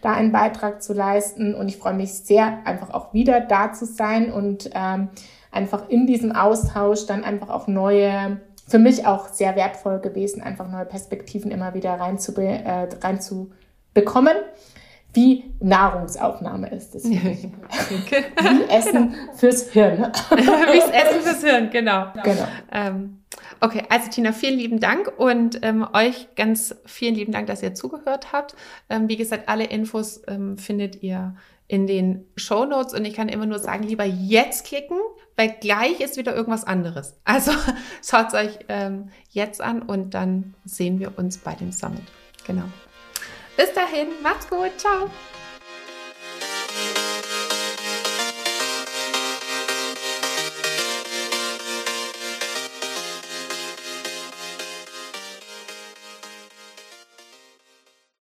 da 0.00 0.12
einen 0.12 0.32
Beitrag 0.32 0.82
zu 0.82 0.94
leisten. 0.94 1.54
Und 1.54 1.68
ich 1.68 1.76
freue 1.76 1.94
mich 1.94 2.14
sehr, 2.14 2.58
einfach 2.64 2.90
auch 2.94 3.12
wieder 3.12 3.40
da 3.40 3.72
zu 3.72 3.84
sein 3.84 4.32
und 4.32 4.70
ähm, 4.74 5.10
einfach 5.52 5.88
in 5.88 6.06
diesem 6.06 6.32
Austausch 6.32 7.06
dann 7.06 7.22
einfach 7.22 7.50
auch 7.50 7.68
neue, 7.68 8.40
für 8.66 8.78
mich 8.78 9.06
auch 9.06 9.28
sehr 9.28 9.54
wertvoll 9.54 10.00
gewesen, 10.00 10.42
einfach 10.42 10.68
neue 10.68 10.86
Perspektiven 10.86 11.50
immer 11.50 11.74
wieder 11.74 11.92
reinzubekommen. 11.94 12.66
Äh, 12.66 12.88
reinzubekommen 13.00 14.36
wie 15.14 15.44
Nahrungsaufnahme 15.60 16.70
ist 16.70 16.94
es. 16.94 17.04
wie 17.10 18.70
Essen 18.70 19.14
fürs 19.34 19.70
Hirn. 19.70 19.98
wie 20.30 20.78
Essen 20.78 21.20
fürs 21.20 21.42
Hirn, 21.42 21.70
genau. 21.70 22.06
genau. 22.24 22.48
Ähm, 22.72 23.18
okay, 23.60 23.82
also 23.90 24.10
Tina, 24.10 24.32
vielen 24.32 24.58
lieben 24.58 24.80
Dank 24.80 25.12
und 25.18 25.60
ähm, 25.62 25.86
euch 25.92 26.28
ganz 26.34 26.74
vielen 26.86 27.14
lieben 27.14 27.32
Dank, 27.32 27.46
dass 27.46 27.62
ihr 27.62 27.74
zugehört 27.74 28.32
habt. 28.32 28.54
Ähm, 28.88 29.08
wie 29.08 29.16
gesagt, 29.16 29.48
alle 29.48 29.64
Infos 29.64 30.22
ähm, 30.28 30.56
findet 30.56 31.02
ihr 31.02 31.34
in 31.68 31.86
den 31.86 32.26
Show 32.36 32.64
Notes 32.64 32.94
und 32.94 33.04
ich 33.04 33.14
kann 33.14 33.28
immer 33.28 33.46
nur 33.46 33.58
sagen, 33.58 33.84
lieber 33.84 34.04
jetzt 34.04 34.66
klicken, 34.66 34.98
weil 35.36 35.56
gleich 35.60 36.00
ist 36.00 36.16
wieder 36.16 36.34
irgendwas 36.34 36.64
anderes. 36.64 37.14
Also 37.24 37.52
schaut 38.04 38.28
es 38.28 38.34
euch 38.34 38.58
ähm, 38.68 39.10
jetzt 39.30 39.60
an 39.60 39.82
und 39.82 40.14
dann 40.14 40.54
sehen 40.64 41.00
wir 41.00 41.18
uns 41.18 41.38
bei 41.38 41.54
dem 41.54 41.72
Summit. 41.72 42.04
Genau. 42.46 42.64
Bis 43.56 43.72
dahin, 43.72 44.08
macht's 44.22 44.48
gut, 44.48 44.70
ciao. 44.78 45.10